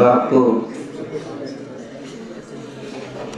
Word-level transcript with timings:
तो 0.00 0.04
आपको 0.06 0.38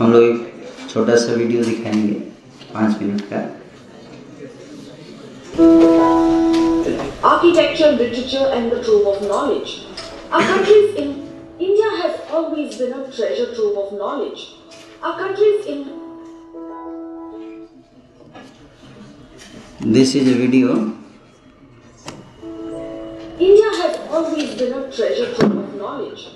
हम 0.00 0.12
लोग 0.12 0.24
एक 0.24 0.90
छोटा 0.90 1.14
सा 1.22 1.32
वीडियो 1.38 1.62
दिखाएँगे 1.64 2.12
पाँच 2.74 3.00
मिनट 3.02 3.22
का 3.32 3.40
Architecture, 7.30 7.88
literature, 7.96 8.44
and 8.58 8.70
the 8.74 8.78
trove 8.84 9.08
of 9.12 9.24
knowledge. 9.30 9.72
Our 10.30 10.42
country's 10.50 10.94
in 11.02 11.10
India 11.68 11.90
has 12.02 12.20
always 12.38 12.78
been 12.78 12.94
a 12.98 13.02
treasure 13.16 13.48
trove 13.56 13.80
of 13.82 13.92
knowledge. 13.98 14.46
Our 15.02 15.18
country's 15.18 15.66
in 15.66 15.82
This 19.98 20.14
is 20.14 20.30
a 20.34 20.38
video. 20.44 20.78
India 23.50 23.74
has 23.82 24.00
always 24.10 24.54
been 24.62 24.72
a 24.80 24.84
treasure 25.00 25.28
trove 25.34 25.56
of 25.56 25.61
knowledge. 25.82 26.28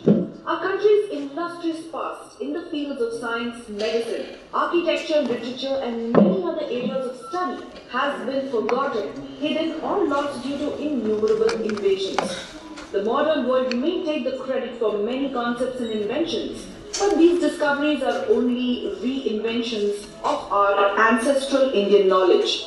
Our 0.47 0.61
country's 0.61 1.11
illustrious 1.17 1.87
past 1.93 2.41
in 2.41 2.53
the 2.53 2.67
fields 2.71 3.01
of 3.01 3.13
science, 3.21 3.69
medicine, 3.69 4.27
architecture, 4.53 5.21
literature, 5.23 5.81
and 5.83 6.13
many 6.13 6.43
other 6.43 6.65
areas 6.65 7.07
of 7.07 7.17
study 7.29 7.65
has 7.91 8.27
been 8.27 8.51
forgotten, 8.51 9.27
hidden, 9.39 9.81
or 9.81 10.07
lost 10.07 10.43
due 10.43 10.59
to 10.59 10.77
innumerable 10.79 11.51
invasions. 11.63 12.47
The 12.93 13.05
modern 13.05 13.47
world 13.49 13.77
may 13.77 14.05
take 14.05 14.25
the 14.25 14.39
credit 14.39 14.79
for 14.81 14.99
many 14.99 15.33
concepts 15.33 15.81
and 15.81 15.91
inventions, 15.91 16.67
but 16.99 17.17
these 17.19 17.41
discoveries 17.41 18.03
are 18.03 18.25
only 18.27 18.97
reinventions 19.03 20.07
of 20.25 20.53
our 20.53 20.99
ancestral 21.09 21.71
Indian 21.71 22.09
knowledge. 22.09 22.65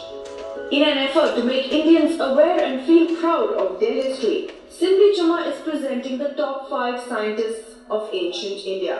In 0.71 0.83
an 0.83 0.97
effort 0.99 1.35
to 1.35 1.43
make 1.43 1.73
Indians 1.73 2.19
aware 2.19 2.63
and 2.63 2.85
feel 2.85 3.15
proud 3.19 3.53
of 3.53 3.79
their 3.79 4.03
history, 4.03 4.51
Simli 4.77 5.17
Chama 5.17 5.47
is 5.47 5.59
presenting 5.61 6.19
the 6.19 6.29
top 6.37 6.69
5 6.69 7.01
scientists 7.07 7.77
of 7.89 8.07
ancient 8.13 8.65
India. 8.73 8.97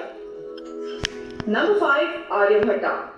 Number 1.46 1.80
5 1.80 2.26
Aryabhatta. 2.38 3.10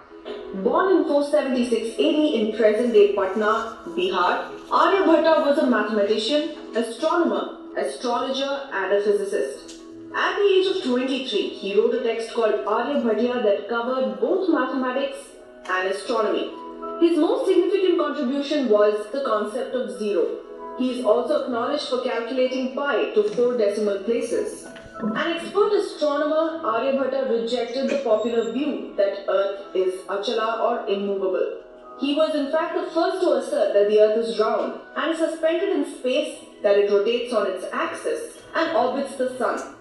Born 0.66 0.98
in 0.98 1.06
476 1.06 1.94
AD 1.94 2.20
in 2.40 2.52
present 2.58 2.92
day 2.92 3.16
Patna, 3.16 3.78
Bihar, 3.96 4.52
Aryabhatta 4.68 5.46
was 5.46 5.60
a 5.60 5.66
mathematician, 5.66 6.76
astronomer, 6.76 7.58
astrologer, 7.78 8.70
and 8.74 8.98
a 8.98 9.02
physicist. 9.02 9.80
At 10.14 10.36
the 10.36 10.44
age 10.44 10.76
of 10.76 10.84
23, 10.84 11.48
he 11.48 11.80
wrote 11.80 11.96
a 11.96 12.04
text 12.04 12.34
called 12.34 12.66
Aryabhatiya 12.66 13.44
that 13.44 13.70
covered 13.70 14.20
both 14.20 14.50
mathematics 14.50 15.20
and 15.70 15.88
astronomy. 15.88 16.52
His 17.00 17.18
most 17.18 17.48
significant 17.48 17.98
contribution 17.98 18.68
was 18.68 19.10
the 19.14 19.24
concept 19.24 19.74
of 19.74 19.98
zero. 19.98 20.51
He 20.78 21.00
is 21.00 21.06
also 21.06 21.44
acknowledged 21.44 21.90
for 21.90 22.02
calculating 22.02 22.76
pi 22.76 23.12
to 23.14 23.24
four 23.24 23.58
decimal 23.58 24.00
places. 24.04 24.68
An 25.00 25.18
expert 25.18 25.74
astronomer, 25.74 26.62
Aryabhatta 26.64 27.30
rejected 27.30 27.90
the 27.90 27.98
popular 28.04 28.52
view 28.52 28.94
that 28.98 29.26
Earth 29.28 29.76
is 29.76 30.02
achala 30.08 30.60
or 30.60 30.88
immovable. 30.88 31.62
He 32.00 32.16
was 32.16 32.36
in 32.36 32.52
fact 32.52 32.76
the 32.76 32.90
first 32.92 33.22
to 33.22 33.34
assert 33.34 33.74
that 33.74 33.90
the 33.90 34.00
Earth 34.00 34.18
is 34.18 34.40
round 34.40 34.80
and 34.96 35.18
suspended 35.18 35.70
in 35.70 35.86
space, 35.86 36.38
that 36.64 36.78
it 36.78 36.92
rotates 36.92 37.34
on 37.34 37.48
its 37.48 37.66
axis 37.74 38.38
and 38.56 38.76
orbits 38.76 39.16
the 39.16 39.36
Sun. 39.38 39.76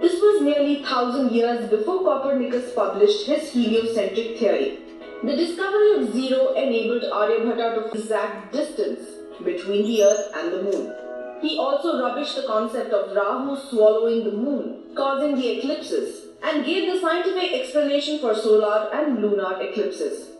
This 0.00 0.20
was 0.20 0.42
nearly 0.42 0.76
1000 0.82 1.30
years 1.30 1.70
before 1.70 2.04
Copernicus 2.04 2.72
published 2.74 3.26
his 3.26 3.50
heliocentric 3.52 4.38
theory. 4.38 4.78
The 5.22 5.36
discovery 5.36 5.94
of 5.96 6.12
zero 6.12 6.52
enabled 6.54 7.04
Aryabhatta 7.04 7.90
to 7.90 7.98
exact 7.98 8.52
distance 8.52 9.00
between 9.44 9.84
the 9.86 10.02
Earth 10.02 10.30
and 10.34 10.52
the 10.52 10.62
Moon. 10.62 10.94
He 11.40 11.58
also 11.58 12.00
rubbished 12.00 12.36
the 12.36 12.46
concept 12.46 12.92
of 12.92 13.14
Rahu 13.14 13.56
swallowing 13.68 14.24
the 14.24 14.32
Moon, 14.32 14.94
causing 14.94 15.34
the 15.36 15.58
eclipses, 15.58 16.26
and 16.42 16.64
gave 16.64 16.92
the 16.92 17.00
scientific 17.00 17.52
explanation 17.52 18.18
for 18.18 18.34
solar 18.34 18.90
and 18.92 19.20
lunar 19.20 19.60
eclipses. 19.60 20.30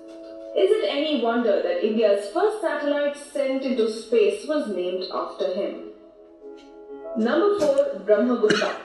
Is 0.56 0.70
it 0.70 0.88
any 0.88 1.20
wonder 1.20 1.62
that 1.62 1.84
India's 1.84 2.30
first 2.32 2.60
satellite 2.60 3.16
sent 3.16 3.64
into 3.64 3.90
space 3.90 4.46
was 4.46 4.68
named 4.68 5.04
after 5.12 5.52
him? 5.52 5.90
Number 7.16 7.58
4 7.58 8.00
Brahmagupta. 8.06 8.76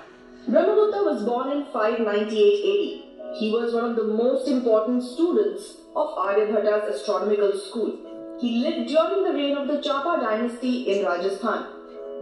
Brahmagupta 0.48 1.04
was 1.06 1.24
born 1.24 1.52
in 1.52 1.66
598 1.72 2.66
AD. 2.74 3.38
He 3.38 3.52
was 3.52 3.74
one 3.74 3.86
of 3.86 3.96
the 3.96 4.04
most 4.04 4.48
important 4.48 5.04
students 5.04 5.78
of 5.96 6.18
Aryabhatta's 6.18 6.96
astronomical 6.96 7.58
school. 7.58 8.09
He 8.40 8.60
lived 8.64 8.88
during 8.88 9.24
the 9.26 9.34
reign 9.34 9.58
of 9.58 9.68
the 9.68 9.82
Chapa 9.82 10.22
dynasty 10.22 10.84
in 10.92 11.06
Rajasthan. 11.06 11.66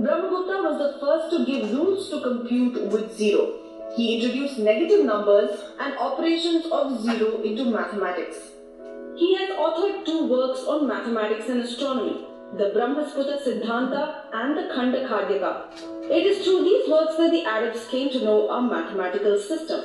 Brahmagupta 0.02 0.64
was 0.64 0.78
the 0.80 1.00
first 1.00 1.30
to 1.30 1.46
give 1.46 1.72
rules 1.72 2.10
to 2.10 2.22
compute 2.22 2.82
with 2.92 3.16
zero. 3.16 3.60
He 3.96 4.16
introduced 4.16 4.58
negative 4.58 5.06
numbers 5.06 5.60
and 5.80 5.96
operations 6.00 6.66
of 6.72 7.04
zero 7.04 7.44
into 7.44 7.66
mathematics. 7.66 8.38
He 9.16 9.36
has 9.36 9.52
authored 9.52 10.06
two 10.06 10.28
works 10.28 10.64
on 10.68 10.88
mathematics 10.88 11.50
and 11.50 11.62
astronomy, 11.62 12.26
the 12.58 12.72
Brahmasputa 12.76 13.38
Siddhanta 13.44 14.24
and 14.34 14.58
the 14.58 14.74
Khanda 14.74 15.08
Khadyaka. 15.08 15.52
It 16.10 16.26
is 16.26 16.44
through 16.44 16.64
these 16.64 16.90
works 16.90 17.16
that 17.18 17.30
the 17.30 17.46
Arabs 17.46 17.88
came 17.90 18.10
to 18.10 18.24
know 18.24 18.50
our 18.50 18.62
mathematical 18.62 19.40
system. 19.40 19.82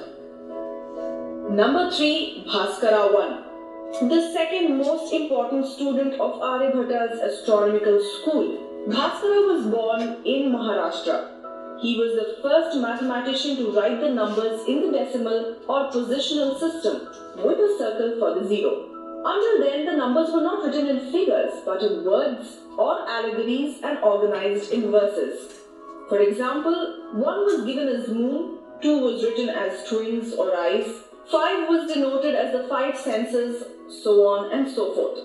Number 1.55 1.91
3 1.91 2.45
Bhaskara 2.49 3.13
1 3.13 3.52
The 4.01 4.33
second 4.33 4.79
most 4.79 5.13
important 5.13 5.67
student 5.67 6.15
of 6.15 6.41
Aryabhatta's 6.41 7.21
astronomical 7.21 8.03
school, 8.03 8.87
Bhaskara 8.89 9.41
was 9.53 9.67
born 9.67 10.25
in 10.25 10.51
Maharashtra. 10.51 11.29
He 11.83 11.99
was 11.99 12.15
the 12.17 12.41
first 12.41 12.79
mathematician 12.79 13.57
to 13.57 13.71
write 13.73 14.01
the 14.01 14.09
numbers 14.09 14.67
in 14.67 14.81
the 14.81 14.99
decimal 14.99 15.57
or 15.69 15.91
positional 15.91 16.59
system 16.59 17.07
with 17.45 17.59
a 17.59 17.77
circle 17.77 18.17
for 18.19 18.41
the 18.41 18.49
zero. 18.49 18.89
Until 19.27 19.61
then, 19.61 19.85
the 19.85 19.97
numbers 19.97 20.33
were 20.33 20.41
not 20.41 20.65
written 20.65 20.89
in 20.89 21.13
figures 21.13 21.53
but 21.67 21.83
in 21.83 22.03
words 22.03 22.61
or 22.79 23.07
allegories 23.07 23.77
and 23.85 23.99
organized 23.99 24.73
in 24.73 24.91
verses. 24.91 25.53
For 26.09 26.19
example, 26.21 27.11
1 27.13 27.21
was 27.21 27.67
given 27.67 27.89
as 27.89 28.09
moon, 28.09 28.59
2 28.81 28.99
was 29.01 29.23
written 29.23 29.51
as 29.51 29.87
twins 29.87 30.33
or 30.33 30.57
eyes, 30.57 30.89
5 31.31 31.69
was 31.69 31.93
denoted 31.93 32.35
as 32.35 32.53
the 32.53 32.67
five 32.69 32.99
senses, 32.99 33.65
so 34.03 34.27
on 34.27 34.53
and 34.53 34.71
so 34.71 34.95
forth. 34.95 35.19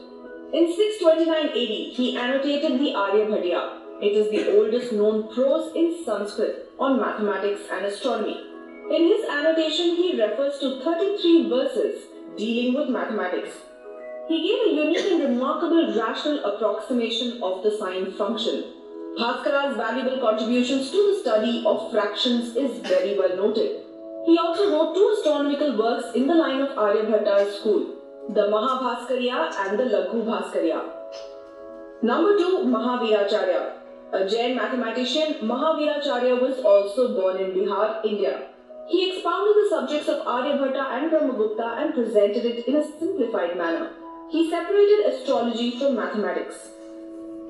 In 0.53 0.73
629 0.73 1.47
AD, 1.49 1.95
he 1.97 2.17
annotated 2.17 2.79
the 2.79 2.93
Aryabhatiya. 2.93 4.01
It 4.01 4.13
is 4.15 4.29
the 4.29 4.57
oldest 4.57 4.93
known 4.93 5.33
prose 5.33 5.75
in 5.75 6.03
Sanskrit 6.05 6.69
on 6.79 7.01
mathematics 7.01 7.61
and 7.71 7.85
astronomy. 7.85 8.37
In 8.89 9.03
his 9.07 9.25
annotation, 9.29 9.95
he 9.95 10.21
refers 10.21 10.59
to 10.59 10.79
33 10.81 11.49
verses 11.49 12.03
dealing 12.37 12.75
with 12.75 12.89
mathematics. 12.89 13.57
He 14.29 14.37
gave 14.47 14.61
a 14.67 14.85
unique 14.85 15.11
and 15.11 15.23
remarkable 15.23 15.93
rational 15.97 16.45
approximation 16.45 17.41
of 17.43 17.63
the 17.63 17.77
sine 17.77 18.11
function. 18.13 18.63
Bhaskara's 19.17 19.75
valuable 19.75 20.19
contributions 20.19 20.91
to 20.91 20.97
the 21.11 21.19
study 21.19 21.63
of 21.65 21.91
fractions 21.91 22.55
is 22.55 22.79
very 22.87 23.17
well 23.17 23.35
noted. 23.35 23.81
He 24.25 24.37
also 24.37 24.71
wrote 24.71 24.93
two 24.93 25.15
astronomical 25.17 25.77
works 25.77 26.15
in 26.15 26.27
the 26.27 26.35
line 26.35 26.61
of 26.61 26.77
Aryabhatta's 26.77 27.59
school, 27.59 27.96
the 28.29 28.41
Mahabhaskarya 28.41 29.55
and 29.65 29.79
the 29.79 29.83
Laghu 29.85 30.25
Bhaskariya. 30.25 30.81
Number 32.03 32.37
2, 32.37 32.65
Mahaviracharya. 32.65 33.71
A 34.11 34.27
Jain 34.27 34.55
mathematician, 34.55 35.35
Mahaviracharya 35.41 36.41
was 36.41 36.59
also 36.59 37.15
born 37.15 37.37
in 37.37 37.51
Bihar, 37.51 38.03
India. 38.05 38.49
He 38.89 39.09
expounded 39.11 39.55
the 39.55 39.69
subjects 39.69 40.09
of 40.09 40.25
Aryabhatta 40.25 40.83
and 40.97 41.11
Brahmagupta 41.11 41.81
and 41.81 41.93
presented 41.93 42.45
it 42.45 42.67
in 42.67 42.75
a 42.75 42.83
simplified 42.99 43.57
manner. 43.57 43.91
He 44.29 44.49
separated 44.49 45.05
astrology 45.05 45.79
from 45.79 45.95
mathematics. 45.95 46.55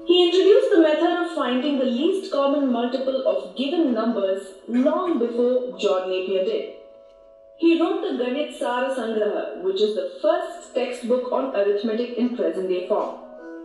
He 0.06 0.26
introduced 0.28 0.70
the 0.72 0.82
method 0.82 1.26
of 1.26 1.36
finding 1.36 1.80
the 1.80 1.86
least 1.86 2.32
common 2.32 2.72
multiple 2.72 3.28
of 3.28 3.56
given 3.58 3.94
numbers 3.94 4.44
long 4.68 5.20
before 5.20 5.78
John 5.80 6.10
Napier 6.10 6.46
did. 6.46 6.76
He 7.59 7.81
wrote 7.81 8.01
the 8.01 8.24
Ganit 8.24 8.57
Sara 8.57 8.94
Sangraha, 8.94 9.63
which 9.63 9.81
is 9.81 9.95
the 9.95 10.12
first 10.21 10.75
textbook 10.75 11.31
on 11.31 11.56
arithmetic 11.56 12.15
in 12.15 12.36
present 12.38 12.69
day 12.69 12.88
form. 12.88 13.18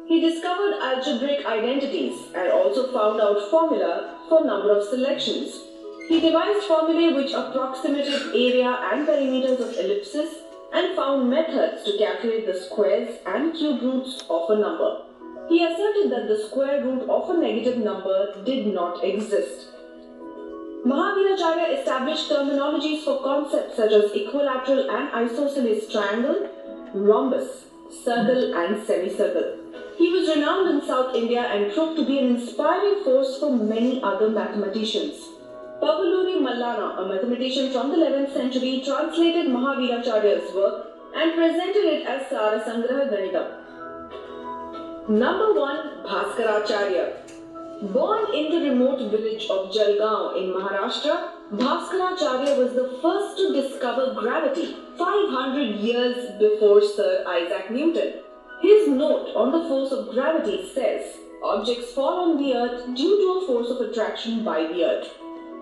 He 0.08 0.18
discovered 0.18 0.80
algebraic 0.80 1.44
identities 1.44 2.18
and 2.34 2.50
also 2.50 2.90
found 2.90 3.20
out 3.20 3.50
formula 3.50 4.18
for 4.28 4.44
number 4.44 4.76
of 4.76 4.88
selections. 4.88 5.60
He 6.08 6.20
devised 6.20 6.66
formulae 6.66 7.12
which 7.12 7.34
approximated 7.34 8.34
area 8.34 8.70
and 8.92 9.06
perimeters 9.06 9.60
of 9.60 9.76
ellipses 9.76 10.36
and 10.72 10.96
found 10.96 11.28
methods 11.28 11.84
to 11.84 11.98
calculate 11.98 12.46
the 12.46 12.58
squares 12.58 13.18
and 13.26 13.54
cube 13.54 13.82
roots 13.82 14.24
of 14.30 14.48
a 14.48 14.56
number. 14.58 15.02
He 15.50 15.64
asserted 15.64 16.10
that 16.12 16.28
the 16.28 16.42
square 16.48 16.82
root 16.82 17.08
of 17.10 17.28
a 17.28 17.36
negative 17.36 17.76
number 17.76 18.42
did 18.44 18.68
not 18.68 19.04
exist. 19.04 19.71
Mahaviracharya 20.84 21.78
established 21.78 22.28
terminologies 22.28 23.04
for 23.04 23.22
concepts 23.22 23.76
such 23.76 23.92
as 23.92 24.10
equilateral 24.16 24.90
and 24.90 25.08
isosceles 25.14 25.86
triangle, 25.92 26.48
rhombus, 26.92 27.66
circle, 28.04 28.52
and 28.56 28.84
semicircle. 28.84 29.58
He 29.96 30.08
was 30.08 30.28
renowned 30.34 30.70
in 30.70 30.80
South 30.84 31.14
India 31.14 31.42
and 31.42 31.72
proved 31.72 31.98
to 31.98 32.04
be 32.04 32.18
an 32.18 32.34
inspiring 32.34 33.04
force 33.04 33.38
for 33.38 33.56
many 33.56 34.02
other 34.02 34.28
mathematicians. 34.28 35.14
Pavaluri 35.80 36.40
Mallana, 36.46 36.98
a 36.98 37.06
mathematician 37.06 37.70
from 37.70 37.90
the 37.90 37.96
11th 37.98 38.32
century, 38.32 38.82
translated 38.84 39.46
Mahaviracharya's 39.52 40.52
work 40.52 40.88
and 41.14 41.34
presented 41.34 41.84
it 41.94 42.06
as 42.06 42.22
Sarasangraha 42.26 43.08
Ganitam. 43.12 43.46
Number 45.08 45.52
1 45.54 46.04
Bhaskaracharya. 46.04 47.41
Born 47.82 48.32
in 48.32 48.52
the 48.52 48.70
remote 48.70 49.10
village 49.10 49.50
of 49.50 49.72
Jalgaon 49.72 50.36
in 50.36 50.52
Maharashtra, 50.54 51.30
Bhaskaracharya 51.50 52.56
was 52.56 52.74
the 52.74 52.96
first 53.02 53.36
to 53.38 53.52
discover 53.52 54.14
gravity 54.14 54.76
500 54.96 55.80
years 55.80 56.30
before 56.38 56.80
Sir 56.80 57.24
Isaac 57.26 57.72
Newton. 57.72 58.22
His 58.60 58.86
note 58.86 59.34
on 59.34 59.50
the 59.50 59.66
force 59.68 59.90
of 59.90 60.14
gravity 60.14 60.70
says 60.72 61.16
objects 61.42 61.90
fall 61.90 62.30
on 62.30 62.40
the 62.40 62.54
earth 62.54 62.86
due 62.94 63.16
to 63.20 63.32
a 63.32 63.46
force 63.48 63.70
of 63.70 63.80
attraction 63.80 64.44
by 64.44 64.60
the 64.60 64.84
earth. 64.84 65.08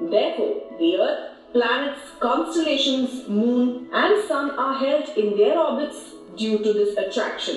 Therefore, 0.02 0.60
the 0.78 0.96
earth, 0.98 1.30
planets, 1.54 2.02
constellations, 2.20 3.26
moon, 3.30 3.88
and 3.94 4.28
sun 4.28 4.50
are 4.50 4.74
held 4.74 5.08
in 5.16 5.38
their 5.38 5.58
orbits 5.58 6.12
due 6.36 6.58
to 6.58 6.72
this 6.74 6.98
attraction. 6.98 7.56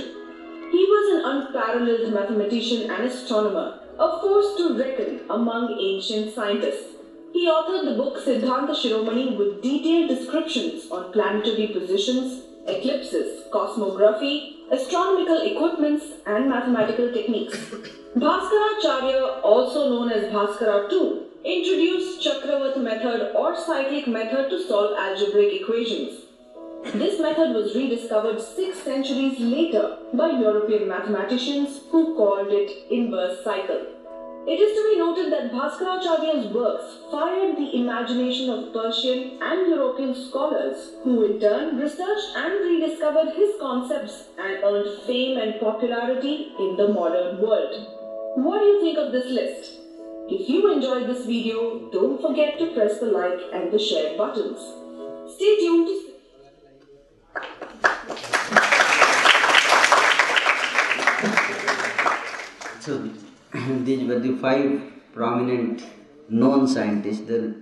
He 0.71 0.85
was 0.95 1.05
an 1.15 1.31
unparalleled 1.31 2.13
mathematician 2.13 2.89
and 2.89 3.03
astronomer, 3.03 3.82
a 3.99 4.19
force 4.19 4.55
to 4.57 4.77
reckon 4.77 5.21
among 5.29 5.77
ancient 5.79 6.33
scientists. 6.33 6.95
He 7.31 7.47
authored 7.47 7.85
the 7.85 7.95
book 7.95 8.17
Siddhanta 8.17 8.73
Shiromani 8.73 9.37
with 9.37 9.61
detailed 9.61 10.09
descriptions 10.09 10.89
on 10.91 11.11
planetary 11.11 11.67
positions, 11.67 12.43
eclipses, 12.67 13.43
cosmography, 13.51 14.55
astronomical 14.71 15.41
equipments, 15.41 16.05
and 16.25 16.49
mathematical 16.49 17.11
techniques. 17.11 17.57
Bhaskaracharya, 18.17 19.41
also 19.43 19.89
known 19.89 20.11
as 20.11 20.31
Bhaskara 20.31 20.91
II, 20.91 21.23
introduced 21.43 22.25
Chakravarti 22.25 22.81
method 22.81 23.31
or 23.35 23.55
cyclic 23.55 24.07
method 24.07 24.49
to 24.49 24.67
solve 24.67 24.97
algebraic 24.97 25.61
equations. 25.61 26.21
This 26.91 27.17
method 27.19 27.55
was 27.55 27.73
rediscovered 27.73 28.41
six 28.41 28.77
centuries 28.79 29.39
later 29.39 29.99
by 30.13 30.31
European 30.31 30.89
mathematicians 30.89 31.79
who 31.89 32.13
called 32.15 32.49
it 32.49 32.71
inverse 32.91 33.41
cycle. 33.41 33.87
It 34.45 34.59
is 34.59 34.75
to 34.75 34.83
be 34.89 34.99
noted 34.99 35.31
that 35.31 35.53
Bhaskaracharya's 35.53 36.53
works 36.53 36.83
fired 37.09 37.55
the 37.55 37.79
imagination 37.79 38.49
of 38.49 38.73
Persian 38.73 39.41
and 39.41 39.69
European 39.69 40.13
scholars, 40.13 40.91
who 41.05 41.23
in 41.23 41.39
turn 41.39 41.77
researched 41.77 42.35
and 42.35 42.59
rediscovered 42.59 43.33
his 43.33 43.55
concepts 43.61 44.25
and 44.37 44.61
earned 44.61 45.01
fame 45.07 45.37
and 45.37 45.61
popularity 45.61 46.51
in 46.59 46.75
the 46.75 46.89
modern 46.89 47.41
world. 47.41 47.87
What 48.35 48.59
do 48.59 48.65
you 48.65 48.81
think 48.81 48.97
of 48.97 49.13
this 49.13 49.31
list? 49.31 49.79
If 50.27 50.49
you 50.49 50.71
enjoyed 50.71 51.07
this 51.07 51.25
video, 51.25 51.89
don't 51.91 52.21
forget 52.21 52.59
to 52.59 52.73
press 52.73 52.99
the 52.99 53.05
like 53.05 53.39
and 53.53 53.71
the 53.71 53.79
share 53.79 54.17
buttons. 54.17 54.59
Stay 55.35 55.55
tuned 55.61 56.02
So 62.79 63.09
these 63.87 64.07
were 64.07 64.19
the 64.19 64.35
five 64.37 64.81
prominent 65.13 65.83
known 66.29 66.67
scientists. 66.67 67.21
There, 67.21 67.53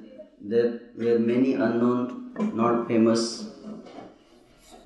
there 0.42 0.80
were 0.98 1.20
many 1.20 1.54
unknown, 1.54 2.34
not 2.56 2.88
famous, 2.88 3.52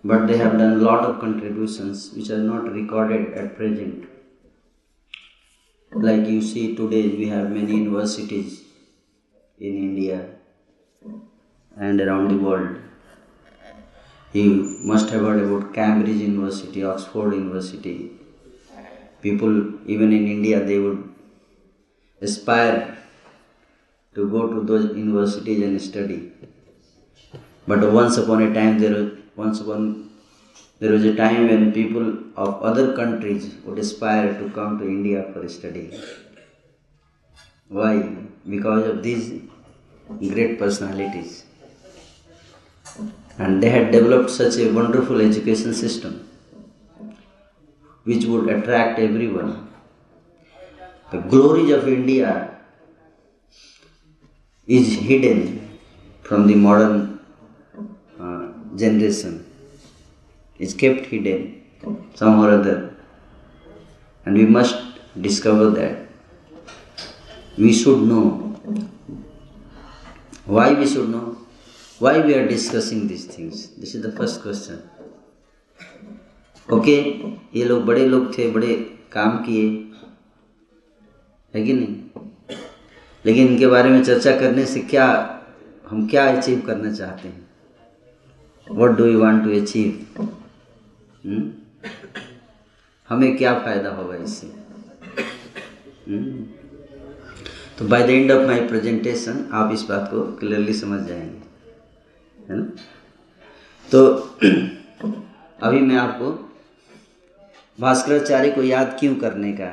but 0.04 0.28
they 0.28 0.38
have 0.38 0.58
done 0.58 0.74
a 0.74 0.84
lot 0.90 1.06
of 1.06 1.20
contributions 1.20 2.12
which 2.12 2.30
are 2.30 2.44
not 2.52 2.70
recorded 2.72 3.34
at 3.34 3.56
present. 3.56 4.10
Like 5.94 6.26
you 6.28 6.42
see 6.42 6.76
today, 6.76 7.08
we 7.08 7.28
have 7.30 7.50
many 7.50 7.78
universities 7.78 8.64
in 9.58 9.78
India 9.78 10.28
and 11.78 12.02
around 12.02 12.28
the 12.28 12.38
world. 12.38 12.78
You 14.36 14.78
must 14.90 15.10
have 15.12 15.22
heard 15.22 15.42
about 15.42 15.74
Cambridge 15.74 16.18
University, 16.18 16.84
Oxford 16.84 17.36
University, 17.36 18.12
people 19.22 19.54
even 19.94 20.12
in 20.18 20.28
India 20.34 20.58
they 20.70 20.78
would 20.78 21.02
aspire 22.22 22.98
to 24.16 24.28
go 24.34 24.42
to 24.54 24.60
those 24.72 24.86
universities 24.98 25.64
and 25.68 25.82
study. 25.82 26.20
But 27.66 27.90
once 27.94 28.18
upon 28.18 28.44
a 28.48 28.54
time 28.54 28.78
there 28.80 28.94
was 28.98 29.14
once 29.38 29.62
upon 29.62 29.88
there 30.80 30.92
was 30.92 31.06
a 31.06 31.16
time 31.16 31.48
when 31.48 31.72
people 31.80 32.06
of 32.36 32.62
other 32.74 32.88
countries 33.02 33.50
would 33.64 33.80
aspire 33.88 34.30
to 34.42 34.50
come 34.60 34.78
to 34.80 34.86
India 34.98 35.26
for 35.31 35.48
study. 35.48 35.88
Why? 37.70 37.94
Because 38.58 38.88
of 38.94 39.02
these 39.02 39.28
great 40.20 40.60
personalities. 40.60 41.46
And 43.38 43.62
they 43.62 43.70
had 43.70 43.92
developed 43.92 44.30
such 44.30 44.58
a 44.58 44.72
wonderful 44.72 45.20
education 45.22 45.74
system 45.74 46.28
which 48.04 48.26
would 48.26 48.48
attract 48.50 49.00
everyone. 49.00 49.68
The 51.12 51.20
glories 51.20 51.72
of 51.72 51.88
India 51.88 52.56
is 54.68 54.94
hidden 54.94 55.80
from 56.24 56.48
the 56.48 56.56
modern 56.56 57.20
uh, 58.20 58.54
generation. 58.78 59.46
It's 60.58 60.74
kept 60.74 61.08
hidden 61.08 61.66
some 62.16 62.40
or 62.40 62.50
other. 62.50 62.96
And 64.26 64.36
we 64.38 64.46
must 64.46 64.78
discover 65.20 65.70
that. 65.72 66.08
We 67.58 67.74
should 67.74 68.02
know. 68.02 68.24
Why 70.46 70.74
we 70.74 70.88
should 70.88 71.10
know? 71.10 71.35
Why 72.00 72.19
we 72.19 72.33
are 72.36 72.45
discussing 72.47 73.07
these 73.07 73.25
things? 73.25 73.68
This 73.68 73.95
is 73.95 74.01
the 74.01 74.12
first 74.12 74.42
question. 74.44 74.80
Okay 76.74 76.95
ये 77.59 77.65
लोग 77.65 77.86
बड़े 77.86 78.06
लोग 78.07 78.38
थे, 78.38 78.50
बड़े 78.51 78.74
काम 79.12 79.38
किए, 79.38 79.68
है 81.53 81.63
कि 81.65 81.74
नहीं 81.74 81.95
लेकिन 83.25 83.47
इनके 83.47 83.68
बारे 83.68 83.89
में 83.89 84.03
चर्चा 84.03 84.31
करने 84.39 84.65
से 84.65 84.80
क्या 84.80 85.07
हम 85.89 86.07
क्या 86.07 86.25
अचीव 86.38 86.62
करना 86.68 86.94
चाहते 86.94 87.27
हैं 87.27 87.47
what 88.71 88.97
do 88.97 89.06
you 89.06 89.19
want 89.19 89.44
to 89.44 89.62
achieve 89.62 90.27
हमें 93.09 93.38
क्या 93.38 93.53
फ़ायदा 93.59 93.89
होगा 93.89 94.15
इससे 94.15 94.47
hmm? 96.09 96.44
तो 97.80 97.88
by 97.88 98.07
the 98.07 98.09
end 98.09 98.31
of 98.31 98.47
my 98.47 98.68
presentation 98.68 99.50
आप 99.53 99.74
इस 99.74 99.81
बात 99.81 100.07
को 100.12 100.24
क्लियरली 100.38 100.74
समझ 100.74 101.07
जाएँगे 101.07 101.44
है 102.50 102.57
ना? 102.57 102.63
तो 103.92 103.99
अभी 105.64 105.80
मैं 105.80 105.95
आपको 105.95 106.31
भास्कराचार्य 107.80 108.52
को 108.52 108.64
याद 108.64 108.95
क्यों 108.99 109.16
करने 109.16 109.52
का, 109.52 109.69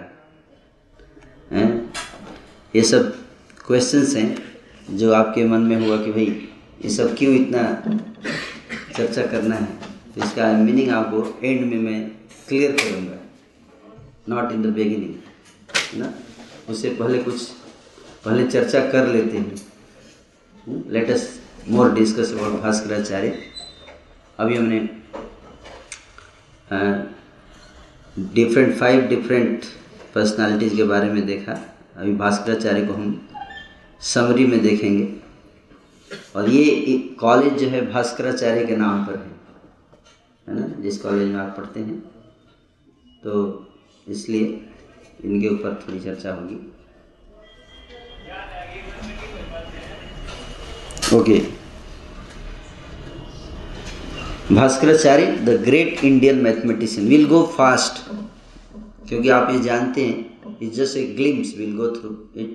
है? 1.53 1.67
ये 2.77 2.83
सब 2.83 3.11
क्वेश्चंस 3.67 4.15
हैं 4.17 4.97
जो 4.99 5.13
आपके 5.13 5.45
मन 5.45 5.61
में 5.61 5.77
हुआ 5.87 5.97
कि 6.05 6.13
भाई 6.13 6.27
ये 6.85 6.91
सब 6.91 7.17
क्यों 7.17 7.35
इतना 7.35 7.63
चर्चा 8.97 9.27
करना 9.27 9.55
है? 9.55 9.69
इसका 10.19 10.53
मीनिंग 10.53 10.91
आपको 10.91 11.41
एंड 11.45 11.65
में 11.73 11.79
मैं 11.79 12.01
क्लियर 12.49 12.73
करूँगा। 12.73 13.19
नॉट 14.29 14.53
इन 14.53 14.63
द 14.63 14.67
बिगिनिंग 14.67 15.15
है 15.93 15.99
ना? 15.99 16.13
उससे 16.69 16.91
पहले 16.91 17.19
कुछ, 17.19 17.49
पहले 18.25 18.47
चर्चा 18.47 18.81
कर 18.91 19.07
लेते 19.07 19.39
हैं। 19.39 20.91
Let 20.91 21.11
us 21.11 21.32
more 21.67 21.93
discuss 21.95 22.33
about 22.33 22.61
Bhaskaracharya 22.63 23.39
अभी 24.39 24.57
हमने 24.57 24.79
डिफरेंट 28.35 28.75
फाइव 28.77 29.07
डिफरेंट 29.09 29.65
पर्सनालिटीज़ 30.15 30.77
के 30.77 30.85
बारे 30.85 31.11
में 31.11 31.25
देखा 31.27 31.53
अभी 31.97 32.15
भास्कराचार्य 32.17 32.87
को 32.87 32.93
हम 32.93 33.21
समरी 34.05 34.47
में 34.47 34.61
देखेंगे 34.63 35.07
और 36.37 36.49
ये 36.51 36.99
कॉलेज 37.21 37.59
जो 37.59 37.69
है 37.69 37.87
भास्कराचार्य 37.93 38.67
के 38.67 38.77
नाम 38.77 39.05
पर 39.07 39.17
है 39.17 39.33
है 40.47 40.61
ना 40.61 40.83
जिस 40.83 41.01
कॉलेज 41.03 41.29
में 41.29 41.41
आप 41.41 41.55
पढ़ते 41.57 41.81
हैं 41.81 41.99
तो 43.23 43.35
इसलिए 44.07 44.47
इनके 45.25 45.49
ऊपर 45.49 45.83
थोड़ी 45.83 46.01
चर्चा 46.01 46.35
होगी 46.35 46.59
okay 51.15 51.39
Bhaskaracharya 54.55 55.27
the 55.47 55.57
great 55.65 56.05
Indian 56.05 56.43
mathematician 56.45 57.09
will 57.09 57.27
go 57.29 57.43
fast 57.57 58.03
क्योंकि 59.09 59.29
आप 59.37 59.51
ये 59.51 59.61
जानते 59.63 60.05
हैं 60.07 60.59
it's 60.63 60.77
just 60.77 60.97
a 60.97 61.07
glimpse 61.17 61.55
will 61.59 61.77
go 61.77 61.89
through 61.97 62.11
it 62.43 62.51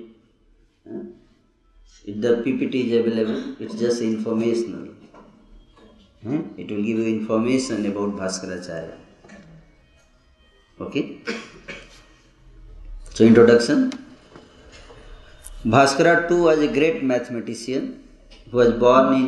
it 2.04 2.16
the 2.20 2.34
PPT 2.44 2.80
is 2.80 2.94
available 2.98 3.64
it's 3.64 3.76
just 3.80 4.02
informational 4.02 4.88
it 6.60 6.70
will 6.70 6.82
give 6.82 6.98
you 6.98 7.06
information 7.14 7.90
about 7.90 8.16
Bhaskaracharya 8.18 8.96
okay 10.78 11.02
so, 13.14 13.24
introduction. 13.24 13.92
Bhaskara 15.66 16.28
too 16.28 16.42
was 16.42 16.60
a 16.60 16.68
great 16.68 17.02
mathematician. 17.02 18.07
Who 18.50 18.56
was 18.58 18.72
born 18.74 19.14
in 19.14 19.26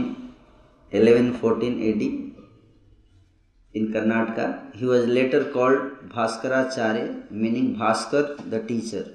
1114 0.93 1.75
AD 1.89 2.03
in 3.75 3.93
Karnataka. 3.93 4.75
He 4.75 4.85
was 4.87 5.07
later 5.07 5.45
called 5.53 6.09
Bhaskaracharya, 6.09 7.31
meaning 7.31 7.77
Bhaskar 7.77 8.51
the 8.51 8.61
teacher. 8.61 9.07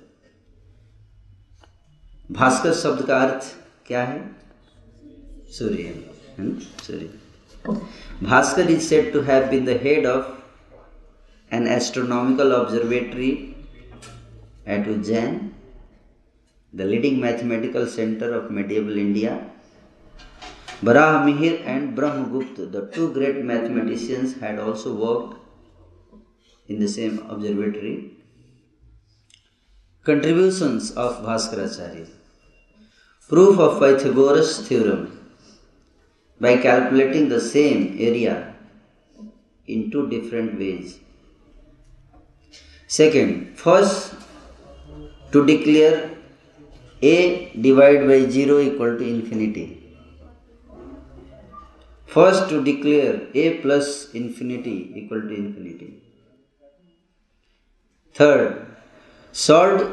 Bhaskar 2.29 2.71
शब्द 2.73 3.05
का 3.07 3.17
अर्थ 3.21 3.47
क्या 3.87 4.03
है 4.03 4.19
सूर्य 5.57 5.83
है 6.37 6.45
सूर्य 6.85 7.09
Bhaskar 8.23 8.71
is 8.71 8.87
said 8.87 9.11
to 9.13 9.21
have 9.27 9.45
been 9.49 9.65
the 9.65 9.77
head 9.83 10.05
of 10.07 11.53
an 11.55 11.67
astronomical 11.73 12.53
observatory 12.53 13.29
at 14.65 14.85
Ujjain, 14.85 15.51
the 16.73 16.85
leading 16.85 17.19
mathematical 17.19 17.85
center 17.87 18.33
of 18.33 18.51
medieval 18.51 18.97
India. 18.97 19.51
Barah 20.83 21.25
and 21.65 21.97
Brahmagupta, 21.97 22.71
the 22.71 22.87
two 22.93 23.13
great 23.13 23.43
mathematicians, 23.43 24.37
had 24.39 24.59
also 24.59 24.93
worked 24.93 25.39
in 26.67 26.79
the 26.79 26.87
same 26.87 27.19
observatory. 27.29 28.11
Contributions 30.03 30.91
of 30.91 31.23
Bhaskaracharya. 31.23 32.07
Proof 33.29 33.57
of 33.57 33.79
Pythagoras 33.79 34.67
theorem 34.67 35.33
by 36.39 36.57
calculating 36.57 37.29
the 37.29 37.39
same 37.39 37.95
area 37.97 38.55
in 39.65 39.89
two 39.89 40.09
different 40.09 40.59
ways. 40.59 40.99
Second, 42.87 43.57
first 43.57 44.13
to 45.31 45.45
declare 45.45 46.11
a 47.01 47.51
divided 47.59 48.07
by 48.07 48.29
0 48.29 48.59
equal 48.59 48.97
to 48.97 49.03
infinity. 49.03 49.84
First 52.15 52.47
to 52.49 52.63
declare 52.63 53.15
a 53.33 53.45
plus 53.61 53.87
infinity 54.13 54.75
equal 54.99 55.21
to 55.29 55.33
infinity. 55.43 55.87
Third, 58.13 58.67
solved 59.33 59.83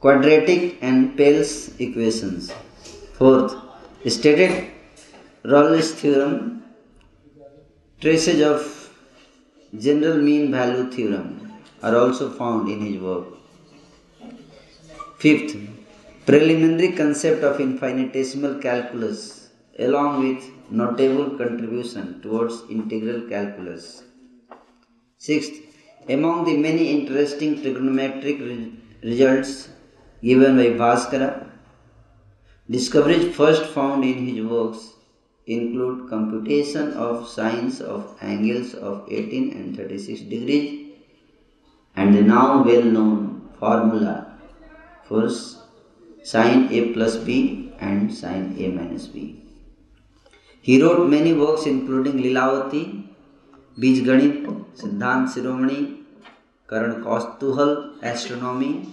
quadratic 0.00 0.78
and 0.80 1.14
Pell's 1.18 1.52
equations. 1.78 2.50
Fourth, 3.18 3.54
stated 4.06 4.70
Rolle's 5.44 5.92
theorem, 5.92 6.64
traces 8.00 8.40
of 8.40 8.62
general 9.76 10.16
mean 10.16 10.50
value 10.50 10.90
theorem 10.90 11.52
are 11.82 11.96
also 11.98 12.30
found 12.30 12.70
in 12.70 12.80
his 12.86 12.98
work. 13.02 13.26
Fifth, 15.18 15.54
preliminary 16.24 16.92
concept 16.92 17.44
of 17.44 17.60
infinitesimal 17.60 18.54
calculus 18.58 19.41
along 19.86 20.10
with 20.22 20.44
notable 20.70 21.28
contribution 21.40 22.20
towards 22.22 22.62
integral 22.70 23.20
calculus. 23.28 24.02
Sixth, 25.18 25.54
among 26.08 26.44
the 26.44 26.56
many 26.56 26.88
interesting 26.98 27.56
trigonometric 27.62 28.40
re- 28.40 28.72
results 29.02 29.68
given 30.22 30.56
by 30.56 30.68
Bhaskara, 30.82 31.50
discoveries 32.68 33.34
first 33.36 33.66
found 33.66 34.04
in 34.04 34.26
his 34.26 34.44
works 34.44 34.92
include 35.46 36.08
computation 36.08 36.92
of 36.94 37.28
sines 37.28 37.80
of 37.80 38.16
angles 38.20 38.74
of 38.74 39.06
18 39.10 39.52
and 39.52 39.76
36 39.76 40.20
degrees 40.22 40.92
and 41.96 42.14
the 42.14 42.22
now 42.22 42.62
well 42.62 42.84
known 42.84 43.50
formula 43.58 44.38
for 45.08 45.28
sine 46.22 46.72
A 46.72 46.92
plus 46.92 47.16
B 47.16 47.72
and 47.80 48.12
sine 48.14 48.54
A 48.58 48.68
minus 48.68 49.08
B. 49.08 49.41
He 50.62 50.80
wrote 50.80 51.08
many 51.08 51.32
works 51.32 51.66
including 51.66 52.18
Lilavati, 52.24 53.04
Bijganit, 53.76 54.46
Siddhant 54.76 55.26
Siromani, 55.32 55.98
Karan 56.68 57.02
Kaustuhal, 57.02 58.00
Astronomy, 58.00 58.88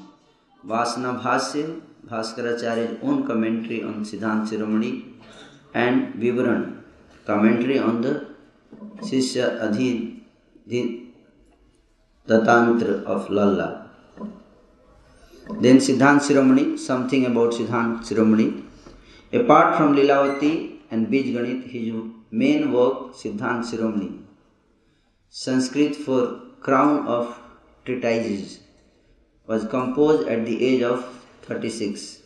Vasana 0.66 1.22
Bhasya, 1.22 1.80
Bhaskaracharya's 2.08 2.98
own 3.04 3.28
commentary 3.28 3.84
on 3.84 4.04
Siddhant 4.04 4.48
Siromani, 4.48 5.14
and 5.76 6.16
Vivaran, 6.16 6.82
commentary 7.26 7.78
on 7.78 8.02
the 8.02 8.26
Shishya 9.02 9.62
Adhi 9.62 10.22
Datantra 12.28 13.04
of 13.06 13.30
Lalla. 13.30 13.92
Then 15.62 15.78
Siddhant 15.78 16.22
Siromani, 16.22 16.80
something 16.80 17.28
about 17.28 17.54
Siddhant 17.54 18.00
Siromani. 18.00 18.64
Apart 19.32 19.78
from 19.78 19.96
Lilavati 19.96 20.78
and 20.91 21.10
Bij 21.10 21.24
Ganit, 21.34 21.63
his 21.72 21.93
main 22.31 22.72
work, 22.72 23.13
Siddhant 23.13 23.63
Siromani, 23.63 24.19
Sanskrit 25.29 25.96
for 25.96 26.41
Crown 26.62 27.08
of 27.08 27.39
Treatises, 27.86 28.60
was 29.48 29.65
composed 29.65 30.27
at 30.27 30.46
the 30.46 30.65
age 30.65 30.81
of 30.81 31.05
36. 31.43 32.19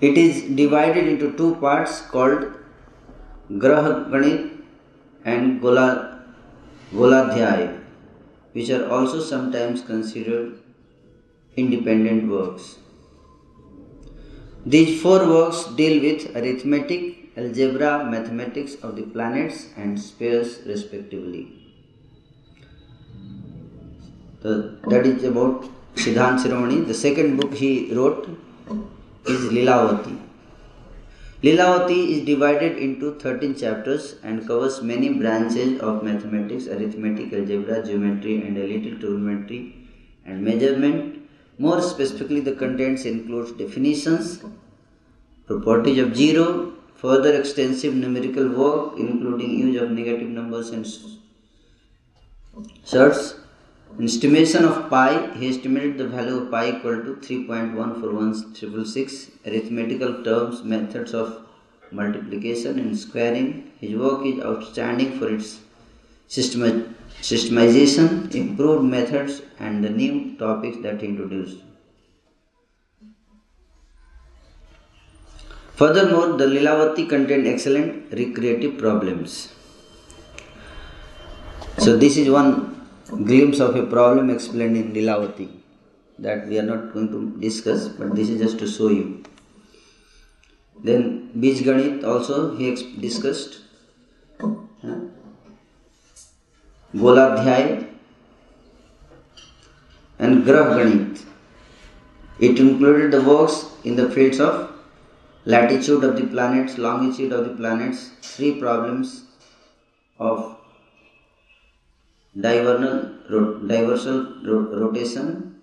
It 0.00 0.18
is 0.18 0.42
divided 0.54 1.08
into 1.08 1.36
two 1.36 1.54
parts 1.56 2.00
called 2.02 2.52
Grah 3.58 4.04
Ganit 4.10 4.50
and 5.24 5.60
Gola, 5.60 6.22
which 8.52 8.70
are 8.70 8.88
also 8.88 9.20
sometimes 9.20 9.82
considered 9.82 10.58
independent 11.56 12.28
works. 12.30 12.76
These 14.74 15.00
four 15.00 15.20
works 15.28 15.64
deal 15.76 16.02
with 16.02 16.34
arithmetic, 16.36 17.02
algebra, 17.36 18.04
mathematics 18.10 18.74
of 18.82 18.96
the 18.96 19.02
planets 19.02 19.68
and 19.76 20.00
spheres 20.00 20.58
respectively. 20.66 21.52
So 24.42 24.76
that 24.90 25.06
is 25.06 25.22
about 25.22 25.68
Siddhant 25.94 26.40
Siromani. 26.40 26.84
The 26.84 26.94
second 26.94 27.36
book 27.36 27.54
he 27.54 27.94
wrote 27.94 28.28
is 29.26 29.52
Lilavati. 29.52 30.18
Lilavati 31.44 32.00
is 32.14 32.24
divided 32.24 32.76
into 32.76 33.14
13 33.20 33.54
chapters 33.54 34.16
and 34.24 34.48
covers 34.48 34.82
many 34.82 35.10
branches 35.10 35.80
of 35.80 36.02
mathematics, 36.02 36.66
arithmetic, 36.66 37.32
algebra, 37.32 37.86
geometry, 37.86 38.42
and 38.44 38.58
a 38.58 38.66
little 38.66 38.98
trigonometry 38.98 39.74
and 40.24 40.42
measurement. 40.42 41.15
More 41.58 41.80
specifically, 41.80 42.40
the 42.40 42.52
contents 42.52 43.04
includes 43.04 43.52
definitions, 43.52 44.44
properties 45.46 45.98
of 45.98 46.16
zero, 46.16 46.72
further 46.96 47.38
extensive 47.38 47.94
numerical 47.94 48.48
work 48.48 48.98
including 48.98 49.58
use 49.58 49.80
of 49.80 49.90
negative 49.90 50.28
numbers 50.28 50.70
and 50.70 50.86
surds, 52.84 53.34
estimation 54.00 54.64
of 54.64 54.88
pi, 54.90 55.32
he 55.34 55.48
estimated 55.48 55.98
the 55.98 56.08
value 56.08 56.38
of 56.38 56.50
pi 56.50 56.70
equal 56.70 57.04
to 57.04 57.16
3.14166, 57.16 59.30
arithmetical 59.46 60.24
terms, 60.24 60.62
methods 60.62 61.12
of 61.14 61.42
multiplication 61.92 62.78
and 62.78 62.98
squaring. 62.98 63.70
His 63.80 63.94
work 63.96 64.24
is 64.26 64.40
outstanding 64.42 65.18
for 65.18 65.28
its 65.28 65.60
systema- 66.28 66.84
systemization, 67.20 68.34
improved 68.34 68.84
methods, 68.84 69.42
and 69.58 69.82
the 69.82 69.90
new 69.90 70.36
topics 70.36 70.78
that 70.82 71.00
he 71.00 71.08
introduced. 71.08 71.58
Furthermore, 75.74 76.38
the 76.38 76.46
Lilavati 76.46 77.08
contained 77.08 77.46
excellent 77.46 78.10
recreative 78.12 78.78
problems. 78.78 79.52
So, 81.78 81.96
this 81.98 82.16
is 82.16 82.30
one 82.30 82.86
glimpse 83.24 83.60
of 83.60 83.76
a 83.76 83.84
problem 83.84 84.30
explained 84.30 84.76
in 84.76 84.94
Lilavati 84.94 85.48
that 86.18 86.48
we 86.48 86.58
are 86.58 86.62
not 86.62 86.94
going 86.94 87.08
to 87.10 87.38
discuss, 87.40 87.88
but 87.88 88.14
this 88.14 88.30
is 88.30 88.40
just 88.40 88.58
to 88.60 88.66
show 88.66 88.88
you. 88.88 89.22
Then 90.82 91.30
Bij 91.34 91.62
Ganit 91.62 92.04
also 92.04 92.56
he 92.56 92.74
discussed. 93.00 93.65
Goladhyay 96.94 97.86
and 100.18 100.44
Grah 100.44 100.76
Ganit. 100.76 101.22
It 102.38 102.58
included 102.58 103.12
the 103.12 103.22
works 103.22 103.66
in 103.84 103.96
the 103.96 104.10
fields 104.10 104.40
of 104.40 104.72
latitude 105.44 106.04
of 106.04 106.16
the 106.16 106.26
planets, 106.26 106.78
longitude 106.78 107.32
of 107.32 107.44
the 107.48 107.54
planets, 107.54 108.10
three 108.22 108.60
problems 108.60 109.24
of 110.18 110.56
diurnal 112.40 112.96
ro- 113.30 113.58
diversal 113.70 114.18
ro- 114.44 114.68
rotation, 114.82 115.56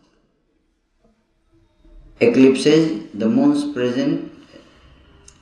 eclipses, 2.19 3.09
the 3.13 3.29
moon's 3.29 3.71
present, 3.73 4.31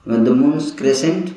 when 0.04 0.24
the 0.24 0.36
moon's 0.36 0.72
crescent, 0.72 1.34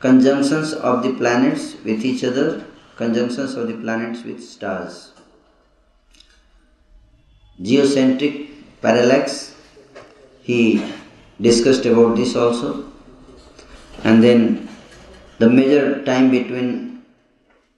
conjunctions 0.00 0.72
of 0.72 1.02
the 1.02 1.12
planets 1.14 1.74
with 1.84 2.04
each 2.04 2.22
other, 2.24 2.64
conjunctions 2.98 3.54
of 3.54 3.68
the 3.68 3.76
planets 3.84 4.24
with 4.24 4.42
stars, 4.42 5.12
geocentric 7.62 8.34
parallax. 8.82 9.54
He 10.42 10.60
discussed 11.40 11.86
about 11.86 12.16
this 12.16 12.34
also. 12.34 12.90
And 14.04 14.22
then 14.22 14.68
the 15.38 15.48
major 15.48 16.04
time 16.04 16.30
between 16.30 17.04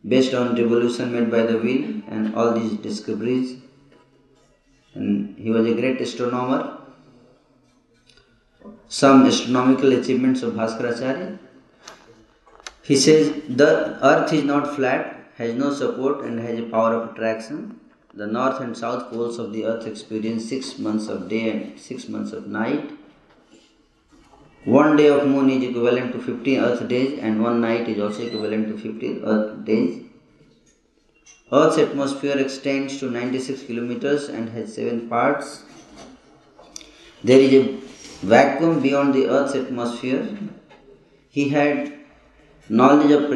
based 0.07 0.35
on 0.35 0.55
revolution 0.55 1.13
made 1.13 1.31
by 1.31 1.43
the 1.43 1.59
wheel 1.59 2.03
and 2.09 2.35
all 2.35 2.53
these 2.59 2.75
discoveries. 2.79 3.59
And 4.95 5.39
he 5.39 5.51
was 5.51 5.67
a 5.67 5.75
great 5.75 6.01
astronomer. 6.01 6.79
Some 8.89 9.27
astronomical 9.27 9.93
achievements 9.93 10.43
of 10.43 10.55
Bhaskaracharya. 10.55 11.39
He 12.91 12.97
says 12.97 13.33
the 13.49 14.05
earth 14.05 14.33
is 14.33 14.43
not 14.43 14.75
flat, 14.75 15.03
has 15.37 15.55
no 15.55 15.73
support, 15.73 16.25
and 16.25 16.41
has 16.41 16.59
a 16.59 16.65
power 16.65 16.93
of 16.95 17.11
attraction. 17.11 17.79
The 18.15 18.27
north 18.27 18.61
and 18.61 18.77
south 18.77 19.13
poles 19.13 19.39
of 19.39 19.53
the 19.53 19.65
earth 19.65 19.87
experience 19.87 20.49
six 20.49 20.77
months 20.77 21.07
of 21.07 21.29
day 21.29 21.51
and 21.51 21.79
six 21.79 22.09
months 22.09 22.33
of 22.33 22.49
night. 22.49 22.91
One 24.65 24.97
day 24.97 25.07
of 25.07 25.25
moon 25.29 25.51
is 25.51 25.63
equivalent 25.69 26.11
to 26.15 26.19
50 26.21 26.59
earth 26.59 26.89
days, 26.89 27.21
and 27.21 27.41
one 27.41 27.61
night 27.61 27.89
is 27.89 28.01
also 28.01 28.27
equivalent 28.27 28.67
to 28.71 28.77
50 28.77 29.23
earth 29.23 29.65
days. 29.65 30.03
Earth's 31.53 31.79
atmosphere 31.79 32.39
extends 32.39 32.99
to 32.99 33.09
96 33.09 33.63
kilometers 33.69 34.29
and 34.29 34.49
has 34.49 34.75
seven 34.75 35.09
parts. 35.09 35.63
There 37.23 37.39
is 37.39 37.55
a 37.55 37.63
vacuum 38.35 38.83
beyond 38.83 39.15
the 39.15 39.29
Earth's 39.29 39.55
atmosphere. 39.55 40.27
He 41.29 41.49
had 41.51 42.00
knowledge 42.79 43.11
of 43.11 43.29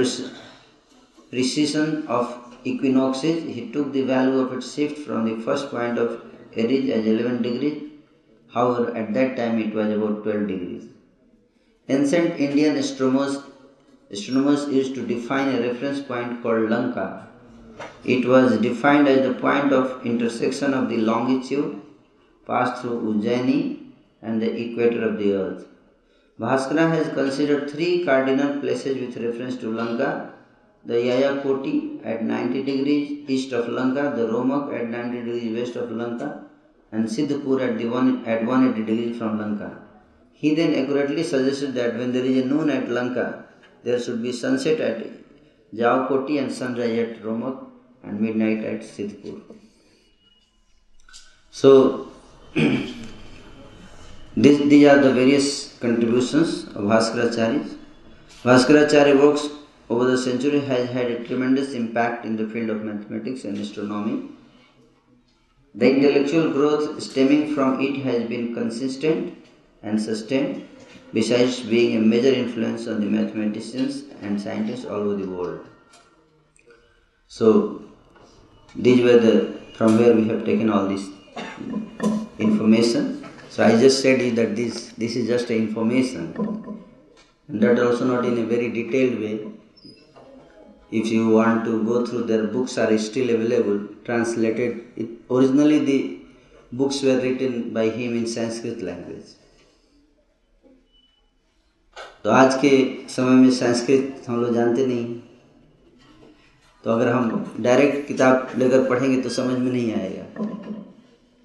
precision 1.30 2.06
of 2.06 2.56
equinoxes. 2.64 3.42
He 3.44 3.70
took 3.72 3.92
the 3.92 4.02
value 4.02 4.38
of 4.40 4.52
its 4.52 4.74
shift 4.74 4.98
from 5.06 5.24
the 5.28 5.42
first 5.42 5.70
point 5.70 5.98
of 5.98 6.22
Aries 6.54 6.90
as 6.90 7.04
11 7.04 7.42
degrees. 7.42 7.90
However, 8.52 8.96
at 8.96 9.12
that 9.14 9.36
time 9.36 9.60
it 9.60 9.74
was 9.74 9.92
about 9.92 10.22
12 10.22 10.46
degrees. 10.46 10.88
Ancient 11.88 12.40
Indian 12.40 12.76
astronomers, 12.76 13.38
astronomers 14.10 14.68
used 14.68 14.94
to 14.94 15.06
define 15.06 15.54
a 15.54 15.60
reference 15.68 16.00
point 16.00 16.42
called 16.42 16.70
Lanka 16.70 17.24
it 18.04 18.26
was 18.26 18.58
defined 18.60 19.08
as 19.08 19.26
the 19.26 19.34
point 19.34 19.72
of 19.72 20.04
intersection 20.06 20.74
of 20.74 20.88
the 20.88 20.98
longitude 20.98 21.80
passed 22.46 22.82
through 22.82 23.00
Ujjaini 23.00 23.92
and 24.22 24.42
the 24.42 24.50
equator 24.54 25.08
of 25.08 25.18
the 25.18 25.32
earth. 25.32 25.66
Bhaskara 26.38 26.90
has 26.90 27.08
considered 27.14 27.70
three 27.70 28.04
cardinal 28.04 28.60
places 28.60 28.98
with 29.00 29.16
reference 29.24 29.56
to 29.56 29.72
Lanka 29.72 30.34
the 30.86 30.94
Yayakoti 30.94 32.04
at 32.04 32.22
90 32.22 32.62
degrees 32.62 33.28
east 33.28 33.52
of 33.52 33.68
Lanka, 33.68 34.12
the 34.14 34.26
Romak 34.26 34.78
at 34.78 34.88
90 34.90 35.22
degrees 35.22 35.58
west 35.58 35.76
of 35.76 35.90
Lanka, 35.90 36.44
and 36.92 37.06
Siddhpur 37.06 37.60
at, 37.66 37.78
the 37.78 37.86
one, 37.86 38.24
at 38.26 38.44
180 38.44 38.84
degrees 38.84 39.18
from 39.18 39.38
Lanka. 39.38 39.78
He 40.32 40.54
then 40.54 40.74
accurately 40.74 41.22
suggested 41.22 41.72
that 41.74 41.96
when 41.96 42.12
there 42.12 42.24
is 42.24 42.44
a 42.44 42.46
noon 42.46 42.68
at 42.68 42.90
Lanka, 42.90 43.46
there 43.82 43.98
should 43.98 44.22
be 44.22 44.32
sunset 44.32 44.80
at 44.80 45.06
Jaokoti 45.74 46.38
and 46.38 46.52
sunrise 46.52 46.98
at 46.98 47.22
Romak 47.22 47.66
and 48.02 48.20
midnight 48.20 48.62
at 48.64 48.80
Siddhpur. 48.82 49.40
So, 51.50 52.08
this, 52.54 52.94
these 54.36 54.86
are 54.86 54.98
the 54.98 55.14
various 55.14 55.73
contributions 55.84 56.64
of 56.76 56.84
Bhaskaracharya. 56.92 57.78
Bhaskaracharya 58.42 59.18
works 59.24 59.48
over 59.90 60.06
the 60.10 60.18
century 60.18 60.60
has 60.60 60.88
had 60.90 61.10
a 61.10 61.24
tremendous 61.24 61.72
impact 61.72 62.24
in 62.24 62.36
the 62.36 62.48
field 62.48 62.70
of 62.70 62.82
mathematics 62.82 63.44
and 63.44 63.58
astronomy. 63.58 64.30
The 65.74 65.90
intellectual 65.90 66.50
growth 66.50 67.02
stemming 67.02 67.54
from 67.54 67.80
it 67.80 67.96
has 68.04 68.28
been 68.28 68.54
consistent 68.54 69.36
and 69.82 70.00
sustained, 70.00 70.68
besides 71.12 71.60
being 71.60 71.96
a 71.96 72.00
major 72.00 72.32
influence 72.32 72.86
on 72.86 73.00
the 73.00 73.06
mathematicians 73.06 74.04
and 74.22 74.40
scientists 74.40 74.84
all 74.84 75.02
over 75.08 75.16
the 75.16 75.28
world. 75.28 75.66
So, 77.26 77.82
these 78.76 79.02
were 79.02 79.18
the 79.18 79.34
from 79.74 79.98
where 79.98 80.14
we 80.14 80.28
have 80.28 80.44
taken 80.44 80.70
all 80.70 80.86
this 80.88 81.08
information. 82.38 83.23
So 83.54 83.62
I 83.64 83.78
just 83.80 84.02
said 84.02 84.20
that 84.36 84.56
this 84.56 84.78
this 85.02 85.14
is 85.14 85.28
just 85.28 85.50
information, 85.56 86.22
and 87.48 87.60
that 87.62 87.78
also 87.78 88.04
not 88.04 88.24
in 88.24 88.38
a 88.38 88.46
very 88.52 88.70
detailed 88.70 89.20
way. 89.20 89.34
If 90.90 91.12
you 91.16 91.28
want 91.28 91.64
to 91.66 91.76
go 91.84 92.04
through, 92.06 92.24
their 92.24 92.48
books 92.56 92.76
are 92.78 92.98
still 92.98 93.30
available, 93.30 93.78
translated. 94.04 94.82
It, 94.96 95.08
originally, 95.30 95.78
the 95.90 95.98
books 96.72 97.00
were 97.02 97.16
written 97.20 97.72
by 97.78 97.86
him 98.00 98.16
in 98.16 98.26
Sanskrit 98.26 98.82
language. 98.90 99.32
तो 102.24 102.30
आज 102.30 102.54
के 102.60 102.70
समय 103.08 103.34
में 103.42 103.50
संस्कृत 103.50 104.28
हम 104.28 104.40
लोग 104.42 104.54
जानते 104.54 104.86
नहीं 104.86 105.14
तो 106.84 106.90
अगर 106.90 107.08
हम 107.12 107.54
डायरेक्ट 107.60 108.06
किताब 108.08 108.58
लेकर 108.58 108.88
पढ़ेंगे 108.90 109.20
तो 109.22 109.28
समझ 109.38 109.58
में 109.58 109.70
नहीं 109.72 109.92
आएगा 109.94 110.24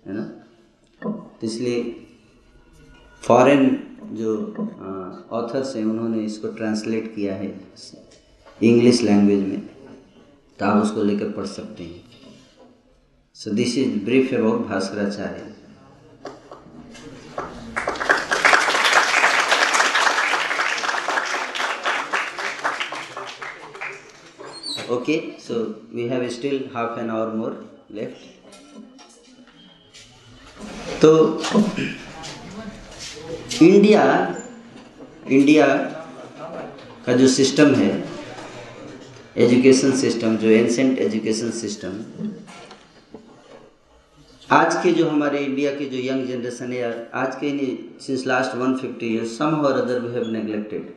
है 0.05 0.13
ना 0.15 0.38
तो 1.41 1.47
इसलिए 1.47 1.83
फॉरेन 3.23 3.63
जो 4.19 4.35
ऑथर्स 5.37 5.75
हैं 5.75 5.83
उन्होंने 5.85 6.23
इसको 6.25 6.47
ट्रांसलेट 6.57 7.13
किया 7.15 7.35
है 7.35 7.47
इंग्लिश 8.63 9.01
लैंग्वेज 9.01 9.47
में। 9.47 9.61
तो 10.59 10.65
आप 10.65 10.83
उसको 10.83 11.03
लेकर 11.03 11.31
पढ़ 11.31 11.45
सकते 11.45 11.83
हैं। 11.83 12.01
So 13.35 13.51
this 13.51 13.77
is 13.77 14.03
brief 14.05 14.33
about 14.33 14.67
Bhaskaracharya 14.67 15.55
Okay, 24.91 25.37
so 25.39 25.55
we 25.93 26.07
have 26.07 26.23
still 26.31 26.57
half 26.73 26.97
an 26.97 27.11
hour 27.11 27.27
more 27.33 27.53
left. 27.97 28.38
तो 31.01 31.11
इंडिया 33.61 34.03
इंडिया 35.29 35.67
का 37.05 37.13
जो 37.13 37.27
सिस्टम 37.27 37.73
है 37.75 37.91
एजुकेशन 39.37 39.95
सिस्टम 39.97 40.35
जो 40.37 40.49
एंसेंट 40.49 40.99
एजुकेशन 40.99 41.51
सिस्टम 41.59 41.99
आज 44.49 44.75
के 44.83 44.91
जो 44.91 45.09
हमारे 45.09 45.39
इंडिया 45.45 45.71
के 45.71 45.85
जो 45.85 45.97
यंग 46.03 46.27
जनरेशन 46.27 46.73
है 46.73 46.91
आज 47.15 47.35
के 47.41 47.51
नहीं 47.51 47.77
since 48.05 48.25
last 48.27 48.55
one 48.57 48.75
fifty 48.77 49.13
years 49.15 49.37
some 49.37 49.59
or 49.65 49.81
other 49.81 49.99
we 49.99 50.13
have 50.13 50.31
neglected 50.31 50.93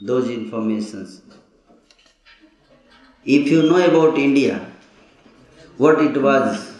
those 0.00 0.30
informations 0.30 1.20
If 3.26 3.50
you 3.50 3.62
know 3.62 3.82
about 3.82 4.18
India, 4.18 4.70
what 5.78 5.98
it 5.98 6.20
was, 6.20 6.73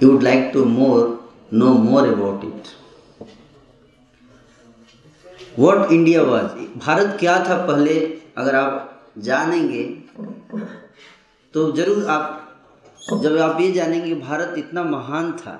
you 0.00 0.10
would 0.10 0.22
like 0.22 0.52
to 0.52 0.64
more 0.64 1.18
know 1.52 1.72
more 1.86 2.06
about 2.06 2.44
it. 2.44 2.68
What 5.56 5.92
India 5.92 6.22
was, 6.24 6.52
Bharat 6.84 7.16
क्या 7.20 7.38
था 7.48 7.56
पहले? 7.66 7.94
अगर 8.38 8.54
आप 8.54 9.12
जानेंगे 9.18 9.82
तो 11.54 11.70
ज़रूर 11.76 12.06
आप 12.10 12.36
जब 13.22 13.36
आप 13.38 13.60
ये 13.60 13.70
जानेंगे 13.72 14.14
भारत 14.14 14.54
इतना 14.58 14.82
महान 14.84 15.32
था 15.38 15.54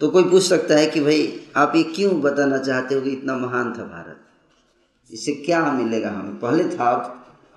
तो 0.00 0.08
कोई 0.10 0.24
पूछ 0.30 0.42
सकता 0.42 0.74
है 0.74 0.86
कि 0.90 1.00
भाई 1.00 1.22
आप 1.56 1.72
ये 1.76 1.82
क्यों 1.96 2.20
बताना 2.20 2.58
चाहते 2.58 2.94
हो 2.94 3.00
कि 3.00 3.10
इतना 3.10 3.36
महान 3.36 3.72
था 3.78 3.84
भारत? 3.84 4.20
इससे 5.10 5.32
क्या 5.46 5.64
मिलेगा 5.72 6.10
हमें? 6.10 6.38
पहले 6.40 6.64
था 6.76 6.90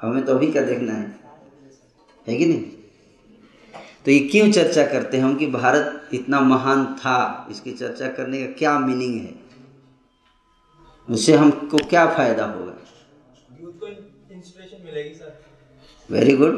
हमें 0.02 0.24
तो 0.26 0.36
अभी 0.36 0.52
क्या 0.52 0.64
देखना 0.64 0.94
है। 0.94 1.20
है 2.28 2.38
कि 2.38 2.46
नहीं? 2.46 2.83
तो 4.06 4.12
ये 4.12 4.20
क्यों 4.32 4.52
चर्चा 4.52 4.84
करते 4.88 5.18
हैं 5.18 5.24
हम 5.24 5.36
कि 5.38 5.46
भारत 5.48 6.10
इतना 6.14 6.40
महान 6.40 6.86
था? 7.00 7.48
इसकी 7.52 7.72
चर्चा 7.72 8.08
करने 8.18 8.40
का 8.44 8.52
क्या 8.60 8.78
मीनिंग 8.80 9.14
है? 9.22 9.34
उससे 11.10 11.34
हमको 11.36 11.78
क्या 11.90 12.06
फ़ायदा 12.16 12.46
होगा? 12.46 12.74
वेरी 16.10 16.36
गुड 16.38 16.56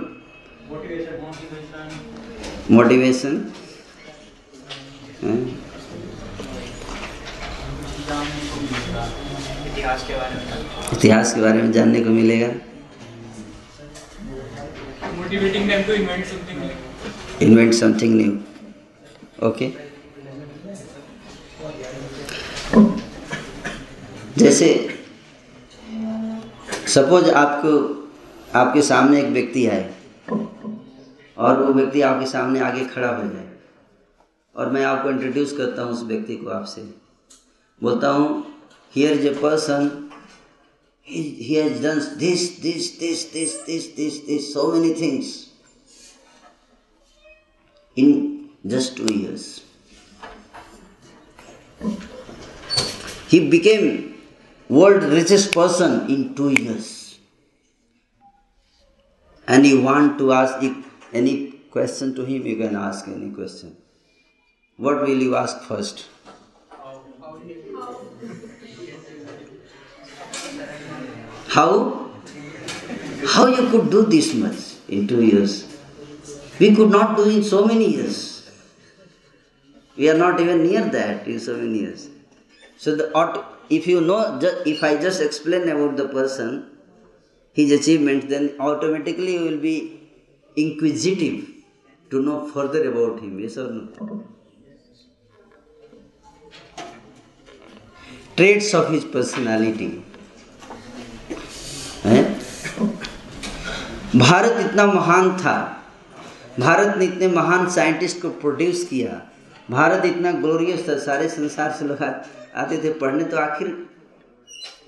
मोटिवेशन 2.72 3.36
इतिहास 10.94 11.34
के 11.36 11.42
बारे 11.42 11.62
में 11.62 11.72
जानने 11.72 12.04
को 12.04 12.10
मिलेगा। 12.10 12.50
Motivating 15.20 15.66
them 15.68 15.82
to 15.86 15.94
invent 15.96 16.26
something 16.26 16.60
new. 16.60 16.95
Invent 17.40 17.76
something 17.76 18.16
new. 18.18 18.44
Okay. 19.42 19.74
जैसे 24.38 24.68
सपोज़ 26.94 27.30
आपको 27.32 27.72
आपके 28.60 28.82
सामने 28.82 29.20
एक 29.20 29.28
व्यक्ति 29.34 29.66
आए 29.68 29.94
और 30.30 31.64
वो 31.64 31.72
व्यक्ति 31.74 32.02
आपके 32.02 32.26
सामने 32.26 32.60
आगे 32.60 32.86
खड़ा 32.86 33.08
हो 33.08 33.24
जाए 33.24 33.48
और 34.56 34.72
मैं 34.72 34.84
आपको 34.86 35.10
इंट्रोड्यूस 35.10 35.58
करता 35.58 35.84
हूँ 35.84 35.94
उस 35.94 36.04
व्यक्ति 36.08 36.36
को 36.36 36.50
आपसे 36.58 36.82
बोलता 37.82 38.10
हूँ 38.10 38.44
here 38.94 39.18
is 39.18 39.28
a 39.28 39.34
person 39.42 39.90
he 41.08 41.56
has 41.56 41.82
done 41.82 41.98
this, 42.18 42.58
this, 42.58 42.98
this, 42.98 43.26
this, 43.26 43.56
this, 43.64 43.88
this, 43.90 44.20
this, 44.22 44.54
so 44.54 44.72
many 44.72 44.94
things 44.94 45.45
in 47.96 48.50
just 48.66 48.98
two 48.98 49.14
years. 49.14 49.62
He 53.28 53.50
became 53.50 54.22
world 54.70 55.04
richest 55.04 55.52
person 55.54 56.10
in 56.10 56.36
two 56.36 56.50
years. 56.50 57.20
And 59.48 59.66
you 59.66 59.82
want 59.82 60.18
to 60.20 60.34
ask 60.34 60.64
any 61.14 61.52
question 61.72 62.16
to 62.16 62.26
him, 62.26 62.46
you 62.46 62.58
can 62.58 62.76
ask 62.76 63.08
any 63.08 63.30
question. 63.30 63.78
What 64.78 65.02
will 65.02 65.22
you 65.22 65.36
ask 65.36 65.62
first? 65.62 66.08
How? 71.48 72.12
How 73.28 73.48
you 73.48 73.70
could 73.70 73.90
do 73.90 74.06
this 74.06 74.34
much 74.34 74.58
in 74.90 75.08
two 75.08 75.24
years? 75.24 75.75
We 76.59 76.75
could 76.75 76.91
not 76.91 77.17
do 77.17 77.29
in 77.29 77.43
so 77.43 77.65
many 77.67 77.89
years. 77.95 78.19
We 79.97 80.09
are 80.11 80.17
not 80.19 80.41
even 80.41 80.63
near 80.63 80.85
that 80.97 81.27
in 81.27 81.39
so 81.41 81.57
many 81.57 81.79
years. 81.81 82.09
So 82.77 82.95
the 82.97 83.11
aut- 83.13 83.45
if 83.71 83.87
you 83.87 84.01
know, 84.01 84.39
ju- 84.41 84.61
if 84.67 84.83
I 84.83 84.97
just 84.97 85.21
explain 85.21 85.69
about 85.69 85.97
the 85.97 86.09
person, 86.09 86.67
his 87.53 87.73
achievement, 87.73 88.29
then 88.29 88.55
automatically 88.61 89.35
you 89.35 89.45
will 89.45 89.59
be 89.59 89.77
inquisitive 90.57 91.49
to 92.11 92.23
know 92.23 92.39
further 92.49 92.83
about 92.91 93.21
him. 93.21 93.39
Yes 93.41 93.57
or 93.57 93.69
no? 93.71 94.25
Traits 98.37 98.73
of 98.75 98.91
his 98.93 99.05
personality. 99.17 99.91
है 102.05 102.23
भारत 104.17 104.57
इतना 104.61 104.87
महान 104.87 105.31
था 105.41 105.57
भारत 106.60 106.98
ने 106.98 107.06
इतने 107.06 107.28
महान 107.28 107.70
scientist 107.70 108.22
को 108.22 108.30
produce 108.30 108.84
किया। 108.84 109.22
भारत 109.70 110.06
इतना 110.06 110.32
ग्लोरियस 110.32 110.88
था, 110.90 110.98
सारे 110.98 111.28
संसार 111.30 111.72
से 111.72 111.86
लोग 111.86 112.04
आते 112.04 112.78
थे 112.84 112.94
पढ़ने 112.94 113.24
तो 113.24 113.38
आखिर 113.38 113.86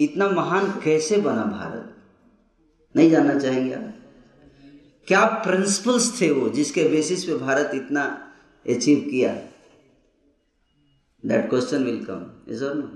इतना 0.02 0.30
महान 0.30 0.70
कैसे 0.84 1.18
बना 1.18 1.44
भारत? 1.44 1.94
नहीं 2.96 3.10
जानना 3.12 3.40
चाहेंगे 3.40 3.74
आप? 3.74 3.94
क्या 5.08 5.26
प्रिंसिपल्स 5.46 6.22
थे 6.22 6.32
वो 6.32 6.50
जिसके 6.50 6.84
बेसिस 6.84 7.24
पे 7.24 7.38
भारत 7.38 7.72
इतना 7.74 8.04
अचीव 8.66 9.00
किया? 9.12 9.34
That 11.24 11.50
question 11.50 11.84
will 11.84 12.04
come 12.06 12.54
is 12.54 12.64
और 12.66 12.76
नो 12.76 12.88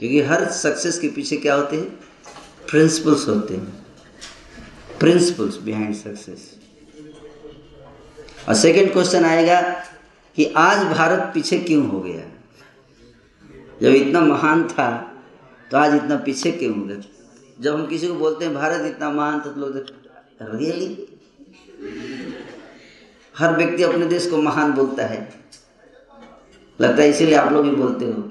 क्योंकि 0.00 0.20
हर 0.20 0.50
सक्सेस 0.52 0.98
के 0.98 1.08
पीछे 1.08 1.36
क्या 1.36 1.54
होते 1.54 1.76
हैं? 1.76 1.90
प्रिंसिपल्स 2.70 3.28
होते 3.28 3.56
हैं। 3.56 3.86
प्रिंसिपल्स 5.00 5.56
बिहाइंड 5.58 5.94
सक्सेस 5.94 6.50
और 8.48 8.54
सेकंड 8.54 8.92
क्वेश्चन 8.92 9.24
आएगा 9.24 9.60
कि 10.36 10.44
आज 10.56 10.78
भारत 10.88 11.30
पीछे 11.34 11.58
क्यों 11.58 11.86
हो 11.88 12.00
गया? 12.00 12.22
जब 13.82 13.88
इतना 13.88 14.20
महान 14.20 14.64
था 14.68 14.90
तो 15.70 15.78
आज 15.78 15.94
इतना 15.94 16.16
पीछे 16.16 16.50
क्यों 16.52 16.74
हो 16.76 16.82
गया? 16.82 16.96
जब 17.60 17.74
हम 17.74 17.86
किसी 17.86 18.08
को 18.08 18.14
बोलते 18.14 18.44
हैं, 18.44 18.54
भारत 18.54 18.86
इतना 18.86 19.10
महान 19.10 19.40
था 19.40 19.44
तो 19.44 19.60
लोग 19.60 19.76
रियली 20.42 21.08
हर 23.34 23.56
व्यक्ति 23.56 23.82
अपने 23.82 24.06
देश 24.06 24.26
को 24.30 24.36
महान 24.36 24.72
बोलता 24.72 25.06
है। 25.06 25.20
लगता 26.80 27.02
है 27.02 27.08
इसीलिए 27.10 27.34
आप 27.34 27.52
लोग 27.52 27.68
भी 27.68 27.76
बोलते 27.76 28.04
हो। 28.04 28.22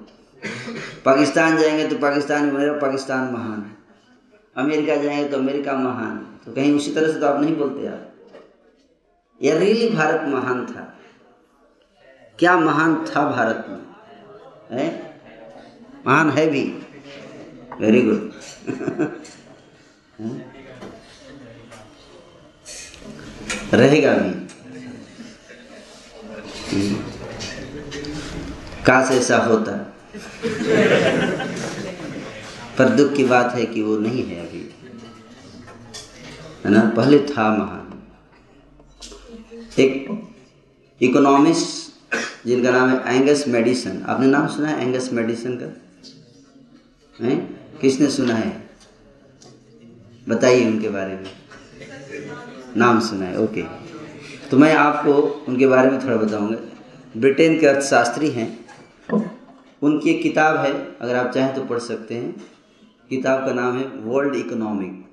पाकिस्तान 1.05 1.57
जाएँगे 1.57 1.87
तो 1.87 1.95
पाकिस्तान 1.97 2.45
मेरा 2.53 2.73
पाकिस्तान 2.73 3.33
महान 3.33 3.61
है। 3.61 3.75
अमेरिका 4.55 4.95
जाएँगे 4.95 5.29
तो 5.29 5.37
अमेरिका 5.37 5.73
महान 5.73 6.17
है। 6.17 6.45
तो 6.45 6.53
कहीं 6.53 6.75
उसी 6.75 6.93
तरह 6.93 7.13
से 7.13 7.19
तो 7.19 7.27
आप 7.27 7.41
नहीं 7.41 7.55
बोलते 7.55 7.87
आप 7.87 8.10
या 9.43 9.57
रियली 9.57 9.89
भारत 9.89 10.21
महान 10.21 10.65
था। 10.65 10.97
क्या 12.39 12.57
महान 12.57 13.05
था 13.05 13.31
भारत 13.31 13.65
में? 13.69 13.79
है? 14.79 15.19
महान 16.07 16.29
है 16.29 16.49
भी। 16.49 16.79
वेरी 17.79 18.01
गुड 18.01 18.31
रहेगा 23.73 24.13
भी। 24.13 24.47
काश 28.85 29.11
ऐसा 29.11 29.37
होता। 29.37 29.71
पर 32.77 32.89
दुख 32.89 33.13
की 33.13 33.23
बात 33.23 33.55
है 33.55 33.65
कि 33.65 33.81
वो 33.81 33.97
नहीं 33.97 34.23
है 34.23 34.47
अभी। 34.47 34.75
है 36.65 36.71
ना? 36.71 36.93
पहले 36.95 37.19
था 37.19 37.55
महान। 37.55 37.80
एक 39.79 40.21
इकोनॉमिस्ट 41.01 41.91
जिनका 42.47 42.71
नाम 42.71 42.89
है 42.89 43.15
एंगस 43.15 43.47
मेडिसन 43.47 44.01
आपने 44.01 44.27
नाम 44.27 44.47
सुना 44.47 44.67
है 44.67 44.81
एंगस 44.81 45.09
मेडिसन 45.13 45.53
का? 45.55 45.81
हैं? 47.25 47.59
किसने 47.81 48.09
सुना 48.09 48.33
है? 48.33 48.69
बताइए 50.29 50.65
उनके 50.65 50.89
बारे 50.89 51.13
में। 51.13 51.31
नाम 52.77 52.99
सुना 52.99 53.25
है, 53.25 53.39
ओके। 53.39 53.63
तो 54.51 54.57
मैं 54.57 54.75
आपको 54.75 55.13
उनके 55.47 55.67
बारे 55.67 55.91
में 55.91 56.05
थोड़ा 56.05 56.15
बताऊँगा। 56.15 56.57
ब्रिटेन 57.17 57.59
के 57.59 57.67
अर्थशास्त्री 57.67 58.29
हैं। 58.29 58.65
उनकी 59.83 60.09
एक 60.09 60.23
किताब 60.23 60.57
है, 60.57 60.97
अगर 61.01 61.15
आप 61.15 61.31
चाहें 61.33 61.55
तो 61.55 61.61
पढ़ 61.61 61.79
सकते 61.79 62.15
हैं। 62.15 62.43
किताब 63.09 63.45
का 63.45 63.53
नाम 63.53 63.77
है 63.77 63.85
वर्ल्ड 63.85 64.35
इकोनॉमिक 64.35 65.10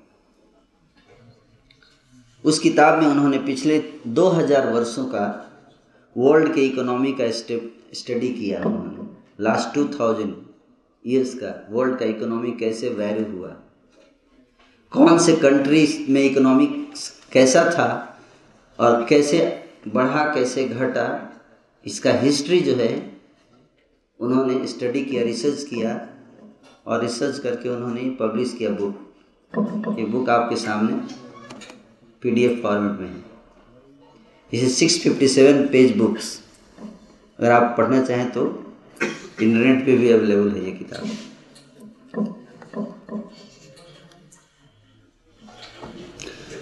उस 2.45 2.59
किताब 2.59 3.01
में 3.01 3.07
उन्होंने 3.07 3.37
पिछले 3.37 3.77
2000 4.07 4.71
वर्षों 4.73 5.05
का 5.05 5.25
वर्ल्ड 6.15 6.53
के 6.55 6.61
इकोनॉमी 6.61 7.11
का 7.11 7.29
स्टडी 7.31 8.29
किया 8.29 8.59
उन्होंने। 8.59 9.07
लास्ट 9.43 9.77
2000 9.77 10.33
ईयर्स 11.05 11.33
का 11.33 11.53
वर्ल्ड 11.71 11.97
का 11.99 12.05
इकोनॉमी 12.05 12.51
कैसे 12.51 12.89
वैल्यू 12.89 13.25
हुआ? 13.31 13.55
कौन 14.91 15.17
से 15.19 15.35
कंट्रीज़ 15.35 15.99
में 16.11 16.21
इकोनॉमी 16.23 16.65
कैसा 17.31 17.63
था 17.71 17.89
और 18.79 19.05
कैसे 19.05 19.39
बढ़ा, 19.87 20.23
कैसे 20.33 20.65
घटा, 20.65 21.05
इसका 21.85 22.13
हिस्ट्री 22.13 22.59
जो 22.59 22.75
है 22.75 22.91
उन्होंने 24.19 24.65
स्टडी 24.67 25.03
किया 25.05 25.23
रिसर्च 25.23 25.63
किया 25.63 25.93
और 26.87 27.01
रिसर्च 27.01 27.39
करके 27.39 27.69
उन्होंने 27.69 28.09
पब्लिश 28.19 28.53
किया 28.57 28.69
बुक 28.71 29.97
ये 29.99 30.05
बुक 30.05 30.29
आपके 30.29 30.55
सामने 30.55 31.28
पीडीएफ 32.23 32.61
फॉर्मेट 32.63 32.99
में 32.99 33.07
है। 33.07 33.23
इसे 34.53 34.69
six 34.69 34.99
fifty 35.01 35.27
seven 35.27 35.65
page 35.71 35.95
books 35.97 36.39
अगर 37.39 37.51
आप 37.51 37.73
पढ़ना 37.77 38.01
चाहें 38.03 38.29
तो 38.31 38.45
इंटरनेट 39.41 39.85
पे 39.85 39.97
भी 39.97 40.09
अवेलेबल 40.11 40.49
है 40.51 40.65
ये 40.65 40.71
किताब। 40.73 41.09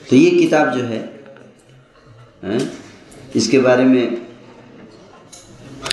तो 0.10 0.16
ये 0.16 0.30
किताब 0.32 0.72
जो 0.74 0.84
है 0.84 1.00
हैं, 2.44 2.60
इसके 3.36 3.60
बारे 3.60 3.84
में 3.86 4.28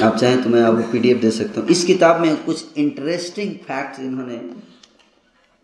आप 0.03 0.17
चाहें 0.17 0.43
तो 0.43 0.51
मैं 0.51 0.63
आपको 0.63 0.91
पीडीएफ 0.93 1.21
दे 1.21 1.31
सकता 1.31 1.61
हूँ। 1.61 1.69
इस 1.71 1.85
किताब 1.85 2.21
में 2.21 2.45
कुछ 2.45 2.79
इंटरेस्टिंग 2.79 3.55
फैक्ट्स 3.67 4.01
इन्होंने 4.01 4.41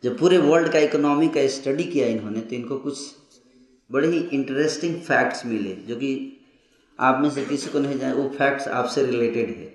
जब 0.05 0.19
पूरे 0.19 0.39
वर्ल्ड 0.41 0.73
का 0.73 0.79
इकोनॉमी 0.79 1.29
का 1.29 1.47
स्टडी 1.55 1.85
किया 1.85 2.07
इन्होंने 2.09 2.41
तो 2.41 2.57
इनको 2.57 2.77
कुछ 2.79 2.99
बड़े 3.91 4.09
ही 4.09 4.19
इंटरेस्टिंग 4.19 5.01
फैक्ट्स 5.01 5.47
मिले, 5.47 5.75
जो 5.75 5.97
कि 5.97 6.37
आप 7.01 7.21
में 7.21 7.31
से 7.31 7.45
किसी 7.45 7.71
को 7.71 7.79
नहीं 7.79 7.99
जाए 7.99 8.13
वो 8.13 8.29
फैक्ट्स 8.29 8.69
आपसे 8.69 9.05
रिलेटेड 9.07 9.49
है। 9.49 9.75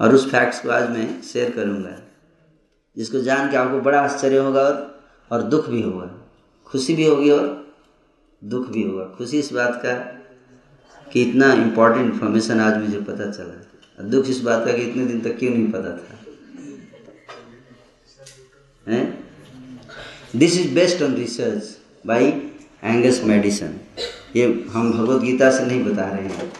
और 0.00 0.14
उस 0.14 0.30
फैक्ट्स 0.30 0.60
को 0.60 0.70
आज 0.70 0.90
मैं 0.90 1.22
शेयर 1.22 1.50
करूँगा, 1.50 1.98
जिसको 2.96 3.20
जान 3.20 3.50
के 3.50 3.56
आपको 3.56 3.80
बड़ा 3.80 4.00
आश्चर्य 4.00 4.36
होगा 4.36 4.62
और 4.62 4.90
और 5.32 5.42
दुख 5.42 5.68
भी 5.68 5.82
होगा। 5.82 6.06
खुशी 6.66 6.94
भी 6.94 7.06
होगी 7.06 7.30
और 7.30 7.74
दुख 8.44 8.68
भी 8.68 8.82
होगा। 8.82 9.04
खुशी 9.04 9.38
इस 9.38 9.52
बात 9.52 9.80
का 9.86 9.94
कि 11.12 11.22
इतना 11.22 11.52
इम्पोर्टेंट 11.52 12.12
इन्फॉर्मेशन 12.12 12.60
आज 12.60 12.82
मुझे 12.82 13.00
पता 13.00 13.30
चला 13.30 13.54
और 13.98 14.04
दुख 14.04 14.26
इस 14.26 14.40
बात 14.40 14.66
का 14.66 14.72
कि 14.72 14.82
इतने 14.82 15.04
दिन 15.06 15.20
तक 15.20 15.38
क्यों 15.38 15.50
नहीं 15.50 15.70
पता 15.72 15.96
था? 15.96 16.18
हैं? 18.92 19.21
This 20.36 20.58
is 20.60 20.74
based 20.74 21.02
on 21.02 21.14
research 21.14 21.62
by 22.06 22.26
Angus 22.84 23.20
Maddison 23.24 23.74
ये 24.36 24.44
हम 24.70 24.92
भगवत 24.92 25.22
गीता 25.22 25.50
से 25.50 25.64
नहीं 25.66 25.82
बता 25.84 26.04
रहे 26.10 26.28
हैं। 26.28 26.52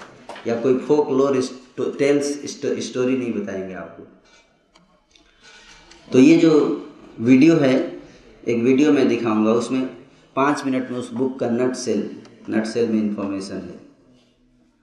या 0.47 0.57
कोई 0.61 0.79
फोक 0.79 1.11
लोर 1.11 1.37
टेल्स 1.99 2.27
स्टोरी 2.47 3.17
नहीं 3.17 3.33
बताएँगे 3.33 3.75
आपको। 3.75 4.03
तो 6.13 6.19
ये 6.19 6.37
जो 6.37 6.51
वीडियो 7.21 7.57
है, 7.57 7.75
एक 8.49 8.63
वीडियो 8.63 8.93
मैं 8.93 9.09
दिखाऊँगा, 9.09 9.53
उसमें 9.53 9.87
पाँच 10.37 10.65
मिनट 10.65 10.91
में 10.91 10.99
उस 10.99 11.11
बुक 11.13 11.39
का 11.41 11.51
नट 11.51 11.75
सेल 11.75 12.11
नट 12.51 12.67
सेल 12.67 12.89
में 12.89 13.01
इंफॉर्मेशन 13.03 13.55
है। 13.55 13.81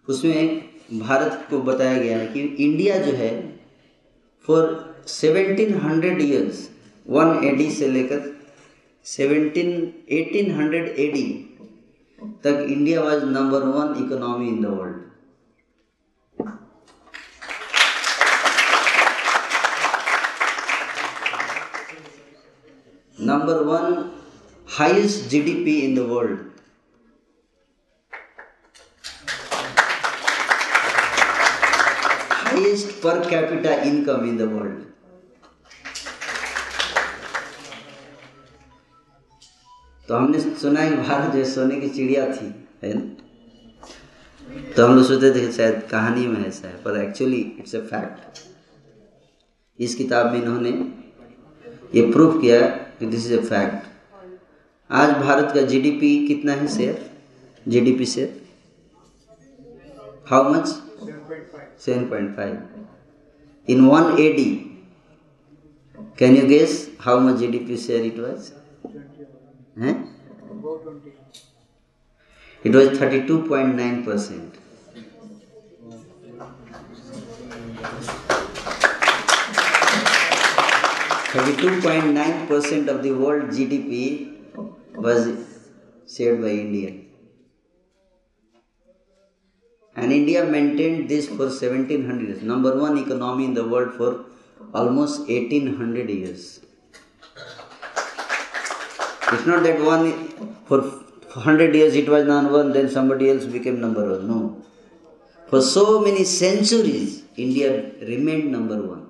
उसमें 0.08 0.62
भारत 0.93 1.47
को 1.49 1.60
बताया 1.60 1.97
गया 1.97 2.17
है 2.17 2.28
कि 2.28 2.41
इंडिया 2.41 2.97
जो 2.97 3.12
है 3.12 3.32
फॉर 4.47 4.63
1700 5.08 6.21
ईयर्स 6.21 6.69
वन 7.08 7.43
एडी 7.45 7.71
से 7.71 7.88
लेकर 7.88 8.38
17 9.09 9.73
1800 10.18 10.85
एडी 11.07 11.27
तक 12.44 12.66
India 12.68 13.01
was 13.03 13.25
number 13.33 13.66
one 13.79 14.05
economy 14.05 14.49
in 14.49 14.62
the 14.62 14.79
world 14.79 15.03
number 23.18 23.62
one 23.64 24.12
highest 24.66 25.31
GDP 25.31 25.85
in 25.85 25.94
the 25.94 26.07
world. 26.07 26.38
Highest 32.47 33.01
per 33.01 33.23
capita 33.29 33.87
income 33.87 34.29
in 34.29 34.37
the 34.37 34.49
world. 34.49 34.88
तो 40.10 40.15
हमने 40.15 40.39
सुना 40.39 40.80
है 40.80 40.89
कि 40.89 40.95
भारत 40.98 41.34
जो 41.34 41.43
सोने 41.45 41.76
की 41.82 41.89
चिड़िया 41.89 42.26
थी, 42.28 42.45
है 42.84 42.93
ना? 42.93 43.02
तो 44.76 44.86
हम 44.86 44.95
लोग 44.95 45.06
सोचते 45.06 45.32
थे 45.32 45.52
शायद 45.52 45.82
कहानी 45.91 46.26
में 46.28 46.45
ऐसा 46.45 46.67
है, 46.67 46.82
पर 46.84 46.98
एक्चुअली 46.98 47.41
इट्स 47.60 47.76
ए 47.76 47.82
फैक्ट 47.82 48.39
इस 49.80 49.95
किताब 49.95 50.32
में 50.32 50.41
इन्होंने 50.41 50.72
ये 51.95 52.12
प्रूफ 52.12 52.41
किया 52.41 52.60
कि 53.00 53.06
दिस 53.06 53.26
इज़ 53.26 53.34
ए 53.34 53.43
फैक्ट 53.43 53.88
आज 54.89 55.12
भारत 55.17 55.52
का 55.56 55.62
जीडीपी 55.62 56.28
कितना 56.28 56.54
है 56.54 56.67
share 56.67 57.12
GDP 57.67 58.06
share 58.06 58.41
how 60.30 60.54
much 60.54 60.67
seven 61.86 62.06
point 62.06 62.36
five 62.36 62.86
in 63.67 63.86
one 63.86 64.17
AD 64.19 64.52
can 66.19 66.38
you 66.38 66.48
guess 66.48 66.98
how 67.00 67.19
much 67.19 67.36
GDP 67.36 67.78
share 67.78 68.06
it 68.06 68.19
was 68.19 68.52
Hmm? 69.80 70.06
It 72.63 72.74
was 72.76 72.89
32.9 73.00 74.04
percent. 74.04 74.56
Thirty-two 81.32 81.82
point 81.82 82.08
nine 82.13 82.48
percent 82.48 82.89
of 82.89 83.04
the 83.04 83.12
world 83.12 83.52
GDP 83.52 84.36
was 84.96 85.28
shared 86.13 86.42
by 86.42 86.50
India, 86.50 86.94
and 89.96 90.12
India 90.12 90.44
maintained 90.46 91.08
this 91.08 91.28
for 91.30 91.50
seventeen 91.52 92.06
hundred 92.08 92.30
years. 92.30 92.42
Number 92.42 92.76
one 92.80 92.98
economy 92.98 93.46
in 93.46 93.54
the 93.54 93.68
world 93.68 93.94
for 93.94 94.26
almost 94.74 95.30
eighteen 95.30 95.76
hundred 95.76 96.10
years. 96.10 96.62
It's 99.32 99.46
not 99.46 99.63
that 99.63 99.80
one 99.80 100.06
for 100.65 100.82
100 100.82 101.76
years 101.76 101.96
it 101.96 102.10
was 102.10 102.26
number 102.26 102.52
one, 102.52 102.74
then 102.74 102.89
somebody 102.89 103.30
else 103.30 103.46
became 103.46 103.80
number 103.80 104.04
one. 104.12 104.28
No. 104.28 104.65
For 105.48 105.62
so 105.62 106.02
many 106.02 106.24
centuries, 106.24 107.24
India 107.38 107.92
remained 108.02 108.52
number 108.52 108.82
one 108.82 109.08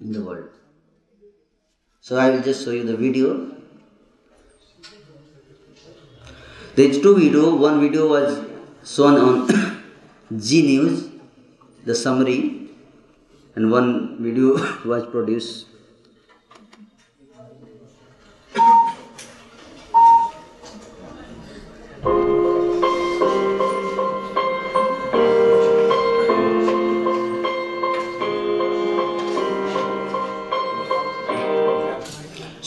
in 0.00 0.12
the 0.12 0.22
world. 0.22 0.48
So 2.00 2.16
I 2.16 2.30
will 2.30 2.42
just 2.42 2.64
show 2.64 2.70
you 2.70 2.84
the 2.84 2.96
video. 2.96 3.50
There 6.76 6.88
is 6.88 7.00
two 7.00 7.16
video. 7.16 7.56
One 7.56 7.80
video 7.80 8.08
was 8.08 8.44
shown 8.84 9.14
on 9.18 9.82
G 10.38 10.62
News, 10.66 11.08
the 11.84 11.94
summary, 11.94 12.68
and 13.56 13.70
one 13.70 14.22
video 14.22 14.52
was 14.84 15.04
produced. 15.06 15.66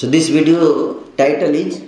This 0.07 0.29
video 0.31 0.57
title 1.17 1.55
is 1.55 1.79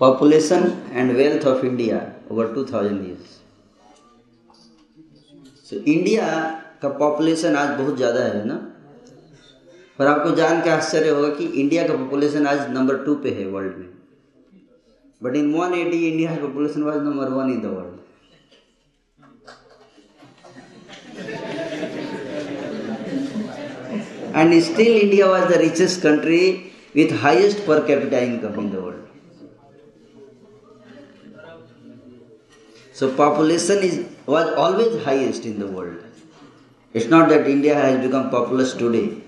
population 0.00 0.72
and 0.92 1.12
wealth 1.16 1.46
of 1.46 1.64
India 1.66 2.00
over 2.32 2.52
two 2.54 2.64
thousand 2.72 3.06
years. 3.06 3.28
So, 5.68 5.76
india 5.92 6.26
का 6.82 6.88
population 6.98 7.56
आज 7.56 7.68
बहुत 7.78 7.96
ज़्यादा 7.96 8.20
है 8.24 8.44
ना? 8.46 8.54
पर 9.98 10.06
आपको 10.06 10.34
जान 10.36 10.60
के 10.62 10.70
आश्चर्य 10.70 11.08
होगा 11.10 11.28
कि 11.36 11.44
इंडिया 11.60 11.86
का 11.88 11.94
पॉपुलेशन 11.94 12.46
आज 12.46 12.70
नंबर 12.74 12.96
टू 13.04 13.14
पे 13.22 13.30
है 13.38 13.46
वर्ल्ड 13.50 13.76
में। 13.78 13.88
But 15.22 15.36
in 15.36 15.52
one 15.54 15.74
eighty 15.74 16.06
India 16.08 16.36
का 16.36 16.40
population 16.46 16.82
was 16.82 16.96
number 16.96 17.28
one 17.32 17.50
in 17.52 17.60
the 17.60 17.66
world 17.66 17.96
and 24.36 24.60
still 24.62 24.96
India 24.96 25.26
was 25.26 25.48
the 25.52 25.56
richest 25.60 26.02
country 26.02 26.40
with 26.94 27.10
highest 27.20 27.64
per 27.66 27.86
capita 27.86 28.22
income 28.22 28.58
in 28.58 28.70
the 28.70 28.80
world. 28.80 29.04
So 32.92 33.14
population 33.14 33.78
is 33.78 33.94
was 34.26 34.52
always 34.64 35.02
highest 35.04 35.44
in 35.46 35.58
the 35.58 35.66
world. 35.66 35.98
It's 36.92 37.06
not 37.06 37.28
that 37.30 37.46
India 37.46 37.74
has 37.74 38.04
become 38.04 38.30
populous 38.30 38.74
today. 38.74 39.22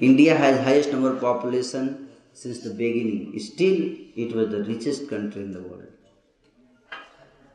India 0.00 0.36
has 0.36 0.58
highest 0.64 0.92
number 0.92 1.12
of 1.14 1.20
population 1.20 2.08
since 2.34 2.60
the 2.60 2.70
beginning. 2.70 3.38
Still, 3.38 3.78
it 4.16 4.34
was 4.34 4.50
the 4.50 4.62
richest 4.64 5.08
country 5.08 5.42
in 5.42 5.52
the 5.52 5.60
world. 5.62 5.86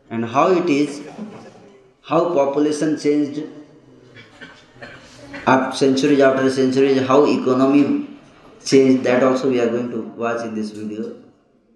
And 0.10 0.26
how 0.26 0.52
it 0.52 0.70
is, 0.70 1.02
how 2.02 2.34
population 2.34 2.98
changed 2.98 3.44
after 5.46 5.78
centuries 5.78 6.20
after 6.20 6.50
centuries, 6.52 7.06
how 7.08 7.26
economy 7.26 8.07
changed, 8.66 9.04
that 9.04 9.24
also 9.24 9.50
we 9.50 9.60
are 9.60 9.70
going 9.70 9.90
to 9.92 10.02
watch 10.02 10.46
in 10.46 10.56
this 10.56 10.72
video 10.72 11.16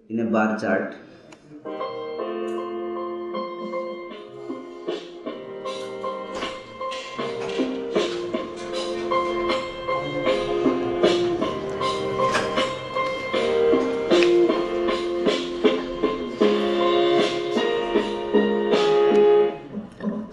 in 0.08 0.20
a 0.20 0.24
bar 0.24 0.58
chart. 0.58 0.96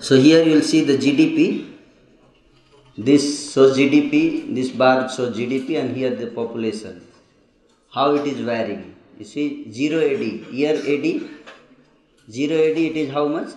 So 0.09 0.15
here 0.15 0.43
you 0.43 0.55
will 0.55 0.63
see 0.63 0.83
the 0.83 0.97
GDP. 0.97 1.78
This 3.07 3.53
shows 3.53 3.77
GDP, 3.77 4.53
this 4.53 4.71
bar 4.71 5.07
shows 5.07 5.38
GDP 5.38 5.79
and 5.79 5.95
here 5.95 6.13
the 6.13 6.27
population. 6.27 7.07
How 7.93 8.15
it 8.15 8.27
is 8.27 8.41
varying. 8.41 8.93
You 9.17 9.23
see 9.23 9.71
0 9.71 10.01
AD, 10.01 10.19
year 10.53 10.75
AD, 10.75 11.05
0 12.29 12.57
AD 12.57 12.77
it 12.77 12.97
is 12.97 13.09
how 13.13 13.25
much? 13.29 13.51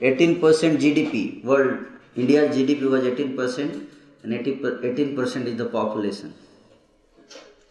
18% 0.00 0.40
GDP. 0.40 1.44
World, 1.44 1.84
India 2.16 2.48
GDP 2.48 2.88
was 2.88 3.04
18% 3.04 3.86
and 4.22 4.32
18% 4.32 5.46
is 5.46 5.56
the 5.58 5.66
population. 5.66 6.32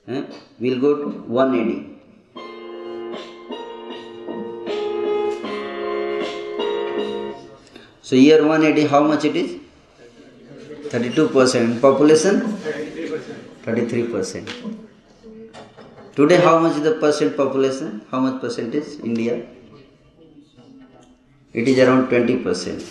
Eh? 0.07 0.23
We'll 0.59 0.79
go 0.79 0.95
to 0.97 1.09
1 1.09 1.59
AD. 1.59 1.93
So 8.03 8.15
year 8.15 8.45
180 8.45 8.87
how 8.87 9.01
much 9.01 9.25
it 9.25 9.35
is? 9.35 9.62
32%. 10.93 11.81
Population? 11.81 12.41
33%. 13.65 14.47
Today 16.15 16.37
how 16.39 16.59
much 16.59 16.75
is 16.75 16.83
the 16.83 16.91
percent 17.03 17.35
population? 17.35 18.01
How 18.11 18.19
much 18.19 18.39
percent 18.39 18.75
is 18.75 18.99
India? 18.99 19.43
It 21.51 21.67
is 21.67 21.79
around 21.79 22.09
20%. 22.09 22.85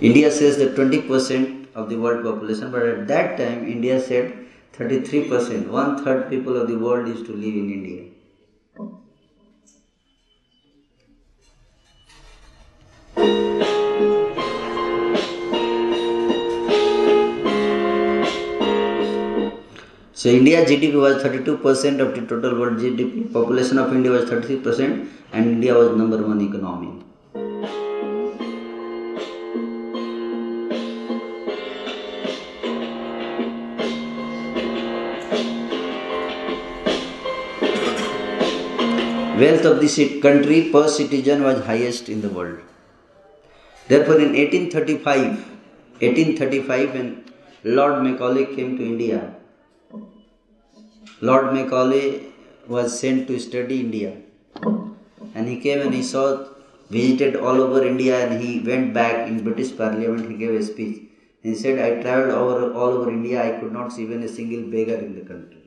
India 0.00 0.30
says 0.30 0.56
that 0.56 0.74
20% 0.74 1.66
of 1.74 1.90
the 1.90 1.96
world 1.96 2.24
population, 2.24 2.70
but 2.70 2.82
at 2.82 3.06
that 3.08 3.36
time 3.36 3.68
India 3.68 4.00
said 4.00 4.34
33%. 4.78 5.68
One 5.68 6.02
third 6.02 6.30
people 6.30 6.56
of 6.56 6.68
the 6.68 6.78
world 6.78 7.06
used 7.06 7.26
to 7.26 7.32
live 7.32 7.54
in 7.54 7.70
India. 7.78 8.04
So 20.26 20.32
India 20.32 20.64
GDP 20.66 20.94
was 21.00 21.22
32% 21.22 22.00
of 22.00 22.12
the 22.16 22.22
total 22.26 22.58
world 22.58 22.78
GDP. 22.78 23.32
Population 23.32 23.78
of 23.78 23.92
India 23.92 24.10
was 24.10 24.24
33% 24.28 25.08
and 25.32 25.46
India 25.46 25.72
was 25.72 25.96
number 25.96 26.20
one 26.20 26.40
economy. 26.40 26.88
Wealth 39.38 39.64
of 39.64 39.80
the 39.80 40.20
country 40.20 40.70
per 40.72 40.88
citizen 40.88 41.44
was 41.44 41.64
highest 41.64 42.08
in 42.08 42.20
the 42.20 42.30
world. 42.30 42.58
Therefore, 43.86 44.16
in 44.16 44.32
1835, 44.34 45.24
1835, 46.02 46.94
when 46.94 47.24
Lord 47.62 48.02
Macaulay 48.02 48.46
came 48.56 48.76
to 48.76 48.84
India, 48.84 49.36
Lord 51.22 51.54
Macaulay 51.54 52.26
was 52.68 53.00
sent 53.00 53.26
to 53.28 53.38
study 53.38 53.80
India, 53.80 54.18
and 55.34 55.48
he 55.48 55.58
came 55.60 55.80
and 55.80 55.94
he 55.94 56.02
saw, 56.02 56.46
visited 56.90 57.36
all 57.36 57.60
over 57.62 57.86
India, 57.86 58.26
and 58.26 58.42
he 58.42 58.60
went 58.60 58.92
back 58.92 59.26
in 59.26 59.42
British 59.42 59.74
Parliament. 59.74 60.30
He 60.30 60.36
gave 60.36 60.60
a 60.60 60.62
speech. 60.62 61.04
He 61.42 61.54
said, 61.54 61.78
"I 61.78 62.02
travelled 62.02 62.32
over 62.32 62.72
all 62.74 62.92
over 62.98 63.10
India. 63.10 63.42
I 63.42 63.58
could 63.58 63.72
not 63.72 63.94
see 63.94 64.02
even 64.02 64.22
a 64.24 64.28
single 64.28 64.64
beggar 64.74 64.98
in 65.06 65.14
the 65.14 65.24
country." 65.32 65.62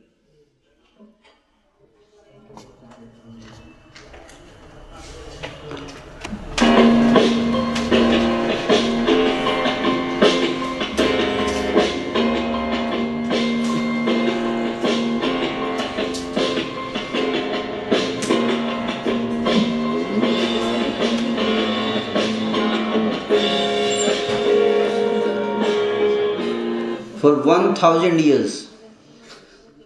For 27.21 27.36
1000 27.43 28.19
years. 28.21 28.67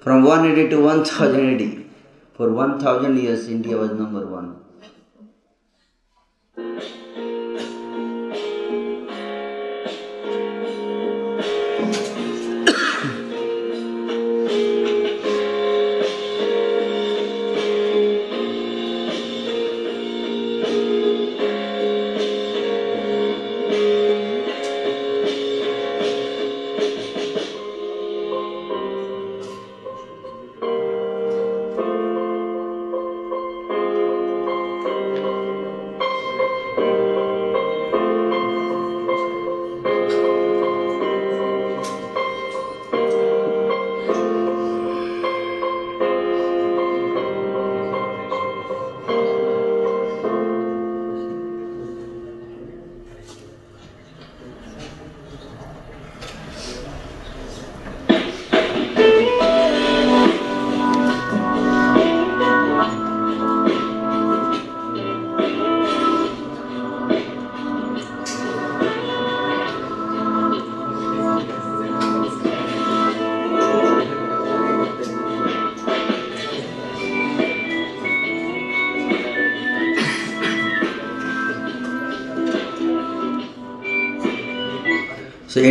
From 0.03 0.23
180 0.23 0.69
to 0.71 0.81
1080 0.81 1.83
for 2.37 2.51
1000 2.51 3.17
years 3.23 3.47
india 3.55 3.75
was 3.81 3.91
number 3.99 4.23
1 4.25 4.62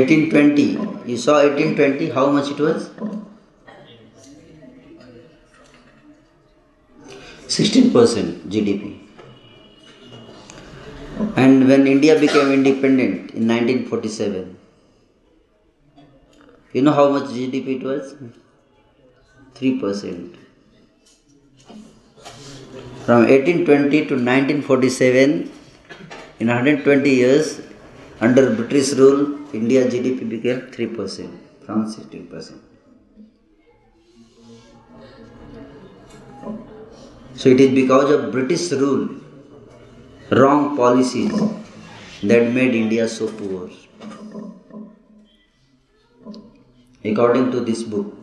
1820 0.03 1.11
you 1.11 1.17
saw 1.17 1.35
1820 1.43 2.11
how 2.11 2.27
much 2.31 2.51
it 2.55 2.61
was? 2.67 2.91
16% 7.47 8.29
gdp 8.53 8.83
and 11.43 11.69
when 11.71 11.83
india 11.95 12.15
became 12.25 12.51
independent 12.59 13.33
in 13.38 13.43
1947 13.47 14.57
you 16.75 16.83
know 16.85 16.95
how 17.01 17.09
much 17.17 17.27
gdp 17.35 17.67
it 17.79 17.85
was? 17.91 18.15
3% 19.57 20.37
from 23.05 23.21
1820 23.27 24.01
to 24.11 24.15
1947 24.15 25.51
in 26.41 26.47
120 26.47 27.11
years 27.11 27.61
under 28.27 28.45
british 28.59 28.93
rule 29.01 29.21
india 29.61 29.81
gdp 29.93 30.29
became 30.35 30.61
3% 30.75 31.33
from 31.65 31.81
16% 31.87 32.73
so 37.41 37.49
it 37.55 37.61
is 37.67 37.71
because 37.81 38.09
of 38.17 38.31
british 38.37 38.65
rule 38.83 39.05
wrong 40.41 40.62
policies 40.77 41.33
that 42.31 42.45
made 42.57 42.75
india 42.75 43.07
so 43.09 43.27
poor. 43.38 43.69
According 47.05 47.51
to 47.53 47.61
this 47.61 47.83
book 47.83 48.22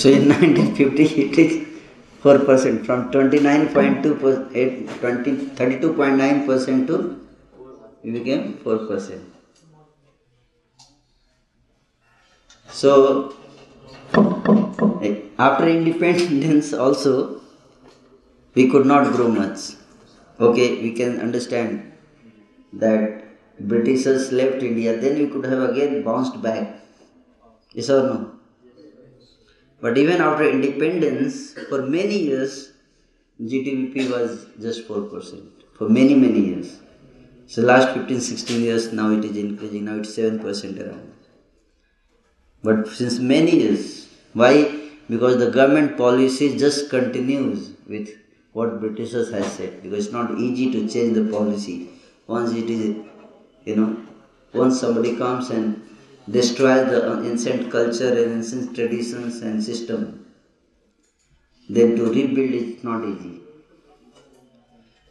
So 0.00 0.08
in 0.08 0.28
1950 0.32 1.04
it 1.24 1.38
is 1.44 1.52
4% 2.22 2.86
from 2.86 3.10
29.2 3.10 4.20
percent, 4.22 4.88
20, 5.00 5.32
32.9 5.56 6.46
percent 6.46 6.86
to 6.86 6.96
it 8.02 8.12
became 8.12 8.54
4 8.64 8.78
percent. 8.86 9.22
So 12.70 13.34
eh, 15.02 15.14
after 15.38 15.68
independence 15.68 16.72
also 16.86 17.42
we 18.54 18.70
could 18.70 18.86
not 18.86 19.12
grow 19.12 19.28
much. 19.28 19.60
Okay, 20.40 20.80
we 20.82 20.92
can 20.92 21.20
understand 21.20 21.92
that 22.72 23.24
Britishers 23.60 24.32
left 24.32 24.62
India, 24.62 24.98
then 24.98 25.18
we 25.18 25.26
could 25.26 25.44
have 25.44 25.70
again 25.70 26.02
bounced 26.02 26.40
back. 26.40 26.76
Yes 27.74 27.90
or 27.90 28.02
no? 28.04 28.39
But 29.80 29.96
even 29.98 30.20
after 30.20 30.48
independence, 30.48 31.54
for 31.68 31.82
many 31.82 32.18
years, 32.18 32.72
GDP 33.40 34.10
was 34.10 34.46
just 34.60 34.86
4%. 34.86 35.48
For 35.78 35.88
many, 35.88 36.14
many 36.14 36.40
years. 36.40 36.78
So 37.46 37.62
last 37.62 37.94
15, 37.96 38.20
16 38.20 38.62
years, 38.62 38.92
now 38.92 39.10
it 39.12 39.24
is 39.24 39.36
increasing. 39.36 39.86
Now 39.86 39.96
it's 39.96 40.16
7% 40.16 40.86
around. 40.86 41.12
But 42.62 42.88
since 42.88 43.18
many 43.18 43.56
years, 43.56 44.00
Why? 44.32 44.90
Because 45.08 45.38
the 45.38 45.50
government 45.50 45.96
policy 45.96 46.56
just 46.56 46.88
continues 46.88 47.70
with 47.88 48.10
what 48.52 48.80
Britishers 48.80 49.32
has 49.32 49.52
said. 49.52 49.82
Because 49.82 50.06
it's 50.06 50.12
not 50.12 50.38
easy 50.38 50.70
to 50.70 50.88
change 50.88 51.14
the 51.14 51.24
policy. 51.24 51.90
Once 52.28 52.52
it 52.52 52.70
is, 52.70 52.96
you 53.64 53.76
know, 53.76 53.96
once 54.52 54.80
somebody 54.80 55.16
comes 55.16 55.50
and 55.50 55.82
destroys 56.28 56.88
the 56.90 57.22
ancient 57.24 57.70
culture 57.70 58.12
and 58.22 58.42
ancient 58.42 58.74
traditions 58.74 59.40
and 59.42 59.62
system, 59.62 60.26
then 61.68 61.96
to 61.96 62.06
rebuild 62.06 62.50
is 62.50 62.84
not 62.84 63.04
easy. 63.04 63.40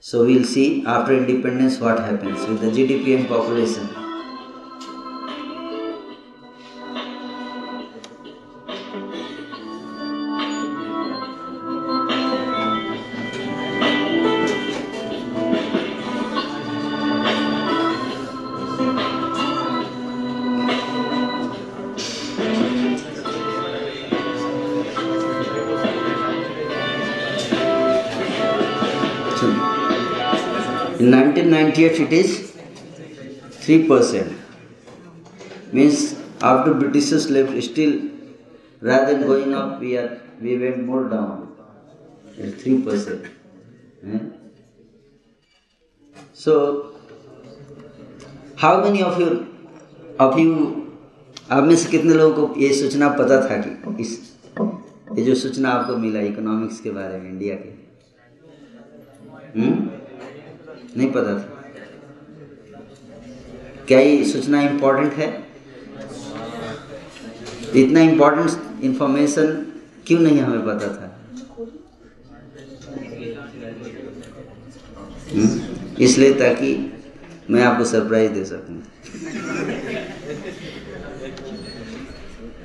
So 0.01 0.26
we'll 0.26 0.45
see 0.45 0.86
after 0.86 1.14
independence 1.14 1.80
what 1.80 1.99
happens 1.99 2.47
with 2.47 2.62
the 2.62 2.68
GDP 2.68 3.20
and 3.20 3.28
population. 3.28 4.09
1898 31.49 31.99
it 32.05 32.13
is 32.13 32.29
3% 33.65 34.33
means 35.73 36.15
after 36.41 36.73
britishers 36.73 37.29
left 37.29 37.51
still 37.63 37.93
rather 38.81 39.13
than 39.13 39.27
going 39.27 39.53
up 39.53 39.79
we 39.79 39.97
are 39.97 40.21
we 40.41 40.57
went 40.57 40.83
more 40.89 41.03
down 41.09 41.55
at 42.37 42.51
3% 42.65 43.25
eh? 44.13 44.19
so 46.33 46.53
how 48.55 48.73
many 48.83 49.01
of 49.03 49.19
you 49.19 49.31
of 50.19 50.39
you 50.39 50.53
आप 51.51 51.63
में 51.63 51.75
से 51.75 51.89
कितने 51.89 52.13
लोगों 52.13 52.47
को 52.47 52.59
ये 52.59 52.73
सूचना 52.73 53.07
पता 53.19 53.41
था 53.49 53.55
कि 53.61 54.01
इस 54.01 54.11
ये 55.17 55.23
जो 55.25 55.35
सूचना 55.35 55.69
आपको 55.69 55.95
मिला 55.97 56.19
इकोनॉमिक्स 56.21 56.79
के 56.81 56.91
बारे 56.97 57.17
में 57.19 57.29
इंडिया 57.29 57.55
के 57.55 57.69
हुँ? 59.55 59.98
नहीं 60.97 61.11
पता 61.11 61.33
था। 61.33 61.55
क्या 63.87 63.99
ये 63.99 64.25
सूचना 64.25 64.61
इम्पोर्टेंट 64.61 65.13
है? 65.13 65.27
इतना 67.75 67.99
इम्पोर्टेंट 67.99 68.83
इंफॉर्मेशन 68.83 69.47
क्यों 70.07 70.19
नहीं 70.19 70.39
हमें 70.39 70.65
पता 70.65 70.87
था? 70.87 71.15
हम्म? 75.33 75.59
इसलिए 76.03 76.33
ताकि 76.33 76.69
मैं 77.49 77.63
आपको 77.63 77.83
सरप्राइज़ 77.83 78.31
दे 78.31 78.43
सकूँ। 78.45 78.81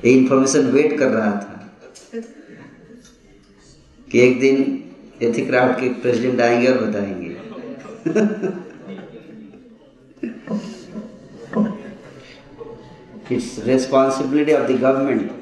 ये 0.04 0.10
इंफॉर्मेशन 0.10 0.70
वेट 0.70 0.98
कर 0.98 1.08
रहा 1.08 1.30
था 1.30 1.68
कि 4.08 4.20
एक 4.20 4.40
दिन 4.40 4.56
एथिक्राफ्ट 5.22 5.80
के 5.80 5.88
प्रेसिडेंट 6.02 6.40
आएँगे 6.40 6.66
और 6.66 6.84
बताएँगे। 6.84 7.33
it's 13.30 13.58
responsibility 13.60 14.52
of 14.52 14.68
the 14.68 14.76
government 14.76 15.32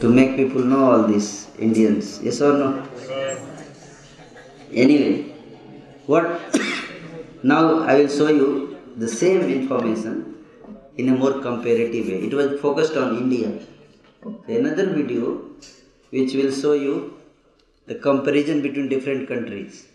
to 0.00 0.08
make 0.08 0.36
people 0.36 0.62
know 0.62 0.92
all 0.92 1.02
these 1.08 1.48
indians. 1.58 2.20
Yes 2.22 2.40
or 2.40 2.52
no? 2.52 2.86
Anyway 4.72 5.34
what 6.06 6.40
now 7.52 7.80
i 7.90 7.98
will 7.98 8.08
show 8.18 8.28
you 8.28 8.78
the 8.96 9.08
same 9.08 9.40
information 9.58 10.36
in 10.96 11.08
a 11.08 11.12
more 11.12 11.40
comparative 11.40 12.06
way. 12.06 12.18
It 12.28 12.34
was 12.34 12.60
focused 12.60 12.96
on 12.96 13.16
india. 13.16 13.58
Another 14.46 14.86
video 14.86 15.40
which 16.10 16.34
will 16.34 16.52
show 16.52 16.74
you 16.74 17.18
the 17.86 17.96
comparison 17.96 18.62
between 18.62 18.88
different 18.88 19.26
countries 19.28 19.88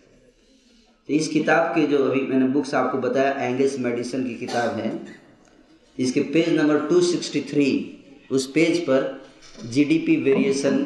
तो 1.08 1.14
इस 1.14 1.28
किताब 1.28 1.74
के 1.74 1.86
जो 1.86 1.98
अभी 2.04 2.20
मैंने 2.22 2.46
books 2.48 2.74
आपको 2.74 2.98
बताया 2.98 3.30
Angus 3.42 3.76
medicine 3.80 4.24
की 4.24 4.34
किताब 4.36 4.74
है, 4.76 4.90
इसके 5.98 6.20
पेज 6.34 6.48
नंबर 6.56 6.80
263 6.88 8.32
उस 8.32 8.46
पेज 8.52 8.78
पर 8.86 9.06
जीडीपी 9.66 10.16
वेरिएशन 10.24 10.76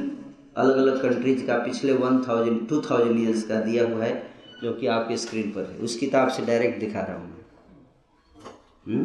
अलग 0.56 0.76
अलग 0.76 1.00
कंट्रीज़ 1.02 1.44
का 1.46 1.56
पिछले 1.58 1.92
1000 1.94 2.60
2000 2.72 3.18
ईयर्स 3.20 3.42
का 3.48 3.60
दिया 3.60 3.84
हुआ 3.86 4.04
है, 4.04 4.14
जो 4.62 4.72
कि 4.72 4.86
आपके 4.88 5.16
स्क्रीन 5.16 5.50
पर 5.52 5.68
है। 5.70 5.76
उस 5.78 5.96
किताब 5.96 6.28
से 6.28 6.46
डायरेक्ट 6.46 6.78
दिखा 6.80 7.00
रहा 7.00 7.16
हूँ 7.16 7.26
मैं। 8.86 9.04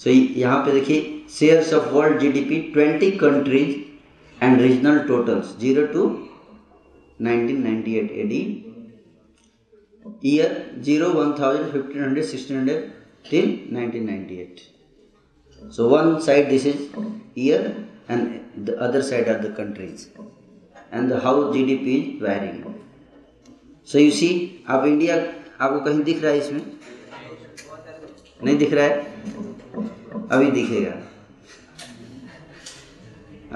सो 0.00 0.10
यहाँ 0.10 0.64
पे 0.64 0.72
देखिए 0.72 1.24
shares 1.30 1.72
of 1.74 1.92
world 1.94 2.18
GDP 2.20 2.60
20 2.76 3.18
countries 3.20 3.76
and 4.38 4.60
regional 4.60 4.98
totals 5.08 5.56
zero 5.60 5.86
to 5.92 6.08
1998 7.20 8.69
AD 10.06 10.24
year 10.32 10.50
0 10.82 11.14
1000 11.14 11.72
1500 11.72 12.22
1600 12.22 12.92
till 13.30 13.48
1998 13.78 14.62
so 15.76 15.88
one 15.88 16.20
side 16.26 16.48
this 16.48 16.64
is 16.64 16.78
year 17.34 17.62
and 18.08 18.22
the 18.68 18.74
other 18.80 19.02
side 19.02 19.28
are 19.28 19.38
the 19.46 19.52
countries 19.60 20.08
and 20.90 21.10
the 21.10 21.18
how 21.20 21.34
gdp 21.54 21.86
is 21.98 22.20
varying 22.22 22.60
so 23.84 23.98
you 23.98 24.12
see 24.20 24.32
अब 24.68 24.86
India 24.86 25.16
आपको 25.60 25.78
कहीं 25.84 26.02
दिख 26.04 26.22
रहा 26.22 26.32
है 26.32 26.38
इसमें 26.38 26.62
नहीं 28.44 28.56
दिख 28.58 28.72
रहा 28.72 28.84
है 28.84 28.94
अभी 30.32 30.50
दिखेगा 30.50 30.94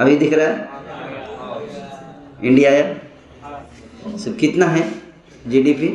अभी 0.03 0.17
दिख 0.17 0.33
रहा 0.33 0.49
है 0.49 0.59
इंडिया 2.49 2.71
है 2.71 2.83
so, 4.23 4.39
कितना 4.41 4.67
है 4.67 4.83
GDP 5.49 5.89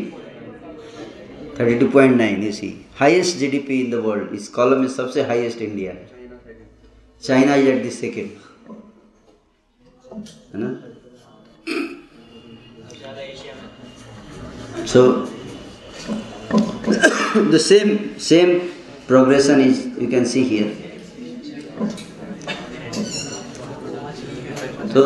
highest 2.99 3.37
GDP 3.37 3.79
in 3.81 3.89
the 3.91 3.95
world 4.03 4.33
इस 4.35 4.47
कॉलम 4.47 4.79
में 4.81 4.87
सबसे 4.87 5.21
हाईएस्ट 5.21 5.61
इंडिया 5.61 5.91
है. 5.91 6.09
चाइना 7.23 7.55
इज़ 7.55 7.67
एट 7.67 7.85
द 7.85 7.89
है 10.53 10.59
ना? 10.63 10.69
So 14.85 15.01
the 17.51 17.57
same 17.57 17.97
same 18.19 18.53
progression 19.07 19.61
is 19.61 19.81
you 20.01 20.07
can 20.11 20.25
see 20.25 20.43
here 20.43 20.69
तो 24.93 25.01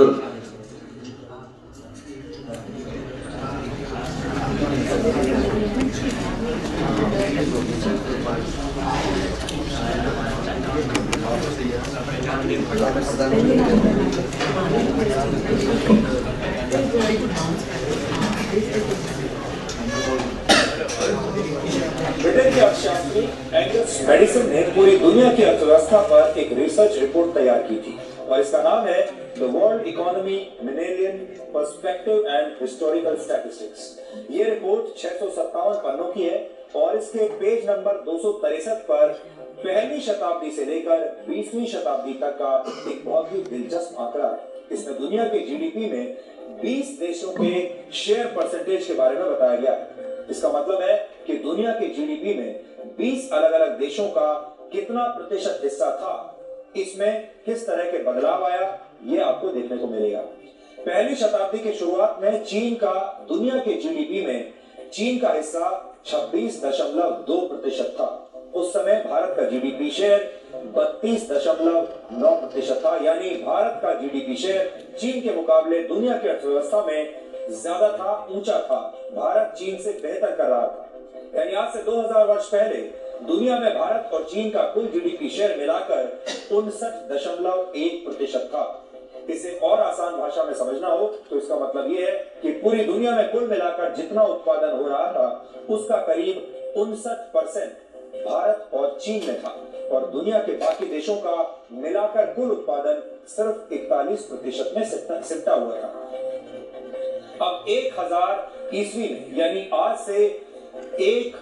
ब्रिटेन 22.15 22.53
के 22.53 22.59
अर्थशास्त्री 22.59 23.21
एंगल्स 23.53 23.99
मेडिसन 24.07 24.49
ने 24.49 24.61
पूरी 24.75 24.97
दुनिया 24.97 25.31
की 25.33 25.43
अर्थव्यवस्था 25.43 26.01
पर 26.03 26.39
एक 26.39 26.53
रिसर्च 26.57 26.97
रिपोर्ट 26.99 27.33
तैयार 27.35 27.61
की 27.63 27.75
थी 27.77 27.97
और 28.21 28.39
इसका 28.39 28.61
नाम 28.63 28.87
है 28.87 29.22
the 29.37 29.43
world 29.53 29.87
economy 29.87 30.35
millennium 30.63 31.17
perspective 31.53 32.27
and 32.27 32.51
historical 32.61 33.15
statistics 33.17 34.27
ये 34.31 34.43
रिपोर्ट 34.43 34.97
छह 34.97 35.09
पन्नों 35.19 36.11
की 36.13 36.23
है 36.23 36.37
और 36.75 36.97
इसके 36.97 37.27
पेज 37.39 37.69
नंबर 37.69 38.01
दो 38.05 38.31
पर 38.89 39.07
पहली 39.57 39.99
शताब्दी 40.01 40.51
से 40.51 40.65
लेकर 40.65 41.05
बीसवीं 41.27 41.65
शताब्दी 41.67 42.13
तक 42.21 42.37
का 42.39 42.53
एक 42.91 43.03
बहुत 43.05 43.31
ही 43.33 43.41
दिलचस्प 43.43 43.99
आंकड़ा 43.99 44.27
है। 44.27 44.37
इसमें 44.71 44.97
दुनिया 44.99 45.25
के 45.25 45.39
जीडीपी 45.39 45.89
में 45.91 46.17
20 46.61 46.89
देशों 46.99 47.31
के 47.33 47.51
शेयर 47.93 48.25
परसेंटेज 48.35 48.85
के 48.87 48.93
बारे 48.93 49.15
में 49.15 49.31
बताया 49.31 49.55
गया 49.55 49.73
है। 49.73 50.25
इसका 50.31 50.49
मतलब 50.49 50.81
है 50.81 50.95
कि 51.27 51.37
दुनिया 51.39 51.71
के 51.71 51.87
जीडीपी 51.89 52.33
में 52.33 52.95
20 52.99 53.29
अलग 53.33 53.51
अलग 53.51 53.77
देशों 53.79 54.07
का 54.09 54.31
कितना 54.73 55.07
प्रतिशत 55.09 55.59
हिस्सा 55.63 55.91
था, 55.97 56.15
इसमें 56.75 57.29
किस 57.45 57.65
तरह 57.67 57.91
के 57.91 58.03
बदलाव 58.03 58.43
आया 58.45 58.65
ये 59.05 59.21
आपको 59.21 59.47
देखने 59.49 59.77
को 59.77 59.87
मिलेगा। 59.87 60.19
पहली 60.79 61.15
शताब्दी 61.15 61.59
के 61.59 61.71
शुरुआत 61.73 62.19
में 62.21 62.43
चीन 62.43 62.75
का, 62.75 63.25
दुनिया 63.29 63.57
के 63.57 63.73
जीडीपी 63.73 64.25
में 64.25 64.53
चीन 64.93 65.19
का 65.19 65.31
हिस्सा 65.33 65.69
26.2 66.05 67.39
प्रतिशत 67.47 67.95
था। 67.99 68.19
उस 68.53 68.73
समय 68.73 69.03
भारत 69.07 69.35
का 69.37 69.43
जीडीपी 69.49 69.89
शेयर 69.91 70.31
बत्तीस 70.75 71.29
दशमलव 71.31 71.87
नौ 72.13 72.35
प्रतिशत 72.35 72.81
था। 72.85 72.95
यानी 73.05 73.29
भारत 73.37 73.79
का 73.81 73.93
जीडीपी 74.01 74.35
शेयर 74.35 74.95
चीन 74.99 75.21
के 75.21 75.35
मुकाबले 75.35 75.81
दुनिया 75.83 76.17
की 76.17 76.27
अर्थव्यवस्था 76.27 76.85
में 76.85 77.21
ज़्यादा 77.51 77.91
था, 77.91 78.27
ऊँचा 78.31 78.59
था। 78.59 78.79
भारत 79.15 79.55
चीन 79.57 79.77
से 79.77 79.91
बेहतर 80.03 80.35
कर 80.35 80.49
रहा 80.49 80.67
था। 80.67 80.89
यानी 81.35 81.53
आज 81.53 81.73
से 81.73 81.83
2000 81.83 82.27
वर्ष 82.27 82.45
पहले 82.45 82.77
दुनिया 83.27 83.57
में 83.59 83.73
भारत 83.77 84.13
और 84.13 84.23
चीन 84.23 84.49
का 84.49 84.61
कुल 84.73 84.87
जीडीपी 84.87 85.29
शेयर 85.29 85.57
मिलाकर 85.57 86.55
उनसठ 86.55 87.11
दशमलव 87.11 87.71
एक 87.75 88.05
प्रतिशत 88.05 88.49
था। 88.53 88.63
इसे 89.29 89.57
और 89.63 89.79
आसान 89.81 90.17
भाषा 90.17 90.43
में 90.43 90.53
समझना 90.53 90.87
हो 90.87 91.07
तो 91.29 91.37
इसका 91.37 91.55
मतलब 91.55 91.91
यह 91.91 92.05
है 92.05 92.17
कि 92.41 92.51
पूरी 92.53 92.83
दुनिया 92.85 93.15
में 93.15 93.31
कुल 93.31 93.47
मिलाकर 93.47 93.93
जितना 93.95 94.23
उत्पादन 94.23 94.77
हो 94.77 94.87
रहा 94.87 95.05
था, 95.07 95.45
उसका 95.69 95.97
करीब 96.03 96.77
उनसठ 96.77 97.31
परसेंट 97.33 97.71
भारत 98.25 98.69
और 98.73 98.97
चीन 99.01 99.27
में 99.27 99.41
था। 99.41 99.55
और 99.91 100.05
दुनिया 100.11 100.39
के 100.39 100.51
बाकी 100.57 100.85
देशों 100.85 101.15
का 101.17 101.35
मिलाकर 101.73 102.33
कुल 102.33 102.51
उत्पादन 102.51 103.01
सिर्फ़ 103.29 103.73
इकतालीस 103.73 104.21
प्रतिशत 104.23 104.73
में 104.77 104.83
सिमटा 104.83 105.53
हुआ 105.53 105.75
था। 105.75 105.87
अब 107.41 107.65
एक 107.69 107.99
हज़ार 107.99 108.75
ईस्वी 108.75 109.03
में, 109.03 109.37
यानी 109.37 109.69
आज 109.73 109.97
से 109.99 110.25
एक 111.01 111.35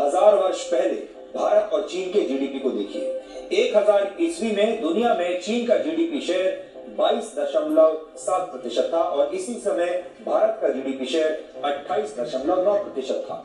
हज़ार 0.00 0.34
वर्ष 0.34 0.64
पहले 0.70 0.94
भारत 1.34 1.72
और 1.72 1.88
चीन 1.88 2.12
के 2.12 2.20
जीडीपी 2.20 2.58
को 2.58 2.70
देखिए। 2.70 3.20
एक 3.54 3.76
हज़ार 3.76 4.14
ईस्वी 4.20 4.50
में 4.52 4.80
दुनिया 4.82 5.14
में 5.14 5.40
चीन 5.40 5.66
का 5.66 5.76
जीडीपी 5.78 6.20
शेयर 6.22 6.73
बाईस 6.88 7.32
दशमलव 7.38 7.96
सात 8.18 8.50
प्रतिशत 8.50 8.90
था 8.92 8.98
और 8.98 9.34
इसी 9.34 9.54
समय 9.60 10.02
भारत 10.26 10.58
का 10.62 10.68
जीडीपी 10.68 11.06
शेयर 11.06 11.62
अट्ठाईस 11.64 12.18
दशमलव 12.18 12.64
नौ 12.64 12.74
प्रतिशत 12.74 13.26
था। 13.30 13.44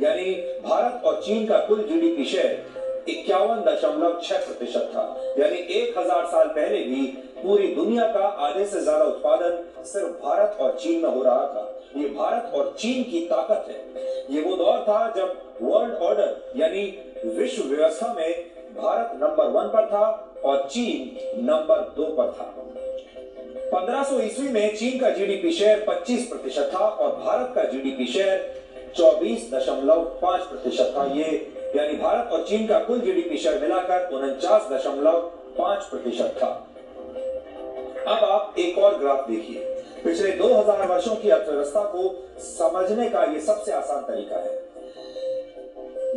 यानी 0.00 0.32
भारत 0.64 1.04
और 1.04 1.20
चीन 1.22 1.46
का 1.46 1.58
कुल 1.66 1.82
जीडीपी 1.88 2.24
शेयर 2.24 2.76
इक्यावन 3.08 3.60
दशमलव 3.62 4.20
छह 4.22 4.38
प्रतिशत 4.38 4.90
था। 4.94 5.02
यानी 5.38 5.58
एक 5.74 5.98
हज़ार 5.98 6.26
साल 6.26 6.48
पहले 6.48 6.82
भी 6.84 7.06
पूरी 7.42 7.66
दुनिया 7.74 8.06
का 8.12 8.26
आधे 8.46 8.64
से 8.66 8.80
ज़्यादा 8.80 9.04
उत्पादन 9.04 9.82
सिर्फ़ 9.84 10.24
भारत 10.24 10.56
और 10.60 10.76
चीन 10.80 11.02
में 11.02 11.10
हो 11.10 11.22
रहा 11.22 11.46
था। 11.46 11.74
ये 11.96 12.08
भारत 12.08 12.52
और 12.54 12.74
चीन 12.78 13.02
की 13.02 13.20
ताकत 13.26 13.66
है। 13.68 14.04
ये 14.30 14.40
वो 14.42 14.56
दौर 14.56 14.80
था 14.82 15.12
जब 15.16 15.36
वर्ल्ड 15.62 15.94
ऑर्डर 16.02 16.52
यानी 16.56 16.82
विश्व 17.26 17.62
व्यवस्था 17.64 18.12
में 18.14 18.32
भारत 18.74 19.18
नंबर 19.22 19.46
वन 19.50 19.68
पर 19.68 19.86
था 19.86 20.27
और 20.44 20.68
चीन 20.68 21.16
नंबर 21.44 21.80
दो 21.96 22.04
पर 22.04 22.32
था। 22.32 22.54
1500 23.72 24.20
ईस्वी 24.20 24.48
में 24.48 24.76
चीन 24.76 24.98
का 24.98 25.10
जीडीपी 25.10 25.52
शेयर 25.52 25.84
25 25.88 26.28
प्रतिशत 26.28 26.70
था 26.74 26.78
और 26.78 27.16
भारत 27.16 27.52
का 27.54 27.64
जीडीपी 27.64 28.06
शेयर 28.06 28.62
24.5 28.96 30.40
प्रतिशत 30.40 30.94
था। 30.96 31.04
ये 31.04 31.52
यानी 31.76 31.96
भारत 31.96 32.32
और 32.32 32.46
चीन 32.48 32.66
का 32.66 32.78
कुल 32.78 33.00
जीडीपी 33.00 33.38
शेयर 33.38 33.60
मिलाकर 33.62 34.08
उनचास 34.10 34.68
दशमलव 34.72 35.20
पाँच 35.58 35.84
प्रतिशत 35.84 36.34
था। 36.42 36.48
अब 38.06 38.24
आप 38.24 38.54
एक 38.58 38.78
और 38.78 38.98
ग्राफ 38.98 39.28
देखिए। 39.28 39.60
पिछले 40.04 40.30
2000 40.30 40.86
वर्षों 40.88 41.14
की 41.16 41.30
अर्थव्यवस्था 41.30 41.82
को 41.84 42.28
समझने 42.38 43.08
का 43.10 43.24
ये 43.24 43.40
सबसे 43.40 43.72
आसान 43.72 44.02
तरीका 44.02 44.36
है। 44.36 44.68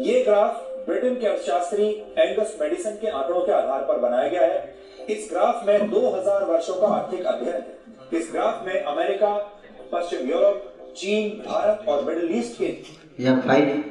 ये 0.03 0.23
ग्राफ 0.23 0.70
ब्रिटेन 0.87 1.15
के 1.15 1.27
अर्थशास्त्री 1.27 1.85
एंगस 2.17 2.57
मेडिसन 2.61 2.97
के 3.01 3.07
आंकड़ों 3.09 3.41
के 3.41 3.51
आधार 3.51 3.81
पर 3.81 3.97
बनाया 3.99 4.27
गया 4.27 4.45
है। 4.45 4.75
इस 5.09 5.27
ग्राफ 5.31 5.67
में 5.67 5.89
2000 5.89 6.43
वर्षों 6.43 6.75
का 6.81 6.87
आर्थिक 6.87 7.25
अध्ययन 7.25 7.53
है। 7.53 8.19
इस 8.19 8.29
ग्राफ 8.31 8.65
में 8.65 8.81
अमेरिका, 8.83 9.33
पश्चिम 9.93 10.29
यूरोप, 10.29 10.93
चीन, 10.97 11.29
भारत 11.47 11.85
और 11.87 12.03
मिडिल 12.05 12.37
ईस्ट 12.39 12.57
के 12.57 12.77
यह 13.23 13.39
फाइव 13.41 13.83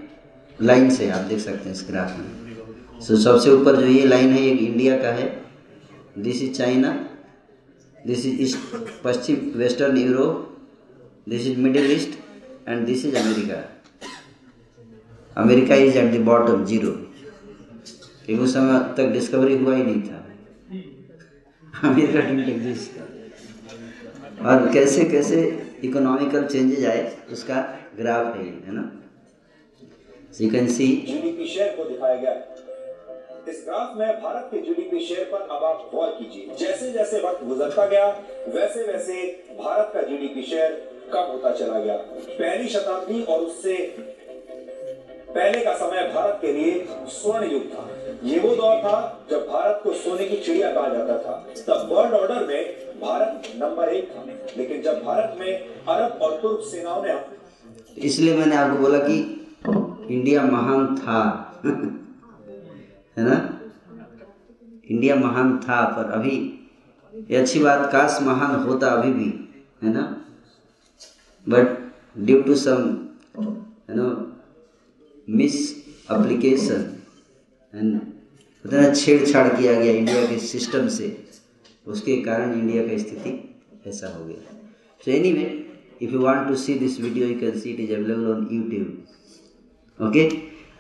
लाइन 0.59 0.91
से 0.91 1.11
आप 1.11 1.24
देख 1.24 1.38
सकते 1.38 1.64
हैं 1.64 1.72
इस 1.72 1.86
ग्राफ 1.91 2.18
में। 2.18 3.01
सो 3.01 3.16
सबसे 3.16 3.51
ऊपर 3.51 3.76
जो 3.76 3.86
ये 3.86 4.05
लाइन 4.07 4.32
है 4.32 4.43
ये 4.43 4.51
इंडिया 4.51 4.97
का 4.99 5.12
है। 5.12 5.28
This 6.18 6.43
is 6.43 6.53
China 6.55 6.93
this 7.97 8.24
is 8.26 8.41
east 8.43 8.59
Paschim 9.05 9.51
western 9.59 9.97
Europe 9.99 10.47
this 11.28 11.47
is 11.47 11.59
Middle 11.59 11.91
East 11.93 12.18
and 12.68 12.86
this 12.86 13.05
is 13.07 13.16
America 13.16 13.62
America 15.37 15.74
is 15.76 15.99
at 15.99 16.12
the 16.12 16.20
bottom 16.24 16.64
zero 16.66 16.91
क्योंकि 18.26 18.43
उस 18.45 18.55
समय 18.55 18.78
तक 18.97 19.12
डिस्कवरी 19.12 19.57
हुआ 19.59 19.74
ही 19.76 19.83
नहीं 19.83 20.03
था। 20.03 20.18
अमेरिका 21.89 22.20
एग्जिस्ट 22.53 22.99
और 24.43 24.70
कैसे 24.72 25.05
कैसे 25.05 25.39
इकोनॉमिकल 25.85 26.45
चेंजेज 26.47 26.85
आए, 26.87 27.12
उसका 27.33 27.61
ग्राफ 27.97 28.37
है 28.37 28.45
है 28.45 28.72
ना? 28.74 28.91
So 30.33 30.51
can 30.51 30.66
see 30.68 30.87
GDP 31.07 31.47
share 31.47 31.76
को 31.76 31.85
दिखाया 31.85 32.14
गया। 32.14 32.35
इस 33.49 33.62
ग्राफ 33.66 33.97
में 33.99 34.09
भारत 34.22 34.49
के 34.51 34.61
जीडीपी 34.61 35.01
शेयर 35.07 35.24
पर 35.33 35.41
अब 35.57 35.64
आप 35.64 35.91
गौर 35.95 36.09
कीजिए। 36.18 36.55
जैसे 36.61 36.91
जैसे 36.93 37.20
वक्त 37.20 37.45
गुजरता 37.45 37.87
गया, 37.87 38.07
वैसे 38.55 38.83
वैसे 38.83 39.14
भारत 39.59 39.91
का 39.95 40.03
जीडीपी 40.03 40.43
शेयर 40.43 40.70
कम 41.12 41.33
होता 41.33 41.53
चला 41.53 41.78
गया। 41.81 41.97
पहली 41.97 42.68
शताब्दी 42.68 43.22
और 43.22 43.41
उससे 43.41 43.76
पहले 45.31 45.64
का 45.64 45.74
समय 45.76 46.12
भारत 46.14 46.39
के 46.41 46.53
लिए 46.53 46.87
स्वर्ण 47.09 47.51
युग 47.51 47.64
था। 47.64 47.89
ये 48.24 48.39
वो 48.41 48.55
दौर 48.57 48.76
था 48.76 49.26
जब 49.31 49.47
भारत 49.49 49.81
को 49.85 49.93
सोने 49.93 50.24
की 50.24 50.37
चिड़िया 50.37 50.72
कहा 50.72 50.89
जाता 50.89 51.18
था। 51.18 51.33
तब 51.68 51.89
वर्ल्ड 51.93 52.14
ऑर्डर 52.14 52.47
में 52.47 52.64
भारत 53.01 53.43
नंबर 53.57 53.89
एक 53.89 54.11
था। 54.11 54.24
लेकिन 54.57 54.83
जब 54.83 55.03
भारत 55.05 55.37
में 55.41 55.53
अरब 55.89 56.22
और 56.22 56.41
तुर्क 56.41 56.61
सेनाओं 56.64 57.03
ने 57.03 57.18
इसलिए 57.99 58.37
मैंने 58.37 58.57
आपको 58.57 58.78
बोला 58.78 58.99
कि 58.99 59.47
इंडिया 60.14 60.43
महान 60.43 60.97
था। 60.97 61.20
है 63.18 63.24
ना? 63.24 63.61
इंडिया 64.91 65.14
महान 65.16 65.59
था, 65.59 65.85
पर 65.85 66.11
अभी 66.11 66.37
ये 67.31 67.37
अच्छी 67.37 67.61
बात, 67.61 67.93
काश 67.93 68.18
महान 68.22 68.55
होता 68.57 68.87
अभी 68.87 69.12
भी, 69.12 69.28
है 69.83 69.93
ना? 69.93 70.03
But 71.49 71.78
due 72.18 72.41
to 72.43 72.55
some 72.55 73.09
you 73.41 73.97
know 73.97 74.30
misapplication 76.11 76.85
and 77.75 78.01
उतना 78.64 78.93
छेड़छाड़ 78.95 79.49
किया 79.49 79.73
गया 79.81 79.93
इंडिया 79.93 80.27
के 80.27 80.39
सिस्टम 80.39 80.89
से। 80.89 81.16
उसके 81.87 82.16
कारण 82.23 82.53
इंडिया 82.55 82.87
का 82.87 82.99
स्थिति 82.99 83.33
ऐसा 83.87 84.09
हो 84.09 84.25
गया। 84.25 84.57
So 85.05 85.11
anyway 85.33 85.45
if 86.03 86.12
you 86.12 86.21
want 86.21 86.49
to 86.49 86.55
see 86.57 86.75
this 86.79 87.01
video 87.01 87.27
you 87.29 87.39
can 87.41 87.59
see 87.61 87.71
it 87.71 87.81
is 87.81 87.93
available 87.95 88.27
on 88.33 88.49
YouTube 88.53 90.07
okay 90.09 90.29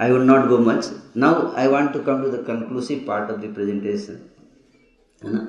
I 0.00 0.10
would 0.10 0.22
not 0.22 0.48
go 0.48 0.58
much 0.58 0.90
now 1.16 1.52
I 1.52 1.66
want 1.68 1.92
to 1.92 2.00
come 2.02 2.22
to 2.22 2.30
the 2.30 2.44
conclusive 2.46 3.04
part 3.08 3.30
of 3.30 3.40
the 3.40 3.54
presentation 3.54 4.18
है 5.22 5.32
ना? 5.32 5.46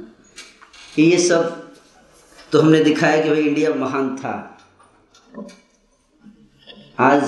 कि 0.95 1.01
ये 1.03 1.17
सब 1.27 1.69
तो 2.51 2.61
हमने 2.61 2.83
दिखाया 2.83 3.21
कि 3.23 3.29
भाई 3.29 3.41
इंडिया 3.41 3.73
महान 3.75 4.15
था। 4.17 4.33
आज 6.99 7.23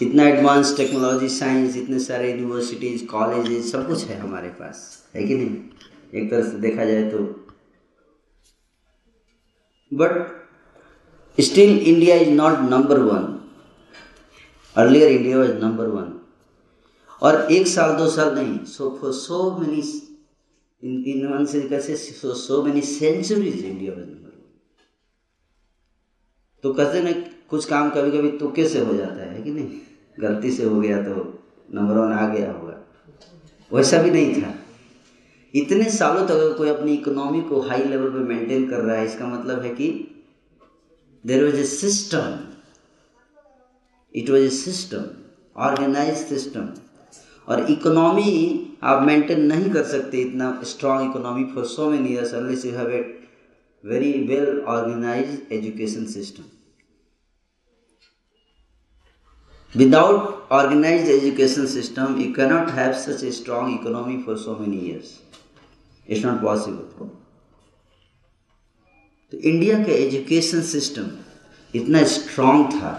इतना 0.00 0.26
एडवांस 0.28 0.76
टेक्नोलॉजी 0.76 1.28
साइंस 1.28 1.76
इतने 1.76 1.98
सारे 2.00 2.30
यूनिवर्सिटीज 2.30 3.06
कॉलेजेस 3.06 3.70
सब 3.72 3.86
कुछ 3.86 4.04
है 4.04 4.18
हमारे 4.18 4.48
पास, 4.50 4.76
है 5.14 5.26
कि 5.26 5.34
नहीं? 5.34 5.56
एक 6.14 6.30
तरह 6.30 6.50
से 6.50 6.58
देखा 6.58 6.84
जाए 6.84 7.10
तो। 7.10 7.18
But 9.92 11.40
still 11.40 11.78
India 11.78 12.16
is 12.16 12.30
not 12.30 12.58
number 12.70 12.98
one 13.00 13.26
earlier 14.76 15.12
India 15.12 15.38
was 15.38 15.52
number 15.54 15.86
one 15.88 16.12
और 17.22 17.52
एक 17.52 17.66
साल, 17.66 17.92
दो 17.96 18.08
साल 18.10 18.34
नहीं 18.34 18.64
so 18.66 18.98
for 19.00 19.12
so 19.12 19.50
many 19.58 19.82
in 20.82 21.04
in 21.06 21.26
one 21.26 21.44
से 21.46 21.60
कैसे 21.68 21.96
so 21.96 22.34
so 22.34 22.62
many 22.62 22.80
centuries 22.82 23.64
India 23.64 23.92
was 23.92 24.00
number 24.00 24.28
one 24.28 24.48
तो 26.64 26.72
कहते 26.72 27.02
ना, 27.02 27.12
कुछ 27.50 27.64
काम 27.64 27.90
कभी 27.90 28.10
कभी 28.10 28.30
तुक्के 28.38 28.68
से 28.68 28.80
हो 28.80 28.96
जाता 28.96 29.30
है 29.30 29.42
कि 29.42 29.50
नहीं? 29.50 29.80
गलती 30.16 30.50
से 30.50 30.64
हो 30.64 30.80
गया 30.80 31.02
तो 31.02 31.14
नंबर 31.74 31.98
वन 31.98 32.12
आ 32.12 32.26
गया 32.34 32.50
होगा। 32.52 32.76
वैसा 33.70 34.02
भी 34.02 34.10
नहीं 34.10 34.42
था। 34.42 34.54
इतने 35.54 35.90
सालों 35.90 36.26
तक 36.26 36.32
अगर 36.32 36.52
कोई 36.58 36.68
अपनी 36.68 36.92
इकोनॉमी 36.94 37.40
को 37.48 37.60
हाई 37.60 37.84
लेवल 37.84 38.10
पे 38.10 38.18
मेंटेन 38.28 38.68
कर 38.70 38.80
रहा 38.80 38.96
है, 38.96 39.04
इसका 39.06 39.26
मतलब 39.26 39.62
है 39.62 39.74
कि 39.74 39.88
there 41.24 41.44
was 41.44 41.56
a 41.56 41.66
system 41.70 42.36
it 44.14 44.30
was 44.34 44.42
a 44.42 44.52
system 44.52 45.04
organized 45.66 46.30
system 46.32 46.68
और 47.48 47.70
इकोनॉमी 47.70 48.30
आप 48.82 49.02
मेंटेन 49.02 49.40
नहीं 49.46 49.70
कर 49.72 49.82
सकते 49.84 50.20
इतना 50.20 50.50
strong 50.66 51.10
economy 51.10 51.44
for 51.54 51.64
so 51.66 51.90
many 51.90 52.12
years 52.12 52.34
unless 52.34 52.64
you 52.64 52.72
have 52.72 52.90
a 52.90 53.00
very 53.84 54.12
well 54.28 54.60
organised 54.68 55.52
education 55.52 56.04
system 56.12 56.42
without 59.74 60.52
organise 60.52 61.08
education 61.10 61.66
system 61.66 62.20
you 62.20 62.32
cannot 62.34 62.70
have 62.78 62.92
such 63.00 63.24
a 63.24 63.30
strong 63.32 63.74
economy 63.74 64.22
for 64.22 64.36
so 64.38 64.56
many 64.60 64.78
years 64.88 65.18
it's 66.08 66.24
not 66.24 66.40
possible 66.42 67.08
तो 69.32 69.38
India 69.38 69.78
के 69.84 69.92
education 70.06 70.62
system 70.62 71.10
इतना 71.74 72.02
strong 72.12 72.64
था। 72.72 72.92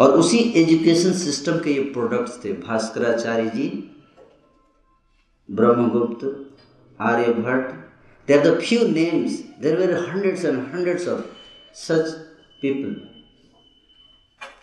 और 0.00 0.10
उसी 0.18 0.38
education 0.56 1.12
system 1.18 1.58
के 1.60 1.72
ये 1.72 1.82
product 1.92 2.44
थे। 2.44 2.52
Bhaskaracharya 2.52 3.48
ji, 3.50 3.68
Brahmagupta, 5.48 6.24
Aryabhatta 7.00 7.74
there 8.28 8.46
the 8.46 8.58
few 8.60 8.86
names 8.88 9.38
there 9.62 9.76
were 9.78 9.94
hundred 10.08 10.44
and 10.44 10.58
hundred 10.74 11.08
of 11.08 11.22
such 11.76 12.10
people 12.62 12.94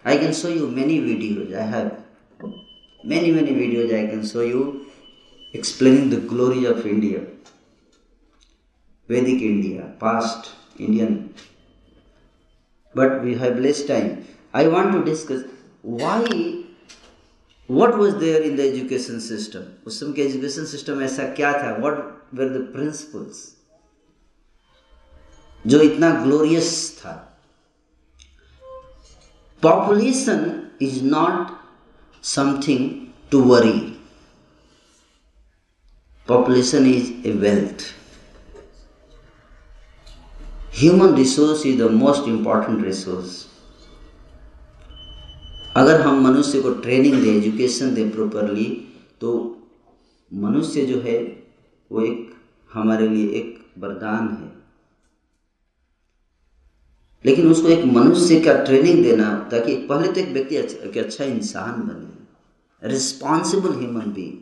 I 0.06 0.18
can 0.18 0.34
show 0.34 0.49
you 0.49 0.68
many 0.68 0.99
videos. 0.99 1.56
I 1.56 1.64
have 1.64 2.04
many, 3.04 3.32
many 3.32 3.54
videos 3.54 3.93
I 3.93 4.10
can 4.10 4.26
show 4.26 4.41
you 4.41 4.88
explaining 5.54 6.10
the 6.10 6.18
glory 6.18 6.66
of 6.66 6.86
India. 6.86 7.26
Vedic 9.08 9.41
India, 9.41 9.93
past 9.99 10.51
Indian. 10.78 11.34
But 12.95 13.24
we 13.24 13.36
have 13.36 13.60
less 13.60 13.84
time. 13.84 14.26
I 14.54 14.68
want 14.68 14.91
to 14.93 15.04
discuss 15.04 15.43
why 15.82 16.64
what 17.68 17.97
was 17.97 18.20
there 18.20 18.41
in 18.41 18.56
the 18.56 18.64
education 18.70 19.20
system 19.22 19.64
उस 19.86 19.99
समय 19.99 20.14
के 20.14 20.22
education 20.22 20.66
system 20.66 21.01
ऐसा 21.01 21.24
क्या 21.36 21.51
था 21.54 21.82
what 21.82 21.99
were 22.34 22.49
the 22.54 22.64
principles 22.76 23.41
जो 25.68 25.82
इतना 25.82 26.10
glorious 26.24 26.72
था 26.99 27.14
population 29.64 30.72
is 30.80 31.01
not 31.01 31.51
something 32.22 33.14
to 33.32 33.41
worry 33.51 33.80
population 36.28 36.86
is 36.93 37.05
a 37.26 37.34
wealth 37.43 37.84
human 40.82 41.16
resource 41.16 41.64
is 41.72 41.78
the 41.78 41.89
most 42.03 42.32
important 42.36 42.86
resource 42.91 43.34
अगर 45.78 46.01
हम 46.01 46.20
मनुष्य 46.24 46.61
को 46.61 46.70
ट्रेनिंग 46.82 47.14
दें 47.22 47.30
एजुकेशन 47.30 47.93
दें 47.93 48.09
प्रॉपरली 48.11 48.66
तो 49.22 49.32
मनुष्य 50.32 50.86
जो 50.86 50.99
है 51.01 51.16
वो 51.91 52.01
एक 52.05 52.34
हमारे 52.74 53.07
लिए 53.09 53.30
एक 53.39 53.47
वरदान 53.80 54.28
है 54.41 54.51
लेकिन 57.26 57.51
उसको 57.51 57.67
एक 57.67 57.86
मनुष्य 57.86 58.39
का 58.39 58.53
ट्रेनिंग 58.53 59.03
देना 59.03 59.49
ताकि 59.51 59.76
पहले 59.76 60.11
तो 60.11 60.19
एक 60.21 60.30
व्यक्ति 60.30 60.55
अच्छा, 60.55 61.01
अच्छा 61.01 61.24
इंसान 61.24 61.82
बने। 61.82 62.89
रिस्पॉन्सिबल 62.89 63.69
ह्यूमन 63.69 64.13
बींग 64.13 64.34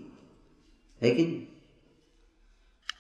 है 1.02 1.12
कि 1.12 1.48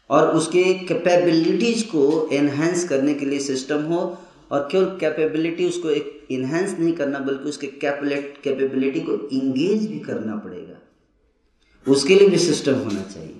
और 0.09 0.35
उसके 0.35 0.63
कैपेबिलिटीज 0.73 1.83
को 1.83 2.29
एनहेंस 2.33 2.87
करने 2.89 3.13
के 3.13 3.25
लिए 3.25 3.39
सिस्टम 3.39 3.81
हो 3.83 4.17
और 4.51 4.67
केवल 4.71 4.85
कैपेबिलिटी 4.85 5.65
उसको 5.65 5.89
एक 5.89 6.27
इन्हेंस 6.31 6.79
नहीं 6.79 6.93
करना 6.93 7.19
बल्कि 7.19 7.49
उसके 7.49 7.67
कैपेबिलिटी 7.67 8.99
को 8.99 9.29
इंगेज 9.29 9.87
भी 9.87 9.99
करना 9.99 10.35
पड़ेगा। 10.35 10.77
उसके 11.91 12.15
लिए 12.15 12.29
भी 12.29 12.37
सिस्टम 12.37 12.73
होना 12.73 13.01
चाहिए। 13.01 13.35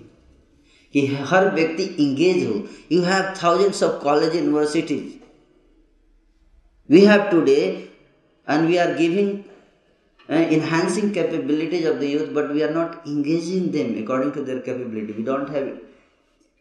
कि 0.93 1.05
हर 1.07 1.55
व्यक्ति 1.55 1.83
इंगेज 1.83 2.45
हो। 2.47 2.63
You 2.91 3.01
have 3.01 3.33
thousands 3.43 3.83
of 3.83 4.03
college 4.03 4.35
universities 4.35 5.20
We 6.90 7.00
have 7.04 7.30
today 7.30 7.61
and 8.48 8.68
we 8.68 8.76
are 8.76 8.94
giving 8.98 9.36
enhancing 10.28 11.12
capabilities 11.14 11.84
of 11.86 12.00
the 12.00 12.07
youth 12.12 12.30
but 12.36 12.52
we 12.52 12.62
are 12.62 12.72
not 12.76 13.07
engaging 13.07 13.66
them 13.74 13.90
according 13.98 14.32
to 14.32 14.42
their 14.42 14.61
capability 14.61 15.12
we 15.18 15.24
don't 15.28 15.50
have 15.57 15.68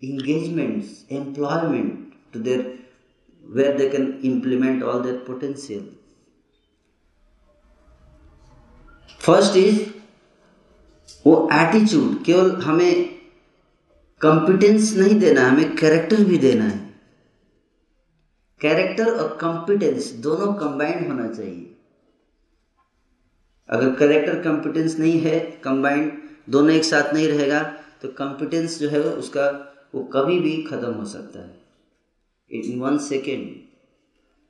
engagements 0.02 0.91
employment 1.10 2.14
to 2.34 2.41
their 2.48 2.60
where 3.43 3.76
they 3.78 3.89
can 3.89 4.22
implement 4.22 4.84
all 4.84 5.00
their 5.02 5.20
potential. 5.30 5.84
First 9.26 9.56
is 9.58 9.78
वो 11.26 11.34
attitude 11.54 12.24
केवल 12.24 12.52
हमें 12.62 13.06
competence 14.22 14.91
नहीं 14.98 15.20
देना 15.20 15.48
हमें 15.48 15.76
character 15.78 16.24
भी 16.24 16.38
देना 16.38 16.64
है 16.64 16.78
character 18.61 19.11
और 19.13 19.37
कॉम्पिटेंस 19.41 20.11
दोनों 20.25 20.53
कंबाइंड 20.55 21.07
होना 21.09 21.29
चाहिए। 21.29 21.67
अगर 23.69 23.95
कैरेक्टर 23.97 24.43
कॉम्पिटेंस 24.43 24.99
नहीं 24.99 25.21
है 25.21 25.39
कंबाइंड 25.65 26.13
दोनों 26.51 26.75
एक 26.75 26.85
साथ 26.85 27.13
नहीं 27.15 27.29
रहेगा 27.29 27.63
तो 28.03 28.09
कॉम्पिटेंस 28.19 28.79
जो 28.79 28.89
है 28.89 29.01
उसका 29.03 29.47
वो 29.95 30.03
कभी 30.15 30.39
भी 30.41 30.57
खत्म 30.63 30.93
हो 30.95 31.05
सकता 31.05 31.41
है। 31.41 31.59
It 32.51 32.65
in 32.65 32.81
one 32.81 32.99
second 32.99 33.49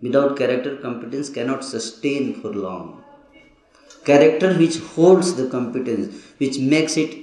without 0.02 0.36
character 0.38 0.74
competence 0.82 1.30
cannot 1.30 1.62
sustain 1.62 2.32
for 2.42 2.54
long 2.56 4.04
character 4.06 4.56
which 4.56 4.80
holds 4.96 5.36
the 5.38 5.48
competence 5.52 6.08
which 6.40 6.58
makes 6.70 6.98
it 6.98 7.18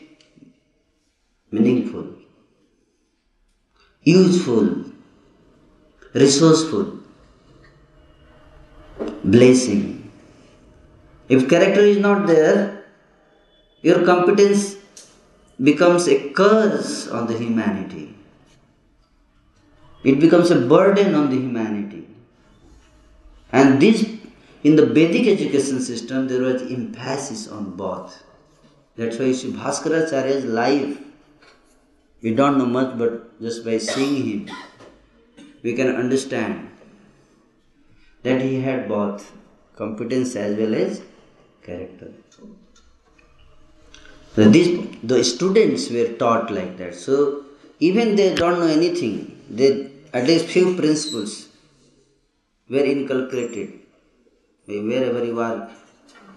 meaningful 1.52 2.16
useful 4.06 4.68
resourceful, 6.20 7.00
blessing. 9.24 10.12
If 11.30 11.50
character 11.50 11.82
is 11.82 11.98
not 11.98 12.28
there, 12.28 12.86
your 13.82 14.06
competence 14.06 14.76
becomes 15.62 16.08
a 16.08 16.30
curse 16.30 17.08
on 17.08 17.28
the 17.28 17.38
humanity. 17.38 18.16
It 20.04 20.20
becomes 20.20 20.52
a 20.52 20.60
burden 20.62 21.16
on 21.16 21.30
the 21.30 21.36
humanity. 21.36 22.08
And 23.52 23.82
this, 23.82 24.08
in 24.64 24.76
the 24.76 24.86
Vedic 24.86 25.28
education 25.28 25.82
system, 25.82 26.28
there 26.28 26.42
was 26.42 26.62
emphasis 26.62 27.48
on 27.48 27.72
both. 27.76 28.24
That's 28.96 29.18
why 29.18 29.32
see 29.32 29.52
Bhaskaracharya's 29.52 30.46
life, 30.46 30.98
we 32.22 32.34
don't 32.34 32.58
know 32.58 32.66
much, 32.66 32.98
but 32.98 33.40
just 33.42 33.64
by 33.64 33.78
seeing 33.78 34.26
him, 34.26 34.56
we 35.64 35.74
can 35.74 35.96
understand 35.96 36.70
that 38.24 38.42
he 38.42 38.62
had 38.62 38.88
both 38.88 39.32
competence 39.76 40.36
as 40.36 40.58
well 40.58 40.74
as 40.76 41.02
character. 41.64 42.12
So 44.36 44.50
the 44.50 45.24
students 45.24 45.90
were 45.90 46.10
taught 46.14 46.52
like 46.52 46.78
that. 46.78 46.96
So 46.96 47.46
even 47.80 48.16
they 48.16 48.36
don't 48.36 48.60
know 48.60 48.68
anything, 48.68 49.42
they 49.50 49.92
at 50.14 50.26
least 50.26 50.46
few 50.46 50.76
principles 50.76 51.48
were 52.70 52.84
inculcated. 52.84 53.80
Wherever 54.66 55.24
you 55.24 55.40
are, 55.40 55.70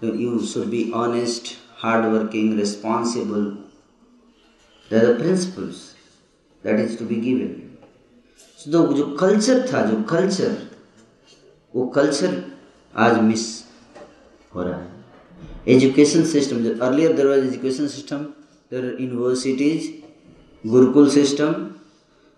you 0.01 0.45
should 0.45 0.71
be 0.71 0.91
honest, 0.93 1.57
hardworking, 1.75 2.57
responsible. 2.57 3.57
There 4.89 5.11
are 5.11 5.15
principles 5.19 5.95
that 6.63 6.79
is 6.79 6.95
to 6.97 7.03
be 7.03 7.17
given. 7.17 7.70
The 8.67 8.93
जो 8.93 9.15
culture 9.15 9.73
था, 9.73 9.85
जो 9.85 10.03
culture 10.03 10.57
वो 11.75 11.85
culture 11.85 12.51
आज 12.95 13.21
miss 13.21 13.63
हो 14.55 14.63
रहा 14.63 14.79
है। 14.79 15.05
Education 15.67 16.23
system 16.23 16.57
जो 16.57 16.85
earlier 16.85 17.13
there 17.13 17.27
was 17.27 17.39
education 17.39 17.87
system 17.87 18.25
universities 18.73 20.03
gurukul 20.67 21.09
system 21.09 21.53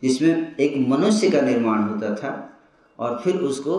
जिसमें 0.04 0.56
एक 0.56 0.88
मनुष्य 0.88 1.30
का 1.30 1.42
निर्माण 1.42 1.82
होता 1.82 2.16
था 2.16 2.60
और 3.00 3.22
फिर 3.24 3.36
उसको 3.36 3.78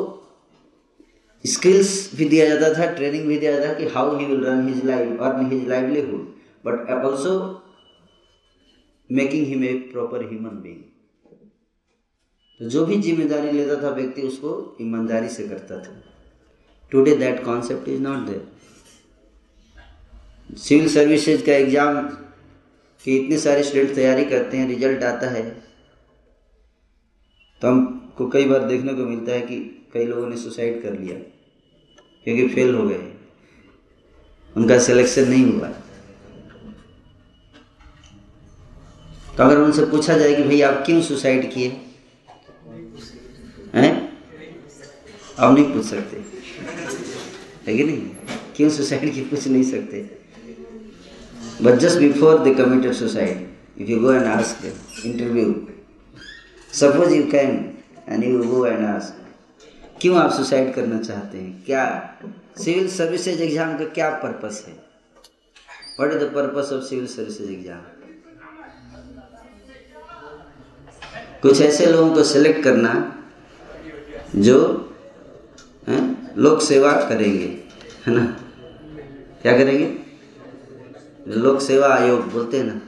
स्किल्स 1.46 2.16
भी 2.16 2.24
दिया 2.24 2.48
जाता 2.48 2.78
था 2.78 2.90
ट्रेनिंग 2.90 3.26
भी 3.26 3.38
दिया 3.38 3.52
जाता 3.52 3.68
था 3.68 3.78
कि 3.78 3.86
how 3.86 4.18
he 4.18 4.26
will 4.26 4.44
run 4.44 4.68
his 4.68 4.84
life 4.84 5.20
earn 5.20 5.50
his 5.50 5.68
livelihood 5.68 6.34
but 6.66 6.90
also 7.04 7.62
making 9.12 9.46
him 9.46 9.64
a 9.64 9.72
proper 9.72 10.28
human 10.28 10.62
being 10.62 10.93
तो 12.60 12.68
जो 12.70 12.84
भी 12.86 13.00
ज़िम्मेदारी 13.02 13.50
लेता 13.52 13.82
था 13.82 13.88
व्यक्ति 13.94 14.22
उसको 14.22 14.76
ईमानदारी 14.80 15.28
से 15.28 15.48
करता 15.48 15.78
था। 15.78 16.02
Today 16.92 17.14
that 17.16 17.44
concept 17.44 17.88
is 17.88 18.00
not 18.02 18.26
there 18.26 18.42
civil 20.58 20.88
services 20.88 21.44
का 21.46 21.52
एग्ज़ाम 21.54 22.00
कि 23.04 23.16
इतने 23.16 23.38
सारे 23.38 23.62
स्टूडेंट 23.62 23.94
तैयारी 23.94 24.24
करते 24.24 24.56
हैं 24.56 24.66
रिज़ल्ट 24.68 25.02
आता 25.04 25.28
है 25.30 25.42
तो 27.62 27.68
हमको 27.68 28.28
कई 28.28 28.44
बार 28.44 28.64
देखने 28.68 28.94
को 28.94 29.04
मिलता 29.04 29.32
है 29.32 29.40
कि 29.42 29.56
कई 29.94 30.04
लोगों 30.06 30.28
ने 30.28 30.36
सुसाइड 30.36 30.82
कर 30.82 30.92
लिया, 30.92 31.16
क्योंकि 32.26 32.46
फेल 32.48 32.74
हो 32.74 32.86
गए। 32.88 33.12
उनका 34.56 34.78
सिलेक्शन 34.80 35.28
नहीं 35.28 35.44
हुआ। 35.46 35.68
तो 39.36 39.42
अगर 39.42 39.58
उनसे 39.58 39.84
पूछा 39.86 40.16
जाए 40.18 40.34
कि 40.34 40.42
भाई 40.42 40.60
आप 40.62 40.82
क्यों 40.86 41.00
सुसाइड 41.02 41.52
किए? 41.54 41.70
हैं? 43.74 43.92
आप 45.38 45.54
नहीं 45.54 45.72
पूछ 45.72 45.84
सकते। 45.84 46.16
है 47.66 47.76
कि 47.76 47.84
नहीं? 47.84 48.00
क्यों 48.56 48.68
सुसाइड 48.70 49.12
किए 49.14 49.24
पूछ 49.24 49.46
नहीं 49.46 49.62
सकते? 49.70 50.02
But 51.62 51.78
just 51.80 51.98
before 51.98 52.38
they 52.44 52.54
committed 52.54 52.92
suicide 52.94 53.80
if 53.80 53.90
you 53.90 53.98
go 54.00 54.12
and 54.12 54.24
ask 54.26 54.64
interview 55.06 55.54
suppose 56.72 57.14
you 57.14 57.22
can 57.30 57.52
and 58.08 58.24
you 58.24 58.42
go 58.44 58.64
and 58.66 58.84
ask 58.86 59.20
क्यों 60.00 60.16
आप 60.18 60.32
सुसाइड 60.32 60.74
करना 60.74 60.98
चाहते 61.00 61.38
हैं? 61.38 61.62
क्या 61.66 61.84
सिविल 62.64 62.88
सर्विसेज़ 62.90 63.42
एग्ज़ाम 63.42 63.76
का 63.78 63.84
क्या 63.94 64.10
पर्पस 64.22 64.64
है? 64.68 64.74
What 65.98 66.12
is 66.12 66.18
the 66.24 66.30
purpose 66.34 66.72
of 66.72 66.82
civil 66.84 67.06
services 67.06 67.50
exam 67.50 67.82
कुछ 71.42 71.60
ऐसे 71.60 71.86
लोगों 71.86 72.14
को 72.14 72.22
सिलेक्ट 72.24 72.62
करना 72.64 72.92
जो 74.34 74.56
हैं, 75.88 76.32
लोक 76.36 76.60
सेवा 76.62 76.92
करेंगे 77.08 77.46
है 78.06 78.14
ना? 78.14 78.24
क्या 79.42 79.56
करेंगे? 79.58 79.86
लोक 81.36 81.60
सेवा 81.60 81.88
आयोग 81.94 82.30
बोलते 82.32 82.56
हैं 82.56 82.64
ना। 82.64 82.80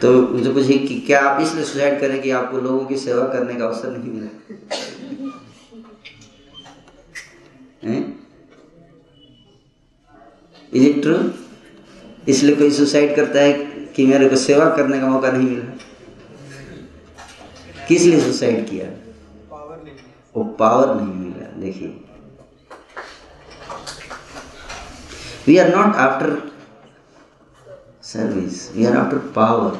तो 0.00 0.12
उनसे 0.18 0.52
पूछिए 0.52 0.78
कि 0.78 0.98
क्या 1.00 1.20
आप 1.20 1.40
इसलिए 1.40 1.64
सुसाइड 1.64 2.00
करें 2.00 2.20
कि 2.22 2.30
आपको 2.30 2.60
लोगों 2.60 2.84
की 2.86 2.96
सेवा 2.96 3.26
करने 3.28 3.54
का 3.54 3.64
अवसर 3.64 3.96
नहीं 3.96 4.12
मिला? 4.12 4.28
इज़ 10.74 10.84
इट 10.84 11.02
ट्रू 11.02 11.16
इसलिए 12.28 12.56
कोई 12.56 12.70
सुसाइड 12.70 13.16
करता 13.16 13.40
है 13.40 13.52
कि 13.96 14.06
मेरे 14.06 14.28
को 14.28 14.36
सेवा 14.36 14.68
करने 14.76 15.00
का 15.00 15.06
मौका 15.06 15.30
नहीं 15.30 15.48
मिला। 15.48 15.85
किस 17.88 18.02
लिए 18.02 18.20
सुसाइड 18.20 18.68
किया 18.70 18.88
वो 20.34 20.44
पावर 20.58 20.94
नहीं 20.94 21.14
मिला 21.14 21.50
देखिए 21.60 21.88
we 25.48 25.56
are 25.58 25.74
not 25.76 25.96
after 26.04 26.36
service. 28.06 28.70
We 28.74 28.86
are 28.86 28.96
after 28.96 29.18
power. 29.18 29.76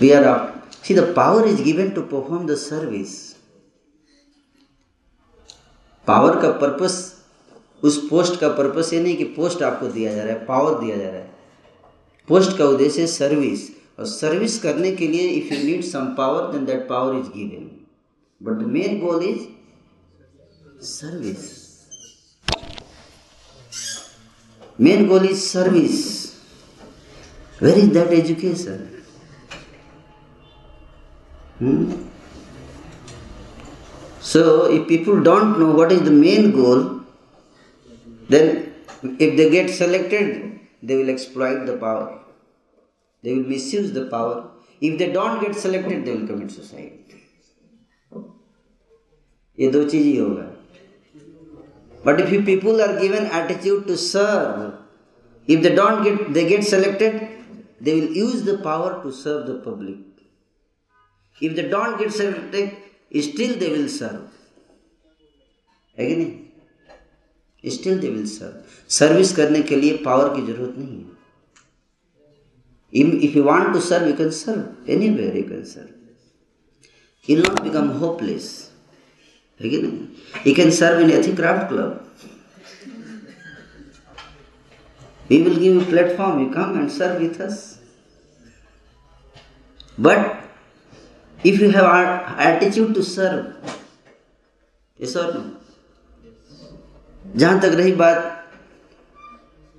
We 0.00 0.14
are 0.14 0.24
after. 0.24 0.52
See, 0.82 0.94
the 0.94 1.12
power 1.12 1.44
is 1.44 1.60
given 1.60 1.94
to 1.94 2.02
perform 2.04 2.46
the 2.46 2.56
service. 2.56 3.14
Power 6.06 6.40
का 6.40 6.50
पर्पस 6.60 6.94
उस 7.82 7.96
पोस्ट 8.08 8.38
का 8.40 8.48
पर्पस 8.56 8.92
ये 8.92 9.00
नहीं 9.00 9.16
कि 9.16 9.24
पोस्ट 9.36 9.62
आपको 9.62 9.86
दिया 9.92 10.12
जा 10.14 10.22
रहा 10.22 10.32
है 10.32 10.44
पावर 10.46 10.78
दिया 10.80 10.96
जा 10.96 11.04
रहा 11.04 11.20
है 11.20 11.32
पोस्ट 12.28 12.56
का 12.58 12.64
उद्देश्य 12.64 13.06
सर्विस 13.06 13.62
और 13.98 14.06
सर्विस 14.06 14.58
करने 14.62 14.90
के 14.92 15.08
लिए 15.08 15.28
if 15.30 15.52
you 15.54 15.64
need 15.64 15.82
some 15.84 16.14
power 16.16 16.50
then 16.52 16.64
that 16.66 16.88
power 16.88 17.18
is 17.18 17.28
given 17.32 17.70
but 18.40 18.62
the 18.62 18.66
main 18.70 18.98
goal 19.00 19.24
is 19.24 19.46
service 20.86 21.52
main 24.78 25.06
goal 25.08 25.26
is 25.26 25.40
service 25.42 26.02
where 27.60 27.78
is 27.78 27.90
that 27.92 28.12
education 28.12 28.88
so 34.24 34.66
if 34.68 34.82
people 34.88 35.22
don't 35.24 35.56
know 35.58 35.72
what 35.74 35.92
is 35.92 36.02
the 36.02 36.12
main 36.14 36.50
goal 36.52 36.82
then 38.30 38.50
if 39.04 39.36
they 39.36 39.48
get 39.50 39.70
selected 39.72 40.34
they 40.84 40.96
will 40.96 41.10
exploit 41.10 41.54
the 41.56 41.78
power 41.80 42.23
They 43.24 43.34
will 43.34 43.48
misuse 43.48 43.92
the 43.92 44.06
power. 44.06 44.50
If 44.80 44.98
they 44.98 45.12
don't 45.12 45.40
get 45.40 45.54
selected, 45.56 46.04
they 46.04 46.16
will 46.16 46.26
commit 46.26 46.50
suicide. 46.50 47.00
ये 49.58 49.70
दो 49.70 49.82
चीज़ 49.88 50.04
ही 50.04 50.16
होगा 50.16 50.44
but 52.06 52.20
if 52.20 52.30
you 52.34 52.40
people 52.46 52.80
are 52.82 52.96
given 52.98 53.26
attitude 53.40 53.86
to 53.86 53.96
serve 53.96 55.52
if 55.52 55.60
they 55.62 55.70
don't 55.76 56.02
get 56.04 56.28
they 56.36 56.44
get 56.44 56.62
selected 56.70 57.20
they 57.80 57.94
will 58.00 58.12
use 58.16 58.42
the 58.44 58.58
power 58.58 58.90
to 59.02 59.12
serve 59.12 59.46
the 59.46 59.54
public. 59.56 59.96
If 61.38 61.56
they 61.56 61.68
don't 61.68 61.98
get 61.98 62.12
selected, 62.12 62.76
still 63.30 63.58
they 63.58 63.70
will 63.76 63.88
serve. 63.88 64.22
है 65.98 66.06
कि 66.06 66.14
नहीं 66.16 67.70
still 67.70 67.98
they 67.98 68.08
will 68.10 68.26
serve 68.26 68.62
service 68.94 69.34
करने 69.36 69.60
के 69.68 69.76
लिए 69.76 69.96
power 70.04 70.28
की 70.36 70.46
ज़रूरत 70.46 70.78
नहीं 70.78 70.96
है 70.98 71.03
want 72.94 73.72
to 73.72 73.80
serve 73.80 74.06
you 74.08 74.14
can 74.16 74.30
serve 74.30 74.92
anywhere 75.16 75.36
you 75.36 75.42
can 75.48 75.64
serve 75.64 77.30
you 77.30 77.36
not 77.38 77.60
become 77.62 77.88
hopeless 78.00 78.48
है 79.60 79.68
कि 79.70 79.82
नहीं 79.82 80.46
यू 80.46 80.54
कैन 80.54 80.70
सर्व 80.80 81.00
इन 81.00 81.10
एथी 81.10 81.32
craft 81.36 81.68
club 81.68 82.00
We 85.30 85.42
will 85.42 85.54
give 85.54 85.74
you 85.74 85.84
platform, 85.90 86.40
you 86.40 86.52
come 86.52 86.76
and 86.78 86.92
serve 86.92 87.20
with 87.20 87.40
us. 87.40 87.78
But 89.98 90.36
if 91.40 91.60
you 91.60 91.70
have 91.70 91.84
our 91.84 92.38
attitude 92.38 92.94
to 92.94 93.02
serve, 93.02 93.54
yes 94.98 95.16
or 95.16 95.32
no? 95.34 95.44
जहाँ 97.36 97.60
तक 97.60 97.74
रही 97.74 97.92
बात 97.92 98.18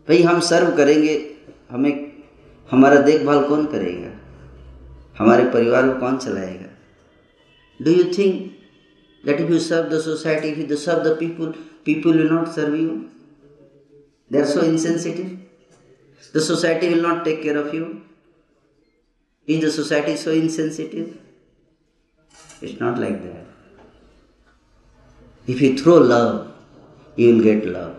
भाई 0.08 0.22
हम 0.24 0.40
सर्व 0.48 0.76
करेंगे 0.78 1.14
हमें 1.72 2.05
हमारा 2.70 3.02
देखभाल 3.02 3.44
कौन 3.48 3.66
करेगा? 3.66 4.12
हमारे 5.18 5.44
परिवार 5.52 5.88
को 5.88 6.00
कौन 6.00 6.18
चलाएगा? 6.18 6.70
Do 7.80 7.92
you 7.92 8.04
think 8.18 8.52
that 9.24 9.40
if 9.42 9.52
you 9.52 9.60
serve 9.60 9.90
the 9.90 10.00
society 10.02 10.48
if 10.48 10.60
you 10.70 10.78
serve 10.78 11.04
the 11.04 11.16
people 11.20 11.54
people 11.86 12.18
will 12.18 12.30
not 12.32 12.48
serve 12.56 12.76
you 12.76 12.90
they 14.32 14.40
are 14.40 14.46
so 14.46 14.62
insensitive 14.64 15.26
the 16.34 16.40
society 16.40 16.88
will 16.88 17.02
not 17.02 17.24
take 17.26 17.42
care 17.44 17.58
of 17.58 17.76
you 17.76 17.86
is 19.48 19.66
the 19.66 19.70
society 19.70 20.16
so 20.18 20.32
insensitive 20.32 21.14
it's 22.64 22.82
not 22.82 22.98
like 23.00 23.14
that 23.14 23.44
if 25.48 25.64
you 25.64 25.76
throw 25.84 26.00
love 26.00 26.28
you 27.18 27.32
will 27.32 27.44
get 27.44 27.66
love 27.66 27.96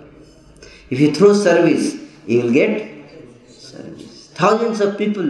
if 0.92 1.00
you 1.00 1.12
throw 1.18 1.32
service 1.34 1.94
you 2.28 2.40
will 2.42 2.52
get 2.52 2.95
Thousands 4.38 4.80
of 4.82 4.98
people 4.98 5.28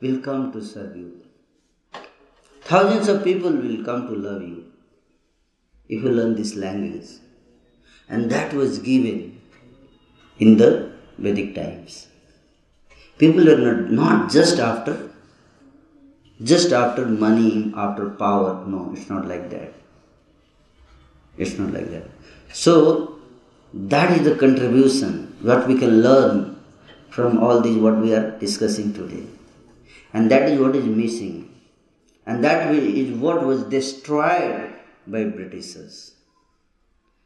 will 0.00 0.18
come 0.20 0.50
to 0.52 0.64
serve 0.64 0.96
you. 0.96 1.12
Thousands 2.62 3.08
of 3.08 3.22
people 3.22 3.50
will 3.50 3.84
come 3.84 4.06
to 4.08 4.14
love 4.14 4.40
you 4.40 4.64
if 5.88 6.02
you 6.02 6.10
learn 6.10 6.34
this 6.36 6.54
language. 6.56 7.10
And 8.08 8.30
that 8.30 8.54
was 8.54 8.78
given 8.78 9.40
in 10.38 10.56
the 10.56 10.92
Vedic 11.18 11.54
times. 11.54 12.08
People 13.18 13.48
are 13.50 13.58
not, 13.58 13.90
not 13.90 14.30
just 14.30 14.58
after 14.58 15.10
just 16.42 16.72
after 16.72 17.06
money, 17.06 17.72
after 17.76 18.10
power. 18.10 18.64
No, 18.66 18.92
it's 18.94 19.08
not 19.10 19.26
like 19.26 19.50
that. 19.50 19.72
It's 21.36 21.58
not 21.58 21.72
like 21.72 21.90
that. 21.90 22.04
So 22.52 23.18
that 23.74 24.12
is 24.12 24.24
the 24.24 24.36
contribution 24.36 25.36
what 25.42 25.66
we 25.68 25.78
can 25.78 26.02
learn 26.02 26.55
from 27.16 27.38
all 27.42 27.62
these 27.66 27.78
what 27.84 27.96
we 28.04 28.14
are 28.14 28.38
discussing 28.38 28.92
today. 28.92 29.24
And 30.12 30.30
that 30.30 30.50
is 30.50 30.60
what 30.60 30.76
is 30.76 30.84
missing. 30.84 31.36
And 32.26 32.44
that 32.44 32.74
is 32.74 33.16
what 33.16 33.42
was 33.50 33.62
destroyed 33.64 34.74
by 35.06 35.24
Britishers. 35.24 36.14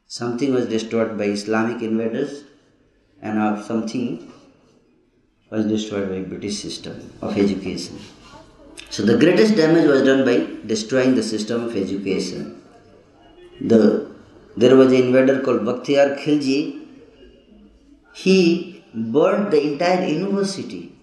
Something 0.06 0.54
was 0.54 0.66
destroyed 0.66 1.18
by 1.18 1.24
Islamic 1.24 1.82
invaders 1.82 2.44
and 3.20 3.64
something 3.64 4.32
was 5.50 5.66
destroyed 5.66 6.08
by 6.08 6.20
British 6.20 6.58
system 6.58 7.12
of 7.20 7.36
education. 7.36 7.98
So 8.90 9.02
the 9.02 9.18
greatest 9.18 9.56
damage 9.56 9.86
was 9.86 10.02
done 10.02 10.24
by 10.24 10.36
destroying 10.66 11.14
the 11.16 11.22
system 11.22 11.64
of 11.64 11.76
education. 11.76 12.62
The, 13.60 14.10
there 14.56 14.76
was 14.76 14.92
an 14.92 15.02
invader 15.02 15.40
called 15.40 15.62
Bakhtiyar 15.62 16.18
Khilji. 16.18 16.86
He 18.14 18.79
burned 18.94 19.52
the 19.52 19.62
entire 19.62 20.06
university. 20.06 20.94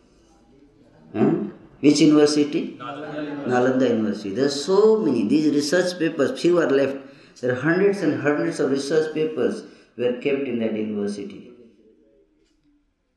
Huh? 1.14 1.32
Which 1.80 2.00
university? 2.00 2.78
Nalanda 2.80 3.90
University. 3.90 4.32
There 4.32 4.46
are 4.46 4.50
so 4.50 4.98
many. 4.98 5.28
These 5.28 5.54
research 5.54 6.00
papers, 6.00 6.40
few 6.42 6.60
are 6.60 6.70
left. 6.70 6.98
There 7.42 7.52
are 7.52 7.60
hundreds 7.62 8.02
and 8.02 8.22
hundreds 8.22 8.60
of 8.60 8.72
research 8.72 9.14
papers 9.14 9.64
were 9.96 10.14
kept 10.14 10.48
in 10.48 10.60
that 10.60 10.74
university. 10.74 11.52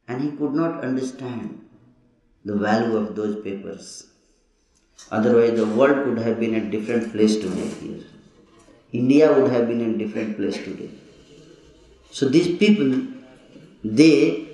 And 0.07 0.23
he 0.23 0.37
could 0.37 0.53
not 0.53 0.85
understand 0.85 1.67
the 2.45 2.57
value 2.57 2.97
of 2.97 3.17
those 3.17 3.43
papers. 3.43 4.07
Otherwise, 5.11 5.57
the 5.57 5.67
world 5.67 6.05
could 6.05 6.19
have 6.19 6.39
been 6.39 6.55
a 6.55 6.71
different 6.71 7.13
place 7.13 7.37
today 7.37 7.69
here. 7.81 8.05
India 8.93 9.33
would 9.33 9.51
have 9.51 9.69
been 9.69 9.81
a 9.81 9.97
different 9.97 10.37
place 10.37 10.57
today. 10.57 10.91
So 12.11 12.29
these 12.29 12.59
people, 12.59 13.07
they 13.85 14.50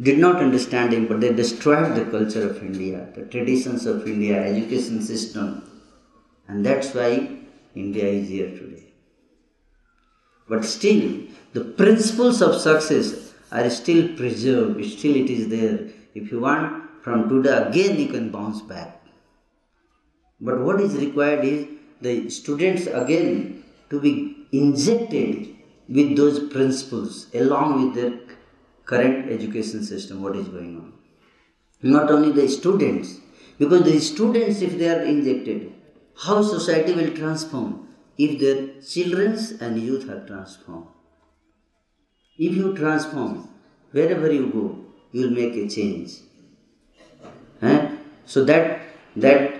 did 0.00 0.18
not 0.18 0.36
understand 0.36 0.92
him, 0.92 1.06
but 1.06 1.20
they 1.20 1.32
destroyed 1.32 1.94
the 1.94 2.04
culture 2.10 2.48
of 2.48 2.62
India, 2.62 3.08
the 3.14 3.22
traditions 3.26 3.86
of 3.86 4.06
India, 4.06 4.42
education 4.42 5.02
system. 5.02 5.62
And 6.48 6.64
that's 6.64 6.94
why 6.94 7.28
India 7.74 8.04
is 8.04 8.28
here 8.28 8.50
today. 8.50 8.84
But 10.48 10.64
still, 10.64 11.20
the 11.52 11.64
principles 11.64 12.40
of 12.42 12.60
success 12.60 13.34
are 13.52 13.68
still 13.70 14.16
preserved, 14.16 14.84
still 14.84 15.16
it 15.16 15.30
is 15.30 15.48
there. 15.48 15.90
If 16.14 16.32
you 16.32 16.40
want, 16.40 17.02
from 17.02 17.28
today 17.28 17.56
again 17.68 17.98
you 17.98 18.08
can 18.08 18.30
bounce 18.30 18.60
back. 18.62 19.02
But 20.40 20.60
what 20.60 20.80
is 20.80 20.94
required 20.96 21.44
is 21.44 21.66
the 22.00 22.30
students 22.30 22.86
again 22.86 23.64
to 23.90 24.00
be 24.00 24.46
injected 24.52 25.56
with 25.88 26.16
those 26.16 26.48
principles 26.52 27.26
along 27.34 27.82
with 27.82 27.94
their 27.94 28.18
current 28.90 29.30
education 29.30 29.84
system, 29.84 30.22
what 30.22 30.36
is 30.36 30.48
going 30.56 30.74
on. 30.82 30.88
not 31.82 32.10
only 32.10 32.30
the 32.32 32.46
students, 32.48 33.18
because 33.58 33.84
the 33.84 33.98
students, 33.98 34.60
if 34.62 34.78
they 34.78 34.88
are 34.88 35.02
injected, 35.02 35.72
how 36.24 36.42
society 36.42 36.92
will 36.92 37.14
transform 37.14 37.88
if 38.18 38.38
their 38.38 38.82
children 38.82 39.38
and 39.60 39.78
youth 39.80 40.08
are 40.10 40.26
transformed. 40.26 40.88
If 42.38 42.54
you 42.54 42.74
transform, 42.76 43.48
wherever 43.92 44.30
you 44.32 44.46
go, 44.48 44.64
you 45.12 45.22
will 45.22 45.30
make 45.30 45.54
a 45.54 45.68
change. 45.68 46.12
Eh? 47.62 47.96
So 48.26 48.44
that 48.44 48.82
that 49.16 49.54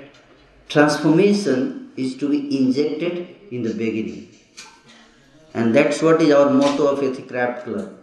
transformation 0.69 1.93
is 1.97 2.17
to 2.19 2.29
be 2.29 2.41
injected 2.59 3.37
in 3.51 3.63
the 3.63 3.75
beginning. 3.75 4.29
And 5.55 5.75
that's 5.75 6.03
what 6.03 6.23
is 6.23 6.33
our 6.33 6.51
motto 6.51 6.87
of 6.87 7.01
Ethicraft 7.01 7.65
Club. 7.65 8.00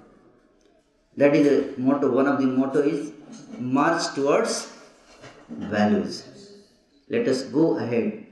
That 1.18 1.36
is 1.36 1.48
a 1.48 1.80
motto. 1.80 2.12
One 2.12 2.28
of 2.28 2.40
the 2.40 2.46
motto 2.46 2.82
is 2.82 3.12
march 3.60 4.14
towards 4.14 4.72
values. 5.50 6.24
Let 7.10 7.28
us 7.28 7.44
go 7.44 7.78
ahead. 7.80 8.26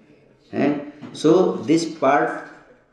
And 0.51 0.91
so 1.13 1.53
this 1.53 1.85
part, 1.95 2.47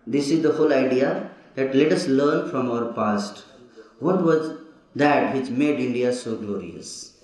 this 0.06 0.30
is 0.30 0.42
the 0.42 0.52
whole 0.52 0.72
idea 0.72 1.30
that 1.56 1.74
let 1.74 1.92
us 1.92 2.06
learn 2.08 2.50
from 2.50 2.70
our 2.70 2.92
past. 2.94 3.44
What 3.98 4.22
was 4.22 4.58
that 4.96 5.34
which 5.34 5.50
made 5.50 5.78
India 5.78 6.12
so 6.12 6.36
glorious? 6.36 7.18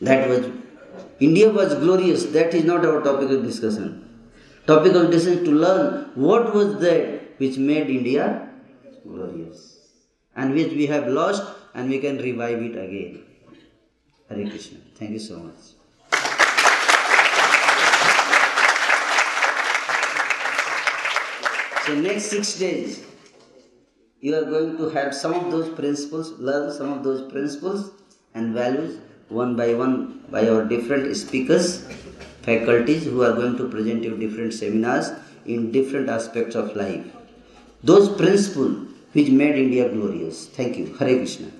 That 0.00 0.28
was 0.28 0.50
India 1.20 1.50
was 1.50 1.74
glorious. 1.74 2.24
That 2.36 2.54
is 2.54 2.64
not 2.64 2.84
our 2.86 3.02
topic 3.02 3.30
of 3.30 3.42
discussion. 3.42 4.08
Topic 4.66 4.94
of 4.94 5.10
discussion 5.10 5.44
to 5.44 5.50
learn 5.50 6.10
what 6.14 6.54
was 6.54 6.80
that 6.80 7.38
which 7.38 7.58
made 7.58 7.90
India 7.90 8.48
glorious 9.04 9.71
and 10.36 10.54
which 10.54 10.72
we 10.72 10.86
have 10.86 11.06
lost 11.08 11.42
and 11.74 11.90
we 11.90 11.98
can 11.98 12.18
revive 12.18 12.62
it 12.62 12.76
again. 12.76 13.22
Hare 14.28 14.48
Krishna. 14.48 14.78
Thank 14.94 15.12
you 15.12 15.18
so 15.18 15.38
much. 15.38 15.54
So 21.86 21.94
next 21.96 22.26
six 22.26 22.58
days, 22.58 23.04
you 24.20 24.36
are 24.36 24.44
going 24.44 24.76
to 24.76 24.88
have 24.90 25.14
some 25.14 25.34
of 25.34 25.50
those 25.50 25.68
principles, 25.74 26.38
learn 26.38 26.72
some 26.72 26.92
of 26.92 27.02
those 27.02 27.30
principles 27.30 27.90
and 28.34 28.54
values 28.54 29.00
one 29.28 29.56
by 29.56 29.74
one 29.74 30.20
by 30.30 30.48
our 30.48 30.64
different 30.64 31.16
speakers, 31.16 31.82
faculties 32.42 33.04
who 33.04 33.22
are 33.22 33.32
going 33.32 33.56
to 33.56 33.68
present 33.68 34.04
you 34.04 34.16
different 34.16 34.54
seminars 34.54 35.10
in 35.46 35.72
different 35.72 36.08
aspects 36.08 36.54
of 36.54 36.76
life. 36.76 37.04
Those 37.82 38.08
principles 38.16 38.91
which 39.12 39.28
made 39.28 39.56
India 39.56 39.88
glorious. 39.88 40.46
Thank 40.46 40.78
you. 40.78 40.94
Hare 40.94 41.16
Krishna. 41.16 41.52